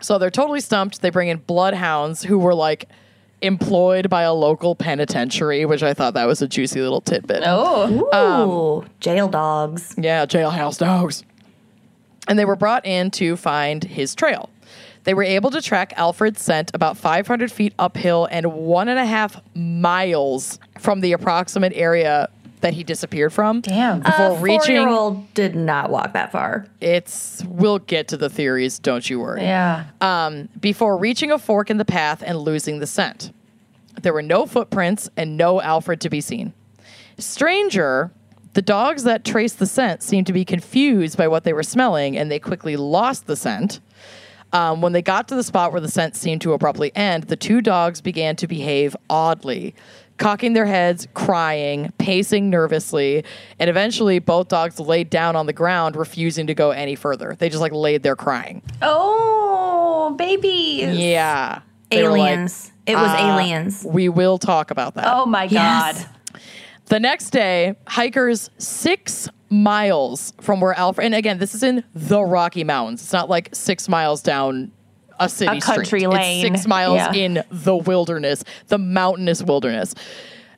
[0.00, 1.02] So they're totally stumped.
[1.02, 2.88] They bring in bloodhounds who were like
[3.42, 7.42] employed by a local penitentiary, which I thought that was a juicy little tidbit.
[7.44, 8.08] Oh.
[8.12, 9.94] Um, Ooh, jail dogs.
[9.96, 11.24] Yeah, jailhouse dogs.
[12.26, 14.50] And they were brought in to find his trail.
[15.04, 19.06] They were able to track Alfred's scent about 500 feet uphill and one and a
[19.06, 22.28] half miles from the approximate area
[22.60, 23.60] that he disappeared from.
[23.60, 24.00] Damn.
[24.00, 26.66] Before a reaching, four-year-old did not walk that far.
[26.80, 28.78] it's we'll get to the theories.
[28.78, 29.42] Don't you worry.
[29.42, 29.86] Yeah.
[30.00, 33.32] Um, before reaching a fork in the path and losing the scent,
[34.02, 36.52] there were no footprints and no Alfred to be seen.
[37.18, 38.10] Stranger,
[38.54, 42.16] the dogs that traced the scent seemed to be confused by what they were smelling
[42.16, 43.80] and they quickly lost the scent.
[44.52, 47.36] Um, when they got to the spot where the scent seemed to abruptly end, the
[47.36, 49.74] two dogs began to behave oddly,
[50.18, 53.24] cocking their heads, crying, pacing nervously,
[53.58, 57.36] and eventually both dogs laid down on the ground, refusing to go any further.
[57.38, 58.62] They just like laid there crying.
[58.82, 60.96] Oh, babies.
[60.98, 61.60] Yeah.
[61.90, 62.72] They were like, Aliens.
[62.86, 63.86] it was uh, aliens.
[63.88, 65.04] we will talk about that.
[65.08, 66.04] Oh my Yes.
[66.04, 66.40] God.
[66.86, 72.20] The next day, hikers six miles from where Alfred, and again, this is in the
[72.22, 73.02] Rocky Mountains.
[73.02, 74.72] It's not like six miles down
[75.20, 76.06] a city A country street.
[76.08, 76.46] lane.
[76.46, 77.12] It's six miles Yeah.
[77.12, 79.94] in the wilderness, the mountainous wilderness.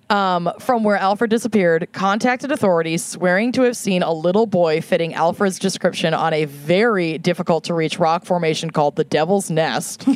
[0.09, 5.15] Um, from where Alfred disappeared, contacted authorities, swearing to have seen a little boy fitting
[5.15, 10.05] Alfred's description on a very difficult to reach rock formation called the Devil's Nest.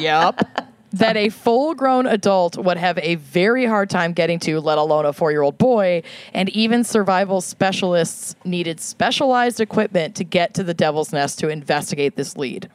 [0.00, 0.66] yep.
[0.94, 5.04] That a full grown adult would have a very hard time getting to, let alone
[5.04, 6.02] a four year old boy.
[6.32, 12.16] And even survival specialists needed specialized equipment to get to the Devil's Nest to investigate
[12.16, 12.70] this lead.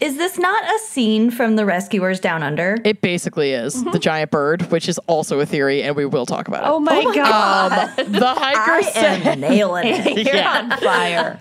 [0.00, 2.76] Is this not a scene from The Rescuers Down Under?
[2.84, 6.48] It basically is the giant bird, which is also a theory, and we will talk
[6.48, 6.68] about it.
[6.68, 7.98] Oh my, God.
[7.98, 10.18] Um, the I said am nailing it.
[10.26, 10.68] You're Yeah.
[10.70, 11.38] on fire.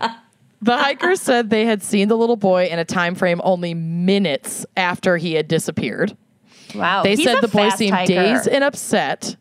[0.61, 4.65] the hikers said they had seen the little boy in a time frame only minutes
[4.77, 6.15] after he had disappeared.
[6.73, 7.03] Wow.
[7.03, 8.14] They He's said a the boy seemed hiker.
[8.14, 9.36] dazed and upset.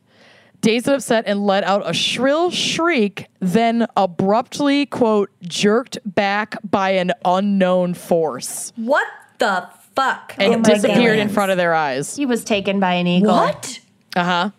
[0.65, 6.91] Dazed and upset and let out a shrill shriek, then abruptly, quote, jerked back by
[6.93, 9.07] an unknown force What
[9.39, 10.35] the fuck?
[10.39, 12.17] and Oh disappeared in front of their eyes.
[12.17, 13.33] He was taken by an eagle.
[13.35, 13.79] What?
[14.17, 14.51] Uh huh.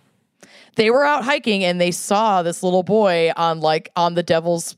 [0.76, 4.78] They were out hiking and they saw this little boy on like on the devil's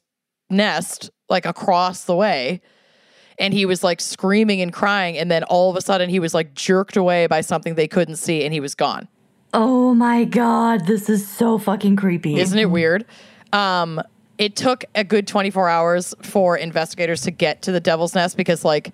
[0.49, 2.61] nest like across the way.
[3.37, 5.17] And he was like screaming and crying.
[5.17, 8.15] And then all of a sudden, he was like jerked away by something they couldn't
[8.15, 9.09] see and he was gone.
[9.53, 12.39] Oh my god, this is so fucking creepy.
[12.39, 13.05] Isn't it weird?
[13.53, 14.01] Um,
[14.37, 18.63] it took a good 24 hours for investigators to get to the Devil's Nest because,
[18.63, 18.93] like,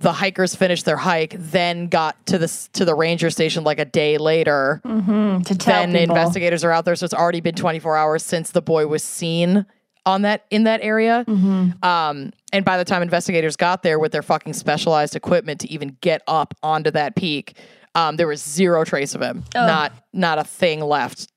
[0.00, 3.84] the hikers finished their hike, then got to the to the ranger station like a
[3.84, 4.80] day later.
[4.84, 6.16] to tell then people.
[6.16, 9.64] investigators are out there, so it's already been 24 hours since the boy was seen
[10.04, 11.24] on that in that area.
[11.28, 15.96] Um, and by the time investigators got there with their fucking specialized equipment to even
[16.00, 17.56] get up onto that peak,
[17.94, 19.44] um, there was zero trace of him.
[19.66, 21.28] Not not a thing left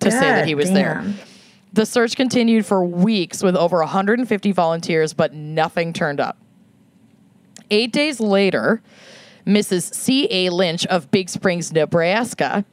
[0.00, 1.04] to say that he was there.
[1.72, 6.38] The search continued for weeks with over 150 volunteers, but nothing turned up.
[7.70, 8.80] Eight days later,
[9.44, 9.92] Mrs.
[9.92, 10.50] C.A.
[10.50, 12.64] Lynch of Big Springs, Nebraska,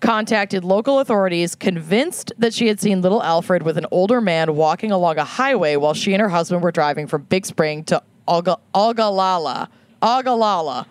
[0.00, 4.90] contacted local authorities convinced that she had seen little Alfred with an older man walking
[4.90, 8.56] along a highway while she and her husband were driving from Big Spring to Olga,
[8.74, 9.68] Ogallala.
[10.02, 10.86] Ogallala.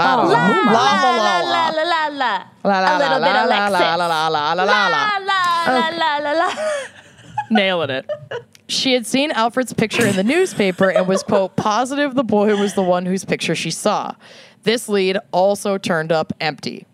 [0.00, 0.72] I don't know.
[0.72, 1.68] La, La, la, la, la, la, la.
[1.70, 2.42] la, la, la.
[2.64, 4.88] La, la, A little bit la, la, la, la, la, la, la, la, la.
[4.88, 6.54] La, la, la, la, la, la.
[7.50, 8.10] nailing it.
[8.68, 12.74] She had seen Alfred's picture in the newspaper and was, quote, positive the boy was
[12.74, 14.14] the one whose picture she saw.
[14.62, 16.86] This lead also turned up empty.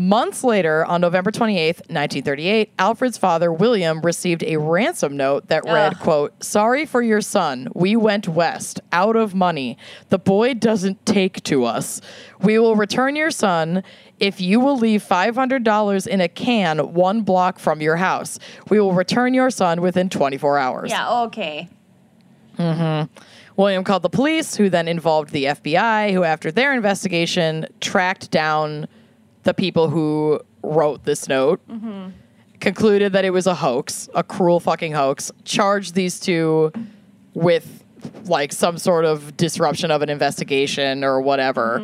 [0.00, 5.94] Months later, on November 28th, 1938, Alfred's father, William, received a ransom note that read,
[5.94, 6.00] Ugh.
[6.00, 7.66] quote, Sorry for your son.
[7.74, 9.76] We went west, out of money.
[10.10, 12.00] The boy doesn't take to us.
[12.40, 13.82] We will return your son
[14.20, 18.38] if you will leave $500 in a can one block from your house.
[18.70, 20.90] We will return your son within 24 hours.
[20.90, 21.68] Yeah, okay.
[22.56, 23.12] Mm-hmm.
[23.56, 28.86] William called the police, who then involved the FBI, who, after their investigation, tracked down
[29.48, 31.58] the people who wrote this note,
[32.60, 36.70] concluded that it was a hoax, a cruel fucking hoax, charged these two
[37.32, 37.82] with
[38.26, 41.82] like some sort of disruption of an investigation or whatever.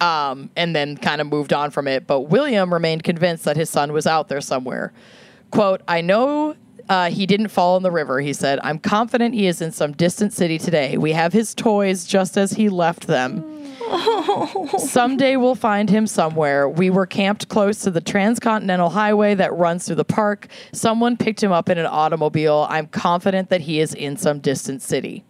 [0.00, 2.06] Um, and then kind of moved on from it.
[2.06, 4.92] But William remained convinced that his son was out there somewhere.
[5.50, 6.54] Quote, I know
[6.88, 8.60] uh, he didn't fall in the river, he said.
[8.62, 10.96] I'm confident he is in some distant city today.
[10.96, 13.51] We have his toys just as he left them.
[14.78, 16.68] Someday we'll find him somewhere.
[16.68, 20.48] We were camped close to the transcontinental highway that runs through the park.
[20.72, 22.66] Someone picked him up in an automobile.
[22.70, 25.24] I'm confident that he is in some distant city.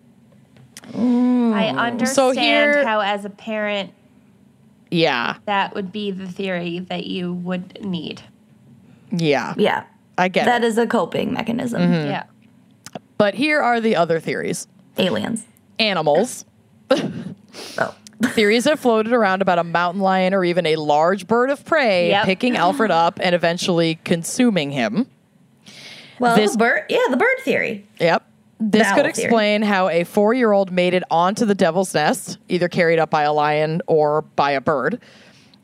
[0.94, 3.92] I understand here- how, as a parent,
[4.90, 5.36] Yeah.
[5.46, 8.22] that would be the theory that you would need.
[9.10, 9.54] Yeah.
[9.56, 9.84] Yeah.
[10.18, 10.66] I get That it.
[10.66, 11.80] is a coping mechanism.
[11.82, 12.06] Mm-hmm.
[12.10, 12.24] Yeah.
[13.18, 14.66] But here are the other theories.
[14.98, 15.44] Aliens.
[15.78, 16.44] Animals.
[17.76, 17.94] Oh.
[18.22, 22.08] Theories have floated around about a mountain lion or even a large bird of prey
[22.10, 22.24] Yep.
[22.24, 25.06] picking Alfred up and eventually consuming him.
[26.18, 26.84] Well, This- bird.
[26.88, 27.86] Yeah, the bird theory.
[27.98, 28.24] Yep.
[28.60, 29.24] This owl could theory.
[29.24, 33.10] explain how a four year old made it onto the devil's nest, either carried up
[33.10, 35.00] by a lion or by a bird.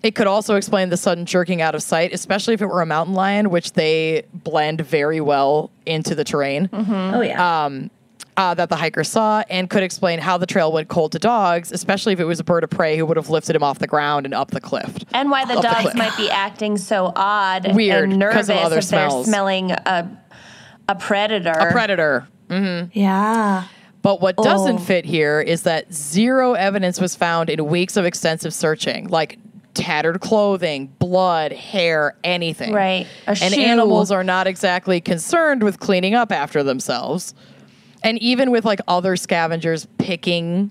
[0.03, 2.87] It could also explain the sudden jerking out of sight, especially if it were a
[2.87, 6.93] mountain lion, which they blend very well into the terrain mm-hmm.
[6.93, 7.65] Oh yeah.
[7.67, 7.91] Um,
[8.39, 11.73] uh, that the hiker saw, and could explain how the trail went cold to dogs,
[11.73, 13.87] especially if it was a bird of prey who would have lifted him off the
[13.87, 14.97] ground and up the cliff.
[15.13, 15.95] And why the Up the dogs cliff.
[15.97, 19.27] might be acting so odd Weird, and 'cause nervous of other if smells.
[19.27, 20.09] they're smelling a
[20.89, 21.51] a predator.
[21.51, 22.27] A predator.
[22.93, 23.65] yeah.
[24.01, 24.79] But what doesn't Oh.
[24.79, 29.39] fit here is that zero evidence was found in weeks of extensive searching, like
[29.75, 32.73] tattered clothing, blood, hair, anything.
[32.73, 33.07] Right.
[33.27, 33.61] A and shoe.
[33.61, 37.35] animals are not exactly concerned with cleaning up after themselves.
[38.03, 40.71] And even with like other scavengers picking,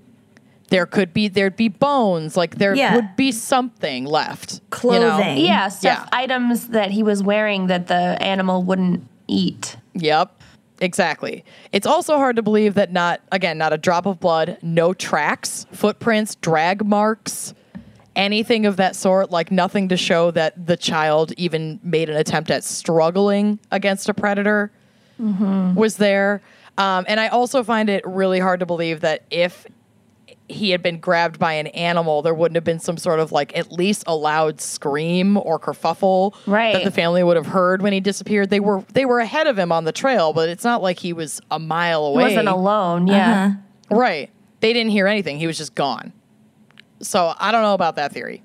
[0.70, 2.94] there could be there'd be bones, like there Yeah.
[2.94, 4.54] would be something left.
[4.54, 4.70] you know?
[4.70, 5.38] Clothing.
[5.38, 6.18] Yeah, stuff Yeah.
[6.18, 9.76] items that he was wearing that the animal wouldn't eat.
[9.94, 10.32] Yep.
[10.80, 11.44] Exactly.
[11.72, 15.66] It's also hard to believe that not again, not a drop of blood, no tracks,
[15.72, 17.52] footprints, drag marks,
[18.14, 22.50] anything of that sort, like nothing to show that the child even made an attempt
[22.50, 24.70] at struggling against a predator
[25.20, 25.74] mm-hmm.
[25.74, 26.42] was there.
[26.78, 29.66] Um, and I also find it really hard to believe that if
[30.48, 33.54] he had been grabbed by an animal, there wouldn't have been some sort of like
[33.58, 36.72] at least a loud scream or kerfuffle Right.
[36.72, 38.48] that the family would have heard when he disappeared.
[38.48, 41.12] They were they were ahead of him on the trail, but it's not like he
[41.12, 42.22] was a mile away.
[42.22, 42.36] He away.
[42.36, 43.06] wasn't alone.
[43.08, 43.54] Yeah.
[43.90, 44.30] Right.
[44.60, 45.38] They didn't hear anything.
[45.38, 46.12] He was just gone.
[47.00, 48.42] So I don't know about that theory.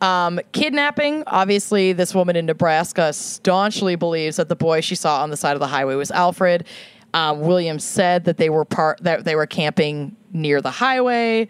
[0.00, 1.24] Um, kidnapping.
[1.26, 5.54] Obviously, this woman in Nebraska staunchly believes that the boy she saw on the side
[5.54, 6.66] of the highway was Alfred.
[7.12, 11.48] Um, Williams said that they were part that they were camping near the highway,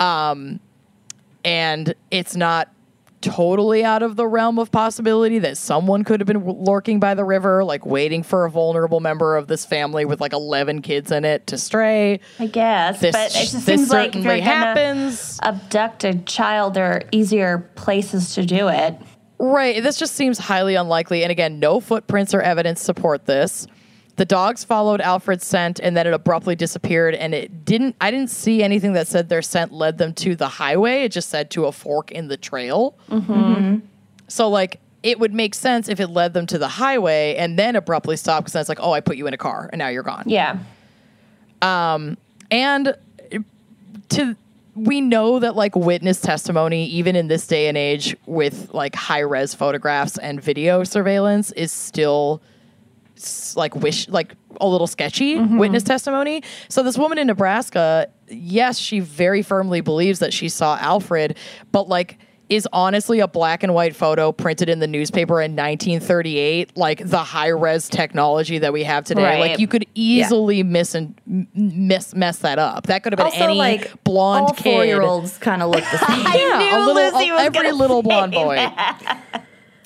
[0.00, 0.58] um,
[1.44, 2.72] and it's not
[3.22, 7.24] totally out of the realm of possibility that someone could have been lurking by the
[7.24, 11.24] river, like waiting for a vulnerable member of this family with like 11 kids in
[11.24, 12.20] it to stray.
[12.38, 15.38] I guess, This, but it just seems like if you're happens.
[15.42, 18.96] abduct a child, there are easier places to do it.
[19.38, 19.82] Right.
[19.82, 21.22] This just seems highly unlikely.
[21.22, 23.66] And again, no footprints or evidence support this.
[24.16, 27.14] The dogs followed Alfred's scent and then it abruptly disappeared.
[27.14, 30.48] And it didn't, I didn't see anything that said their scent led them to the
[30.48, 31.04] highway.
[31.04, 32.94] It just said to a fork in the trail.
[33.08, 33.78] Mm-hmm.
[34.28, 37.74] So, like, it would make sense if it led them to the highway and then
[37.74, 39.88] abruptly stopped because then it's like, oh, I put you in a car and now
[39.88, 40.24] you're gone.
[40.26, 40.58] Yeah.
[41.60, 42.16] Um,
[42.50, 42.94] and
[44.10, 44.36] to
[44.74, 49.20] we know that like witness testimony even in this day and age with like high
[49.20, 52.40] res photographs and video surveillance is still
[53.56, 55.58] like wish like a little sketchy mm-hmm.
[55.58, 56.42] witness testimony.
[56.68, 61.36] So this woman in Nebraska, yes, she very firmly believes that she saw Alfred,
[61.70, 62.18] but like
[62.48, 67.18] is honestly a black and white photo printed in the newspaper in 1938 like the
[67.18, 69.40] high res technology that we have today Right.
[69.40, 71.14] like you could easily miss and
[71.54, 74.84] miss mess that up that could have been Also, any like blonde all kid four
[74.84, 76.20] year olds kind of look the same.
[76.20, 78.58] yeah, little, Lucy a- was every little blonde boy.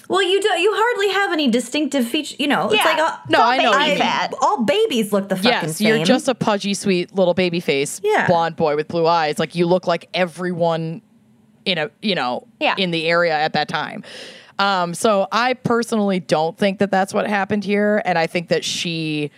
[0.08, 0.48] Well, you do.
[0.48, 2.36] You hardly have any distinctive feature.
[2.38, 3.98] You know, it's like uh, No, I know what I- mean.
[3.98, 4.34] fat.
[4.40, 5.88] all babies look the fucking Yes, same.
[5.96, 8.26] you're just a pudgy, sweet little baby face, Yeah.
[8.26, 9.38] blonde boy with blue eyes.
[9.38, 11.02] Like you look like everyone
[11.64, 12.74] in a you know Yeah.
[12.78, 14.04] in the area at that time.
[14.58, 18.64] Um, so I personally don't think that that's what happened here, and I think that
[18.64, 19.30] she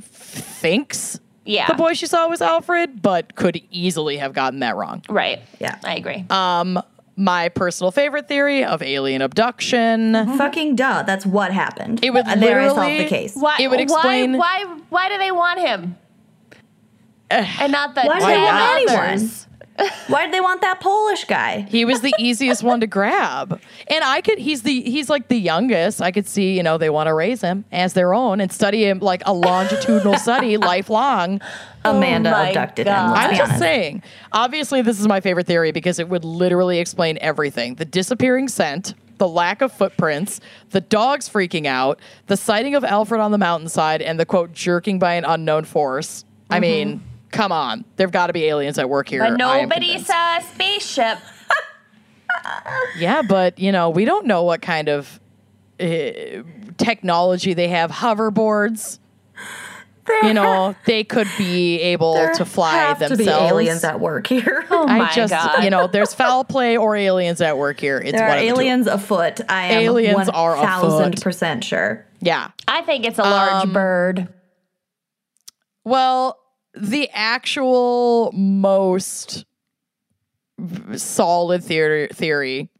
[0.00, 1.66] thinks Yeah.
[1.66, 5.02] the boy she saw was Alfred, but could easily have gotten that wrong.
[5.08, 5.40] Right.
[5.60, 5.76] Yeah.
[5.84, 6.24] I agree.
[7.16, 10.14] My personal favorite theory of alien abduction.
[10.36, 11.04] fucking duh.
[11.04, 12.04] That's what happened.
[12.04, 13.34] It would there I solved the case.
[13.34, 15.96] why, it would explain- why, why, why do they want him?
[17.30, 19.30] and not the Why do they ten want anyone?
[19.78, 19.92] Others?
[20.08, 21.62] Why did they want that Polish guy?
[21.62, 23.60] He was the easiest one to grab.
[23.88, 26.00] And I could he's the he's like the youngest.
[26.00, 28.86] I could see, you know, they want to raise him as their own and study
[28.86, 31.40] him like a longitudinal study lifelong.
[31.84, 33.08] Amanda oh my abducted God.
[33.08, 33.12] him.
[33.14, 34.02] I'm just saying.
[34.32, 37.74] Obviously, this is my favorite theory because it would literally explain everything.
[37.74, 40.40] The disappearing scent, the lack of footprints,
[40.70, 44.98] the dogs freaking out, the sighting of Alfred on the mountainside, and the quote jerking
[44.98, 46.24] by an unknown force.
[46.50, 47.13] I mean, mm-hmm.
[47.34, 47.84] Come on.
[47.96, 49.20] There've got to be aliens at work here.
[49.20, 51.18] But nobody saw a spaceship.
[52.98, 55.18] Yeah, but you know, we don't know what kind of
[55.80, 55.86] uh,
[56.76, 57.90] technology they have.
[57.90, 58.98] Hoverboards.
[60.22, 63.24] You know, they could be able to fly have themselves.
[63.24, 64.66] to be aliens at work here.
[64.70, 65.64] Oh I my just, god.
[65.64, 67.98] you know, there's foul play or aliens at work here.
[67.98, 68.54] It's there are of the two.
[68.54, 69.40] aliens afoot.
[69.48, 72.04] I am Aliens one are thousand percent sure.
[72.20, 72.50] Yeah.
[72.68, 74.28] I think it's a large Um, bird.
[75.84, 76.38] Well,
[76.76, 79.44] the actual most
[80.96, 82.70] solid theory theory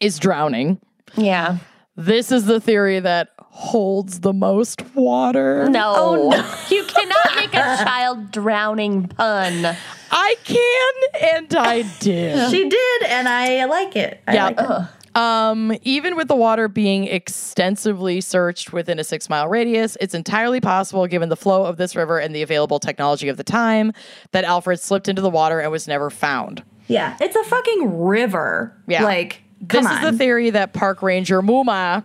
[0.00, 0.80] is drowning.
[1.16, 1.58] Yeah.
[1.96, 5.68] This is the theory that holds the most water.
[5.68, 5.92] No.
[5.96, 6.54] Oh, no.
[6.70, 9.76] You cannot make a child drowning pun.
[10.10, 10.92] I can
[11.36, 12.50] and I did.
[12.50, 14.22] She did, and I like it.
[14.26, 14.44] I Yeah.
[14.46, 14.86] like it.
[15.18, 20.60] Um, even with the water being extensively searched within a six mile radius, it's entirely
[20.60, 23.92] possible, given the flow of this river and the available technology of the time,
[24.30, 26.62] that Alfred slipped into the water and was never found.
[26.86, 28.80] Yeah, it's a fucking river.
[28.86, 29.02] Yeah.
[29.02, 32.04] like This come is the theory that Park Ranger Moomaw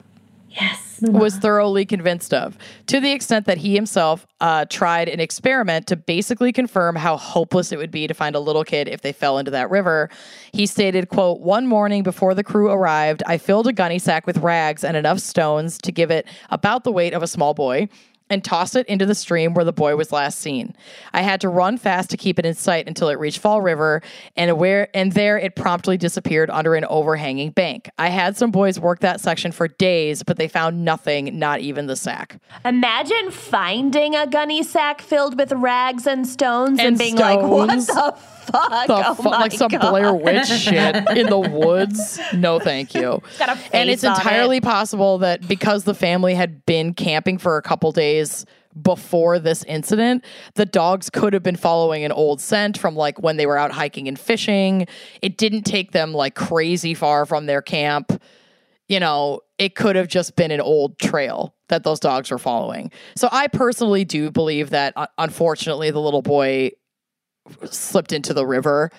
[0.53, 2.57] yes, was thoroughly convinced of,
[2.87, 7.71] to the extent that he himself uh, tried an experiment to basically confirm how hopeless
[7.71, 10.09] it would be to find a little kid if they fell into that river.
[10.51, 14.37] He stated, quote, one morning before the crew arrived, I filled a gunny sack with
[14.37, 17.89] rags and enough stones to give it about the weight of a small boy
[18.33, 20.75] and tossed it into the stream where the boy was last seen.
[21.13, 24.01] I had to run fast to keep it in sight until it reached Fall River,
[24.35, 27.91] and where and there it promptly disappeared under an overhanging bank.
[27.99, 31.85] I had some boys work that section for days, but they found nothing, not even
[31.85, 32.41] the sack.
[32.65, 37.69] Imagine finding a gunny sack filled with rags and stones and, And being like, what
[37.69, 38.87] the fuck?
[38.87, 39.89] The oh fu- like some God.
[39.89, 42.19] Blair Witch shit in the woods.
[42.33, 43.21] No, thank you.
[43.73, 44.63] and it's entirely it.
[44.63, 48.45] possible that because the family had been camping for a couple days
[48.81, 50.23] before this incident,
[50.55, 53.71] the dogs could have been following an old scent from like when they were out
[53.71, 54.87] hiking and fishing.
[55.21, 58.21] It didn't take them like crazy far from their camp.
[58.87, 62.91] You know, it could have just been an old trail that those dogs were following.
[63.15, 66.71] So I personally do believe that uh, unfortunately the little boy
[67.65, 68.91] slipped into the river.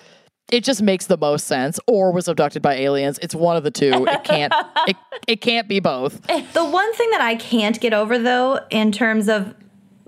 [0.51, 3.17] It just makes the most sense or was abducted by aliens.
[3.21, 4.05] It's one of the two.
[4.07, 4.53] It can't
[4.87, 4.95] it,
[5.27, 6.21] it can't be both.
[6.53, 9.55] The one thing that I can't get over though, in terms of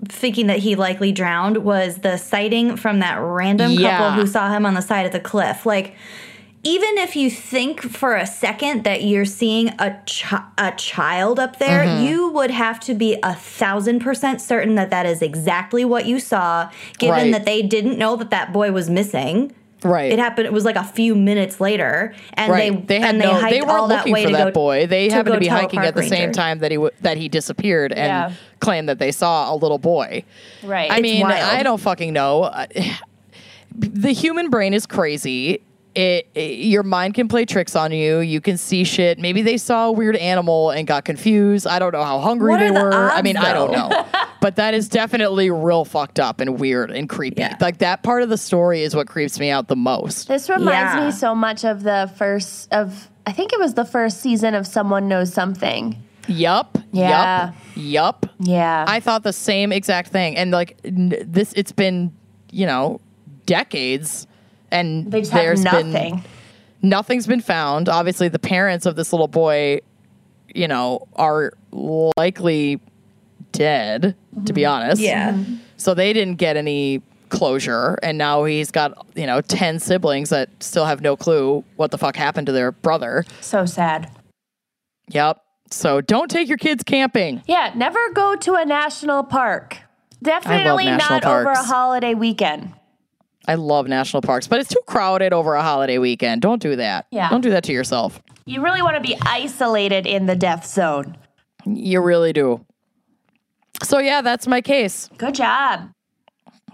[0.06, 3.98] thinking that he likely drowned, was the sighting from that random Yeah.
[3.98, 5.66] couple who saw him on the side of the cliff.
[5.66, 5.96] Like,
[6.64, 11.58] even if you think for a second that you're seeing a chi- a child up
[11.58, 12.04] there, Mm-hmm.
[12.04, 16.18] you would have to be a thousand percent certain that that is exactly what you
[16.20, 16.68] saw.
[16.98, 17.32] Given Right.
[17.32, 19.54] that they didn't know that that boy was missing.
[19.84, 20.10] Right.
[20.10, 20.46] It happened.
[20.46, 22.84] It was like a few minutes later, and right.
[22.88, 23.32] they, had and no.
[23.34, 24.86] they hiked They weren't all that looking way for to that go boy.
[24.88, 27.28] They happened go to be hiking at the same time that he w- that he
[27.28, 28.32] disappeared and Yeah.
[28.58, 30.24] claimed that they saw a little boy.
[30.64, 30.90] Right.
[30.90, 31.34] I It's mean, wild.
[31.40, 32.50] I don't fucking know.
[33.80, 35.60] The human brain is crazy.
[35.98, 38.18] It, it- your mind can play tricks on you.
[38.20, 39.18] You can see shit.
[39.18, 41.66] Maybe they saw a weird animal and got confused.
[41.66, 42.92] I don't know how hungry What they are the were.
[43.10, 44.06] I odds, mean, I don't know.
[44.40, 47.40] but that is definitely real fucked up and weird and creepy.
[47.40, 47.56] Yeah.
[47.60, 50.28] Like that part of the story is what creeps me out the most.
[50.28, 51.06] This reminds Yeah.
[51.06, 54.66] me so much of the first of I think it was the first season of
[54.66, 56.02] Someone Knows Something.
[56.28, 56.78] Yup.
[56.92, 57.46] Yeah.
[57.46, 57.54] Yup.
[57.74, 58.26] Yup.
[58.38, 58.84] Yeah.
[58.86, 60.36] I thought the same exact thing.
[60.36, 62.14] And like n- this, it's been,
[62.52, 63.00] you know,
[63.46, 64.26] decades
[64.70, 65.92] and they just have there's nothing.
[65.92, 66.24] been
[66.82, 67.88] nothing's been found.
[67.88, 69.80] Obviously, the parents of this little boy,
[70.54, 72.80] you know, are likely
[73.52, 74.72] dead, to be mm-hmm.
[74.72, 75.02] honest.
[75.02, 75.32] Yeah.
[75.32, 75.56] Mm-hmm.
[75.76, 77.98] So they didn't get any closure.
[78.02, 81.98] And now he's got, you know, 10 siblings that still have no clue what the
[81.98, 83.24] fuck happened to their brother.
[83.40, 84.10] so sad.
[85.08, 85.42] Yep.
[85.70, 87.42] So don't take your kids camping.
[87.46, 89.78] Yeah, never go to a national park.
[90.22, 92.72] Definitely national not over a holiday weekend.
[93.48, 96.42] I love national parks, but it's too crowded over a holiday weekend.
[96.42, 97.06] Don't do that.
[97.10, 97.30] Yeah.
[97.30, 98.22] Don't do that to yourself.
[98.44, 101.16] You really want to be isolated in the death zone.
[101.64, 102.64] You really do.
[103.82, 105.08] So, yeah, that's my case.
[105.16, 105.90] Good job.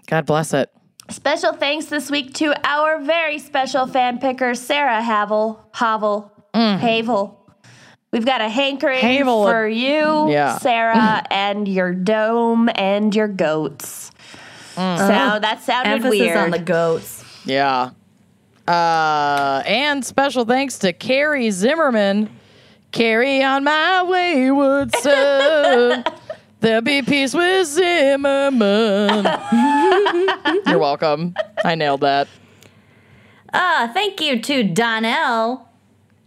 [0.09, 0.70] God bless it.
[1.10, 5.68] Special thanks this week to our very special fan picker, Sarah Havel.
[5.72, 6.32] Havel.
[6.55, 6.78] Mm.
[6.78, 7.40] Havel.
[8.12, 9.44] We've got a hankering Havel.
[9.44, 10.59] for you, Yeah.
[10.59, 14.12] Sarah, and your dome and your goats.
[14.74, 16.36] So that sounded Emphasis weird.
[16.36, 17.24] on the goats.
[17.44, 17.90] Yeah.
[18.66, 22.30] Uh, and special thanks to Carrie Zimmerman.
[22.92, 26.05] Carry on my wayward son.
[26.60, 29.24] There'll be peace with Zimmerman.
[30.66, 31.34] You're welcome.
[31.64, 32.26] I nailed that.
[33.52, 35.68] Ah, thank you to Donnell.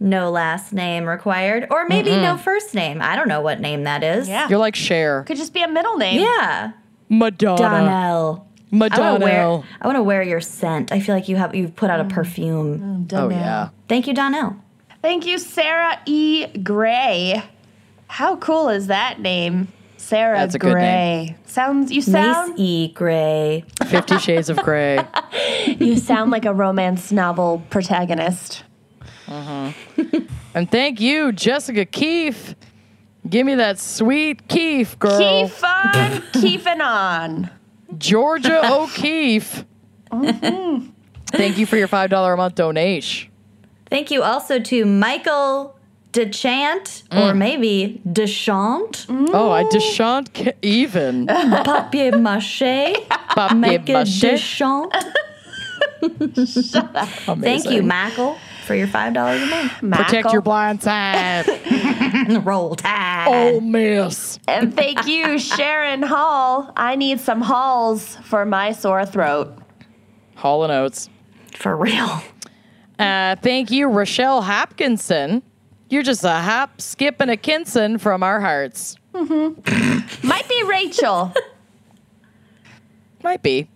[0.00, 3.02] No last name required, or maybe no first name.
[3.02, 4.28] I don't know what name that is.
[4.28, 4.48] yeah.
[4.48, 5.24] You're like Cher.
[5.24, 6.20] Could just be a middle name.
[6.20, 6.70] Yeah.
[7.08, 7.56] Madonna.
[7.58, 8.48] Donnell.
[8.70, 9.42] I want to wear.
[9.46, 9.64] Madonna.
[9.80, 10.92] I want to wear your scent.
[10.92, 13.08] I feel like you have you've put out a perfume.
[13.12, 13.70] Oh, oh yeah.
[13.88, 14.56] Thank you, Donnell.
[15.00, 16.46] Thank you, Sarah E.
[16.58, 17.42] Gray.
[18.08, 19.68] How cool is that name?
[19.96, 20.82] Sarah That's a good Gray.
[20.82, 21.34] name.
[21.46, 22.88] Sounds you sound Mace sound E.
[22.88, 23.64] Gray.
[23.86, 24.98] Fifty Shades of Grey.
[25.66, 28.64] you sound like a romance novel protagonist.
[29.26, 30.18] Mm-hmm.
[30.54, 32.54] And thank you, Jessica Keefe.
[33.28, 35.48] Give me that sweet Keefe, girl.
[35.48, 37.50] Keep on keeping on.
[37.98, 39.64] Georgia O'Keefe.
[40.10, 40.88] Mm-hmm.
[41.32, 43.30] Thank you for your $5 a month donation.
[43.90, 45.78] Thank you also to Michael
[46.12, 47.36] Dechant, or mm.
[47.36, 51.26] maybe Dechant, Oh, I deshant ca- even.
[51.64, 54.22] papier mache, Papier a mache.
[54.22, 54.92] Dechant.
[57.42, 58.38] Thank you, Michael,
[58.68, 59.72] for your five dollars a month.
[59.80, 61.46] Protect your blind side.
[62.44, 63.26] Roll tide.
[63.28, 64.38] oh, miss.
[64.46, 66.70] And thank you, Sharon Hall.
[66.76, 69.56] I need some halls for my sore throat.
[70.36, 71.08] Hall and Oates.
[71.54, 72.22] For real.
[72.98, 75.42] Uh, thank you, Rochelle Hopkinson.
[75.88, 78.96] You're just a hop, skip, and a kinson from our hearts.
[79.14, 81.32] Might be Rachel.
[83.24, 83.68] Might be.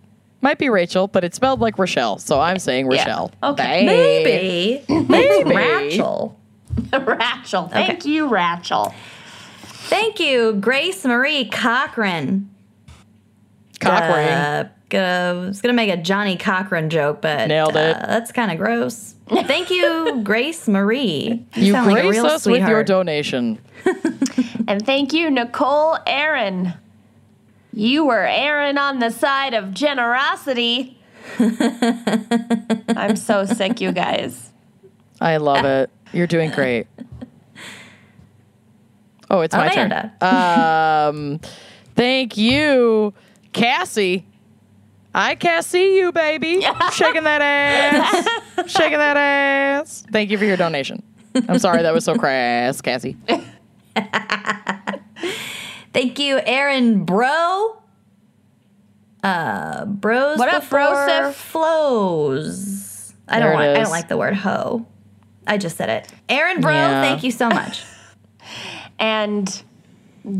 [0.43, 3.31] Might be Rachel, but it's spelled like Rochelle, so I'm saying Rochelle.
[3.41, 3.85] Okay.
[3.85, 4.83] Hey.
[4.87, 5.05] Maybe.
[5.07, 5.55] Maybe.
[5.55, 6.37] Rachel.
[6.91, 7.69] Rachel.
[7.69, 8.93] Thank you, Rachel.
[9.61, 12.49] Thank you, Grace Marie Cochran.
[13.79, 14.27] Cockring.
[14.27, 17.95] Uh, gonna, was gonna make a Johnny Cochran joke, but Nailed it.
[17.95, 19.15] uh, that's kind of gross.
[19.29, 21.45] Thank you, Grace Marie.
[21.55, 23.59] You, you sound like a grace us with your donation.
[24.65, 26.73] And thank you, Nicole Aaron.
[27.73, 30.97] You were Aaron on the side of generosity.
[31.39, 34.51] I'm so sick, you guys.
[35.19, 35.89] I love it.
[36.11, 36.87] You're doing great.
[39.29, 40.11] Oh, it's my turn.
[40.21, 41.39] Um,
[41.95, 43.13] thank you,
[43.51, 44.25] Cassie.
[45.15, 46.61] I can't see you, baby.
[46.91, 48.71] Shaking that ass.
[48.71, 50.03] Shaking that ass.
[50.11, 51.01] Thank you for your donation.
[51.47, 53.17] I'm sorry that was so crass, Cassie.
[55.93, 57.77] Thank you, Aaron Bro.
[59.23, 61.33] Uh, bros What up, before brosif?
[61.33, 63.13] flows.
[63.27, 63.69] I There don't want.
[63.77, 64.85] I don't like the word hoe.
[65.47, 66.07] I just said it.
[66.27, 67.01] Aaron Bro, Yeah.
[67.01, 67.83] thank you so much.
[68.99, 69.63] And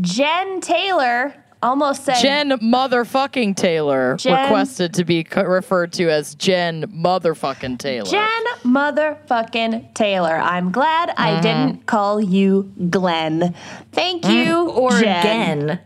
[0.00, 1.34] Jen Taylor
[1.64, 7.78] Almost said Jen motherfucking Taylor Jen- requested to be co- referred to as Jen motherfucking
[7.78, 8.10] Taylor.
[8.10, 10.36] Jen motherfucking Taylor.
[10.36, 11.40] I'm glad I mm-hmm.
[11.40, 13.54] didn't call you Glenn.
[13.92, 14.76] Thank you, mm.
[14.76, 15.20] Or Jen.
[15.20, 15.80] again.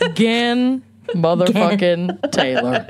[0.00, 2.86] Again, motherfucking Taylor.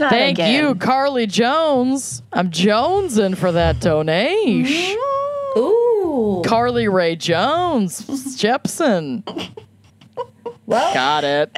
[0.00, 0.52] Not Thank again.
[0.52, 2.24] you, Carly Jones.
[2.32, 4.98] I'm jonesing for that donation.
[4.98, 5.58] Mm.
[5.58, 6.42] Ooh.
[6.44, 8.02] Carly Ray Jones,
[8.36, 9.22] Jepsen.
[10.66, 11.56] Well, Got it.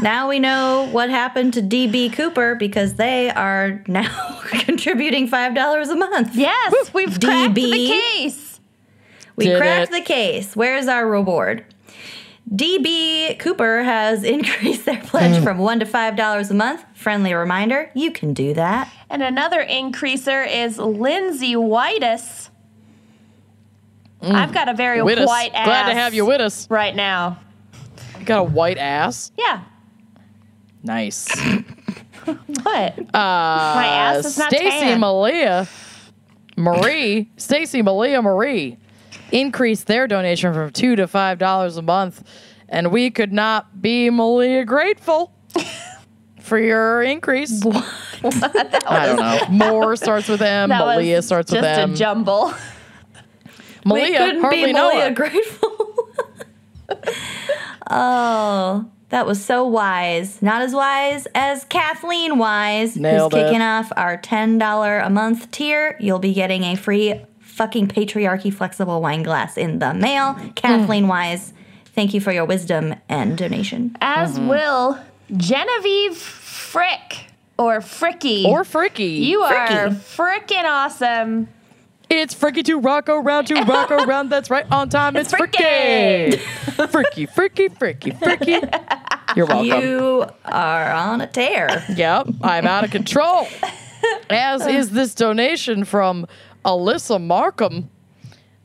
[0.00, 5.94] now we know what happened to DB Cooper because they are now contributing $5 a
[5.94, 6.34] month.
[6.34, 7.20] Yes, we've DB.
[7.24, 8.60] cracked the case.
[9.36, 9.94] We Did cracked it.
[9.94, 10.56] the case.
[10.56, 11.66] Where's our reward?
[12.50, 15.44] DB Cooper has increased their pledge hmm.
[15.44, 16.84] from one to five dollars a month.
[16.94, 18.90] Friendly reminder: you can do that.
[19.10, 22.50] And another increaser is Lindsay Whitus.
[24.22, 24.32] Hmm.
[24.32, 25.66] I've got a very With white ass.
[25.66, 26.70] Glad to have you with us.
[26.70, 27.38] right now.
[28.26, 29.32] Got a white ass.
[29.38, 29.62] Yeah.
[30.82, 31.28] Nice.
[32.26, 32.98] What?
[32.98, 34.98] Uh, My ass is not Stacy tan.
[34.98, 35.68] Malia
[36.56, 38.78] Marie, Stacy Malia Marie
[39.30, 42.24] increased their donation from two to five dollars a month,
[42.68, 45.32] and we could not be Malia grateful
[46.40, 47.62] for your increase.
[47.62, 47.84] What?
[48.24, 49.46] I don't know.
[49.72, 50.70] More starts with M.
[50.70, 51.92] That Malia starts just with M.
[51.92, 52.52] a jumble.
[53.84, 55.14] Malia we couldn't be Malia her.
[55.14, 56.08] grateful.
[57.90, 60.42] Oh, that was so wise.
[60.42, 63.44] Not as wise as Kathleen Wise, Nailed who's it.
[63.46, 65.96] kicking off our ten dollar a month tier.
[66.00, 70.32] You'll be getting a free fucking patriarchy flexible wine glass in the mail.
[70.34, 70.48] Hmm.
[70.50, 71.52] Kathleen Wise,
[71.94, 73.96] thank you for your wisdom and donation.
[74.00, 74.48] As Mm-hmm.
[74.48, 74.98] will
[75.36, 77.26] Genevieve Frick
[77.58, 78.44] or Fricky.
[78.44, 79.20] or Fricky.
[79.20, 79.94] you are Fricky.
[80.16, 81.48] frickin' awesome.
[82.08, 84.30] It's Fricky to rock around, to rock around.
[84.30, 85.16] That's right, on time.
[85.16, 86.34] It's, Fricky.
[86.34, 89.36] Fricky, Fricky, Fricky, Fricky.
[89.36, 89.80] You're welcome.
[89.82, 91.84] You are on a tear.
[91.94, 93.46] Yep, I'm out of control.
[94.30, 96.26] As is this donation from
[96.64, 97.90] Alyssa Markham.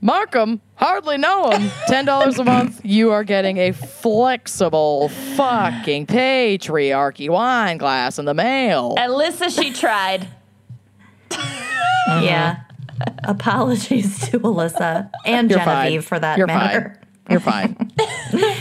[0.03, 1.69] Markham, hardly know him.
[1.87, 2.81] $10 a month.
[2.83, 8.95] You are getting a flexible fucking patriarchy wine glass in the mail.
[8.97, 10.27] Alyssa, she tried.
[11.31, 12.21] Uh-huh.
[12.23, 12.61] Yeah.
[13.23, 16.07] Apologies to Alyssa and You're Genevieve fine.
[16.07, 16.99] for that You're matter.
[16.99, 17.07] fine.
[17.29, 17.91] You're fine.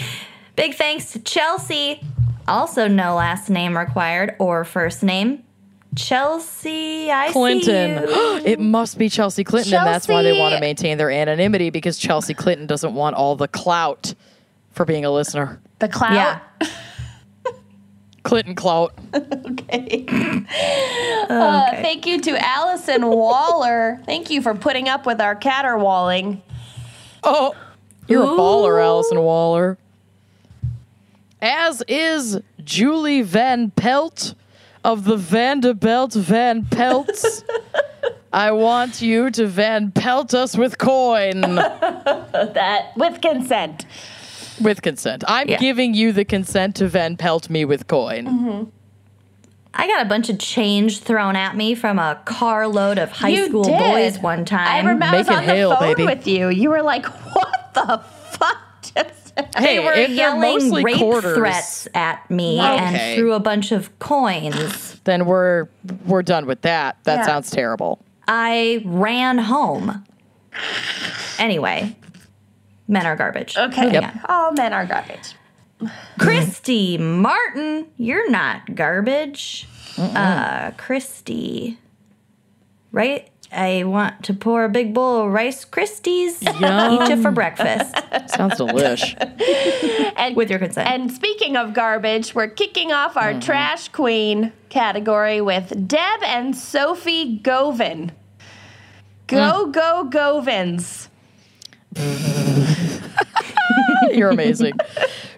[0.57, 2.03] Big thanks to Chelsea.
[2.47, 5.43] Also, no last name required or first name.
[5.97, 8.07] Chelsea, I Clinton.
[8.07, 8.43] see you.
[8.45, 11.99] it must be Chelsea Clinton, and that's why they want to maintain their anonymity because
[11.99, 14.15] Chelsea Clinton doesn't want all the clout
[14.71, 15.61] for being a listener.
[15.81, 16.15] The cloud.
[16.15, 16.41] Yeah.
[18.31, 18.95] Clinton clout.
[19.51, 20.07] Okay.
[21.31, 24.01] Uh, thank you to Allison Waller.
[24.05, 26.43] Thank you for putting up with our caterwauling.
[27.23, 27.55] Oh,
[28.09, 29.79] you're a baller, Allison Waller.
[31.41, 34.35] As is Julie Van Pelt
[34.83, 37.45] of the Vanderbilt Van Pelts.
[38.33, 43.87] I want you to Van Pelt us with coin That with consent.
[44.61, 45.25] With consent.
[45.27, 45.59] I'm Yeah.
[45.59, 48.71] giving you the consent to Van Pelt me with coin.
[49.73, 53.47] I got a bunch of change thrown at me from a carload of high You
[53.47, 53.79] school did.
[53.79, 54.67] boys one time.
[54.67, 56.05] I remember I was Make it on the hail, phone baby.
[56.05, 56.49] with you.
[56.49, 58.01] You were like, "What the
[58.33, 62.67] fuck?" Just Hey, they were yelling rape quarters, threats at me Okay.
[62.79, 64.99] and threw a bunch of coins.
[65.05, 65.69] then we're
[66.05, 66.97] we're done with that.
[67.05, 67.27] That Yeah.
[67.27, 68.01] sounds terrible.
[68.27, 70.05] I ran home.
[71.39, 71.97] Anyway,
[72.91, 73.57] men are garbage.
[73.57, 73.93] okay.
[73.93, 74.03] Yep.
[74.05, 74.21] on.
[74.29, 75.35] All men are garbage.
[76.19, 79.67] Christy Martin, you're not garbage.
[79.97, 81.79] Uh, Christy,
[82.93, 83.29] right?
[83.53, 86.41] I want to pour a big bowl of Rice Krispies.
[86.43, 87.95] Eat it for breakfast
[88.31, 89.17] Sounds delish.
[90.17, 90.89] And with your consent.
[90.89, 97.39] And speaking of garbage, we're kicking off our trash queen category with Deb and Sophie
[97.43, 98.11] Govin.
[99.27, 101.09] Go, go, Govins.
[104.13, 104.75] You're amazing.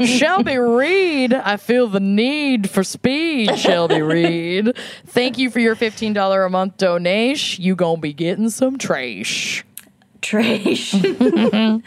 [0.01, 4.77] Shelby Reed, I feel the need for speed, Shelby Reed.
[5.07, 7.65] Thank you for your $15 a month donation.
[7.65, 9.65] You gonna be getting some trash.
[10.21, 10.91] Trash.
[10.93, 11.85] Thank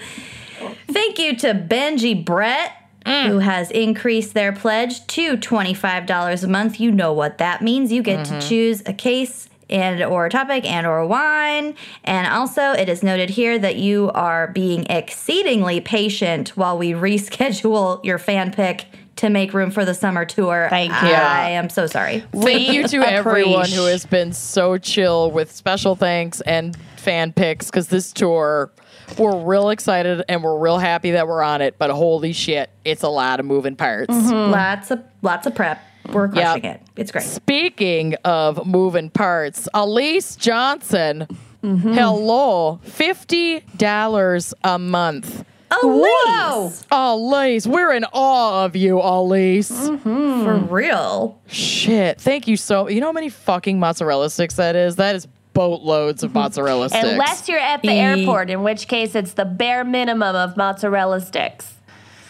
[1.19, 2.71] you to Benji Brett,
[3.05, 3.41] who mm.
[3.41, 6.79] has increased their pledge to $25 a month.
[6.79, 7.91] You know what that means.
[7.91, 8.47] You get to mm-hmm.
[8.47, 11.75] choose a case and or topic and or wine.
[12.03, 18.03] And also it is noted here that you are being exceedingly patient while we reschedule
[18.03, 18.85] your fan pick
[19.17, 20.67] to make room for the summer tour.
[20.69, 21.09] Thank you.
[21.09, 22.23] I am so sorry.
[22.33, 27.67] Thank you to everyone who has been so chill with special thanks and fan picks
[27.67, 28.71] because this tour,
[29.17, 31.77] we're real excited and we're real happy that we're on it.
[31.77, 34.13] But holy shit, it's a lot of moving parts.
[34.13, 34.51] Mm-hmm.
[34.51, 35.81] Lots of lots of prep.
[36.11, 36.81] We're crushing Yep.
[36.81, 36.81] it.
[36.95, 37.23] It's great.
[37.23, 41.27] Speaking of moving parts, Elise Johnson,
[41.63, 41.93] mm-hmm.
[41.93, 45.43] hello, fifty dollars a month.
[45.83, 49.71] Whoa, Elise, we're in awe of you, Elise.
[49.71, 50.43] Mm-hmm.
[50.43, 51.41] for real.
[51.47, 52.87] Shit, thank you so.
[52.87, 54.95] You know how many fucking mozzarella sticks that is?
[54.95, 57.05] That is boatloads of mozzarella sticks.
[57.05, 61.19] Unless you're at the E- airport, in which case it's the bare minimum of mozzarella
[61.19, 61.73] sticks.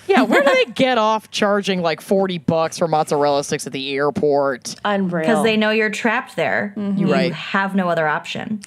[0.07, 3.95] Yeah, where do they get off charging like forty bucks for mozzarella sticks at the
[3.95, 4.75] airport?
[4.85, 5.21] Unreal.
[5.21, 6.73] Because they know you're trapped there.
[6.77, 6.97] Mm-hmm.
[6.99, 7.33] You Right.
[7.33, 8.61] have no other option.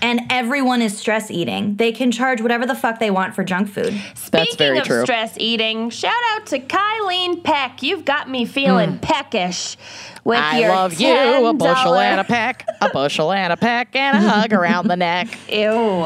[0.00, 1.76] And everyone is stress eating.
[1.76, 3.94] They can charge whatever the fuck they want for junk food.
[4.16, 5.02] Speaking That's very of true.
[5.04, 7.84] stress eating, shout out to Kylene Peck.
[7.84, 8.98] You've got me feeling hmm.
[8.98, 9.76] peckish
[10.24, 13.94] with I your love you, a bushel and a peck, a bushel and a peck,
[13.94, 15.28] and a hug around the neck.
[15.48, 16.04] Ew.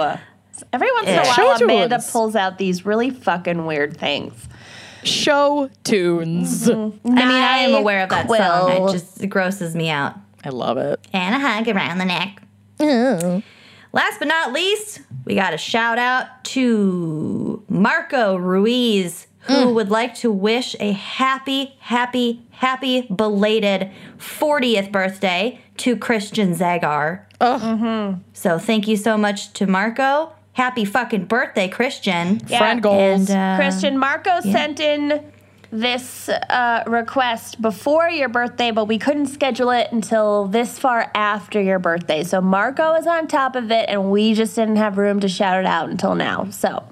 [0.72, 4.46] Every once in a while, Amanda pulls out these really fucking weird things.
[5.06, 6.68] Show tunes.
[6.68, 8.70] I mean, I am aware of that song.
[8.70, 10.14] It just it grosses me out.
[10.44, 11.00] I love it.
[11.12, 12.42] And a hug around the neck.
[13.92, 20.14] Last but not least, we got a shout out to Marco Ruiz, who would like
[20.16, 27.22] to wish a happy, happy, happy belated 40th birthday to Christian Zagar.
[28.32, 30.32] So thank you so much to Marco.
[30.56, 32.40] Happy fucking birthday, Christian.
[32.40, 33.28] Friend goals.
[33.28, 35.22] And uh, Christian Marco sent in
[35.80, 41.60] this uh, request before your birthday, but we couldn't schedule it until this far after
[41.60, 42.24] your birthday.
[42.24, 45.58] So Marco is on top of it, and we just didn't have room to shout
[45.60, 46.48] it out until now.
[46.50, 46.82] So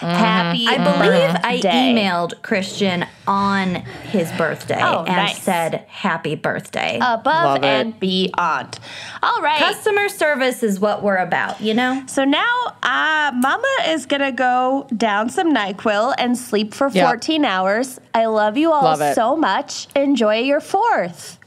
[0.00, 0.66] happy!
[0.66, 5.42] I believe I emailed Christian on his birthday Oh, and nice.
[5.42, 6.96] said happy birthday.
[7.00, 7.64] above Love it.
[7.64, 8.78] and beyond.
[9.22, 9.58] All right.
[9.58, 12.02] Customer service is what we're about, you know?
[12.06, 17.06] So now, uh, Mama is gonna go down some Nyquil and sleep for Yep.
[17.06, 17.98] 14 hours.
[18.12, 19.86] I love you all Love so much.
[19.96, 21.38] Enjoy your fourth.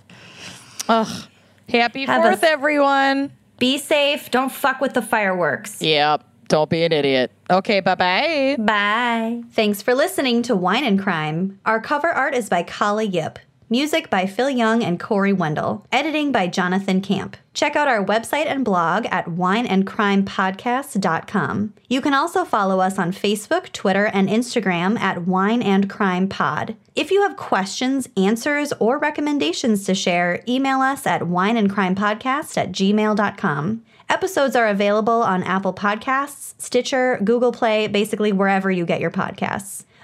[0.89, 1.27] Ugh.
[1.69, 3.31] Happy Have Fourth, a- everyone.
[3.59, 4.31] Be safe.
[4.31, 5.81] Don't fuck with the fireworks.
[5.81, 6.23] Yep.
[6.47, 7.31] Don't be an idiot.
[7.49, 8.55] Okay, bye bye.
[8.57, 9.41] Bye.
[9.51, 11.59] Thanks for listening to Wine and Crime.
[11.65, 13.37] Our cover art is by Kala Yip.
[13.69, 15.85] Music by Phil Young and Corey Wendell.
[15.91, 17.35] Editing by Jonathan Camp.
[17.53, 21.73] Check out our website and blog at wineandcrimepodcast.com.
[21.89, 26.77] You can also follow us on Facebook, Twitter, and Instagram at Wine and Crime Pod.
[26.95, 33.83] If you have questions, answers, or recommendations to share, email us at wineandcrimepodcast at gmail.com.
[34.09, 39.83] Episodes are available on Apple Podcasts, Stitcher, Google Play, basically wherever you get your podcasts.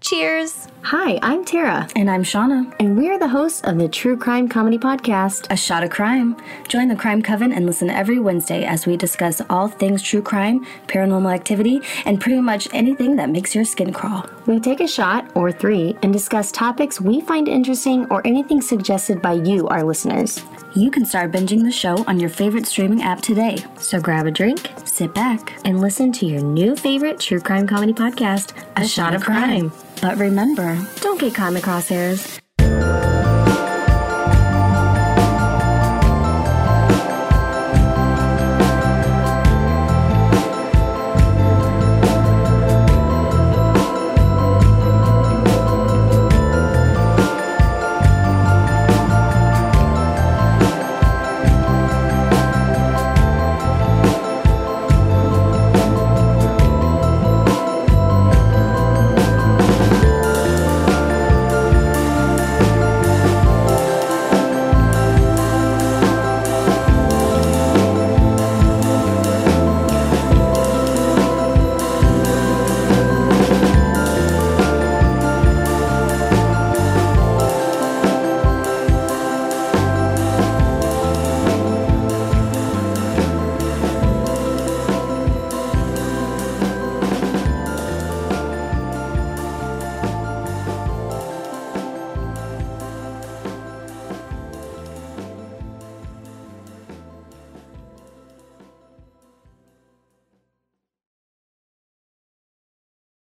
[0.00, 0.66] Cheers!
[0.82, 2.74] Hi, I'm Tara, And I'm Shauna.
[2.80, 5.46] and we are the hosts of the True Crime Comedy Podcast.
[5.50, 6.38] A shot of crime.
[6.68, 10.64] Join the Crime Coven and listen every Wednesday as we discuss all things true crime,
[10.86, 14.24] paranormal activity, and pretty much anything that makes your skin crawl.
[14.46, 19.20] We take a shot, or three, and discuss topics we find interesting or anything suggested
[19.20, 20.42] by you, our listeners.
[20.74, 23.58] You can start binging the show on your favorite streaming app today.
[23.78, 25.58] So grab a drink Sit back.
[25.64, 29.72] and listen to your new favorite True Crime Comedy Podcast, A, A Shot of Crime.
[30.00, 32.38] But remember, Don't get caught in the crosshairs.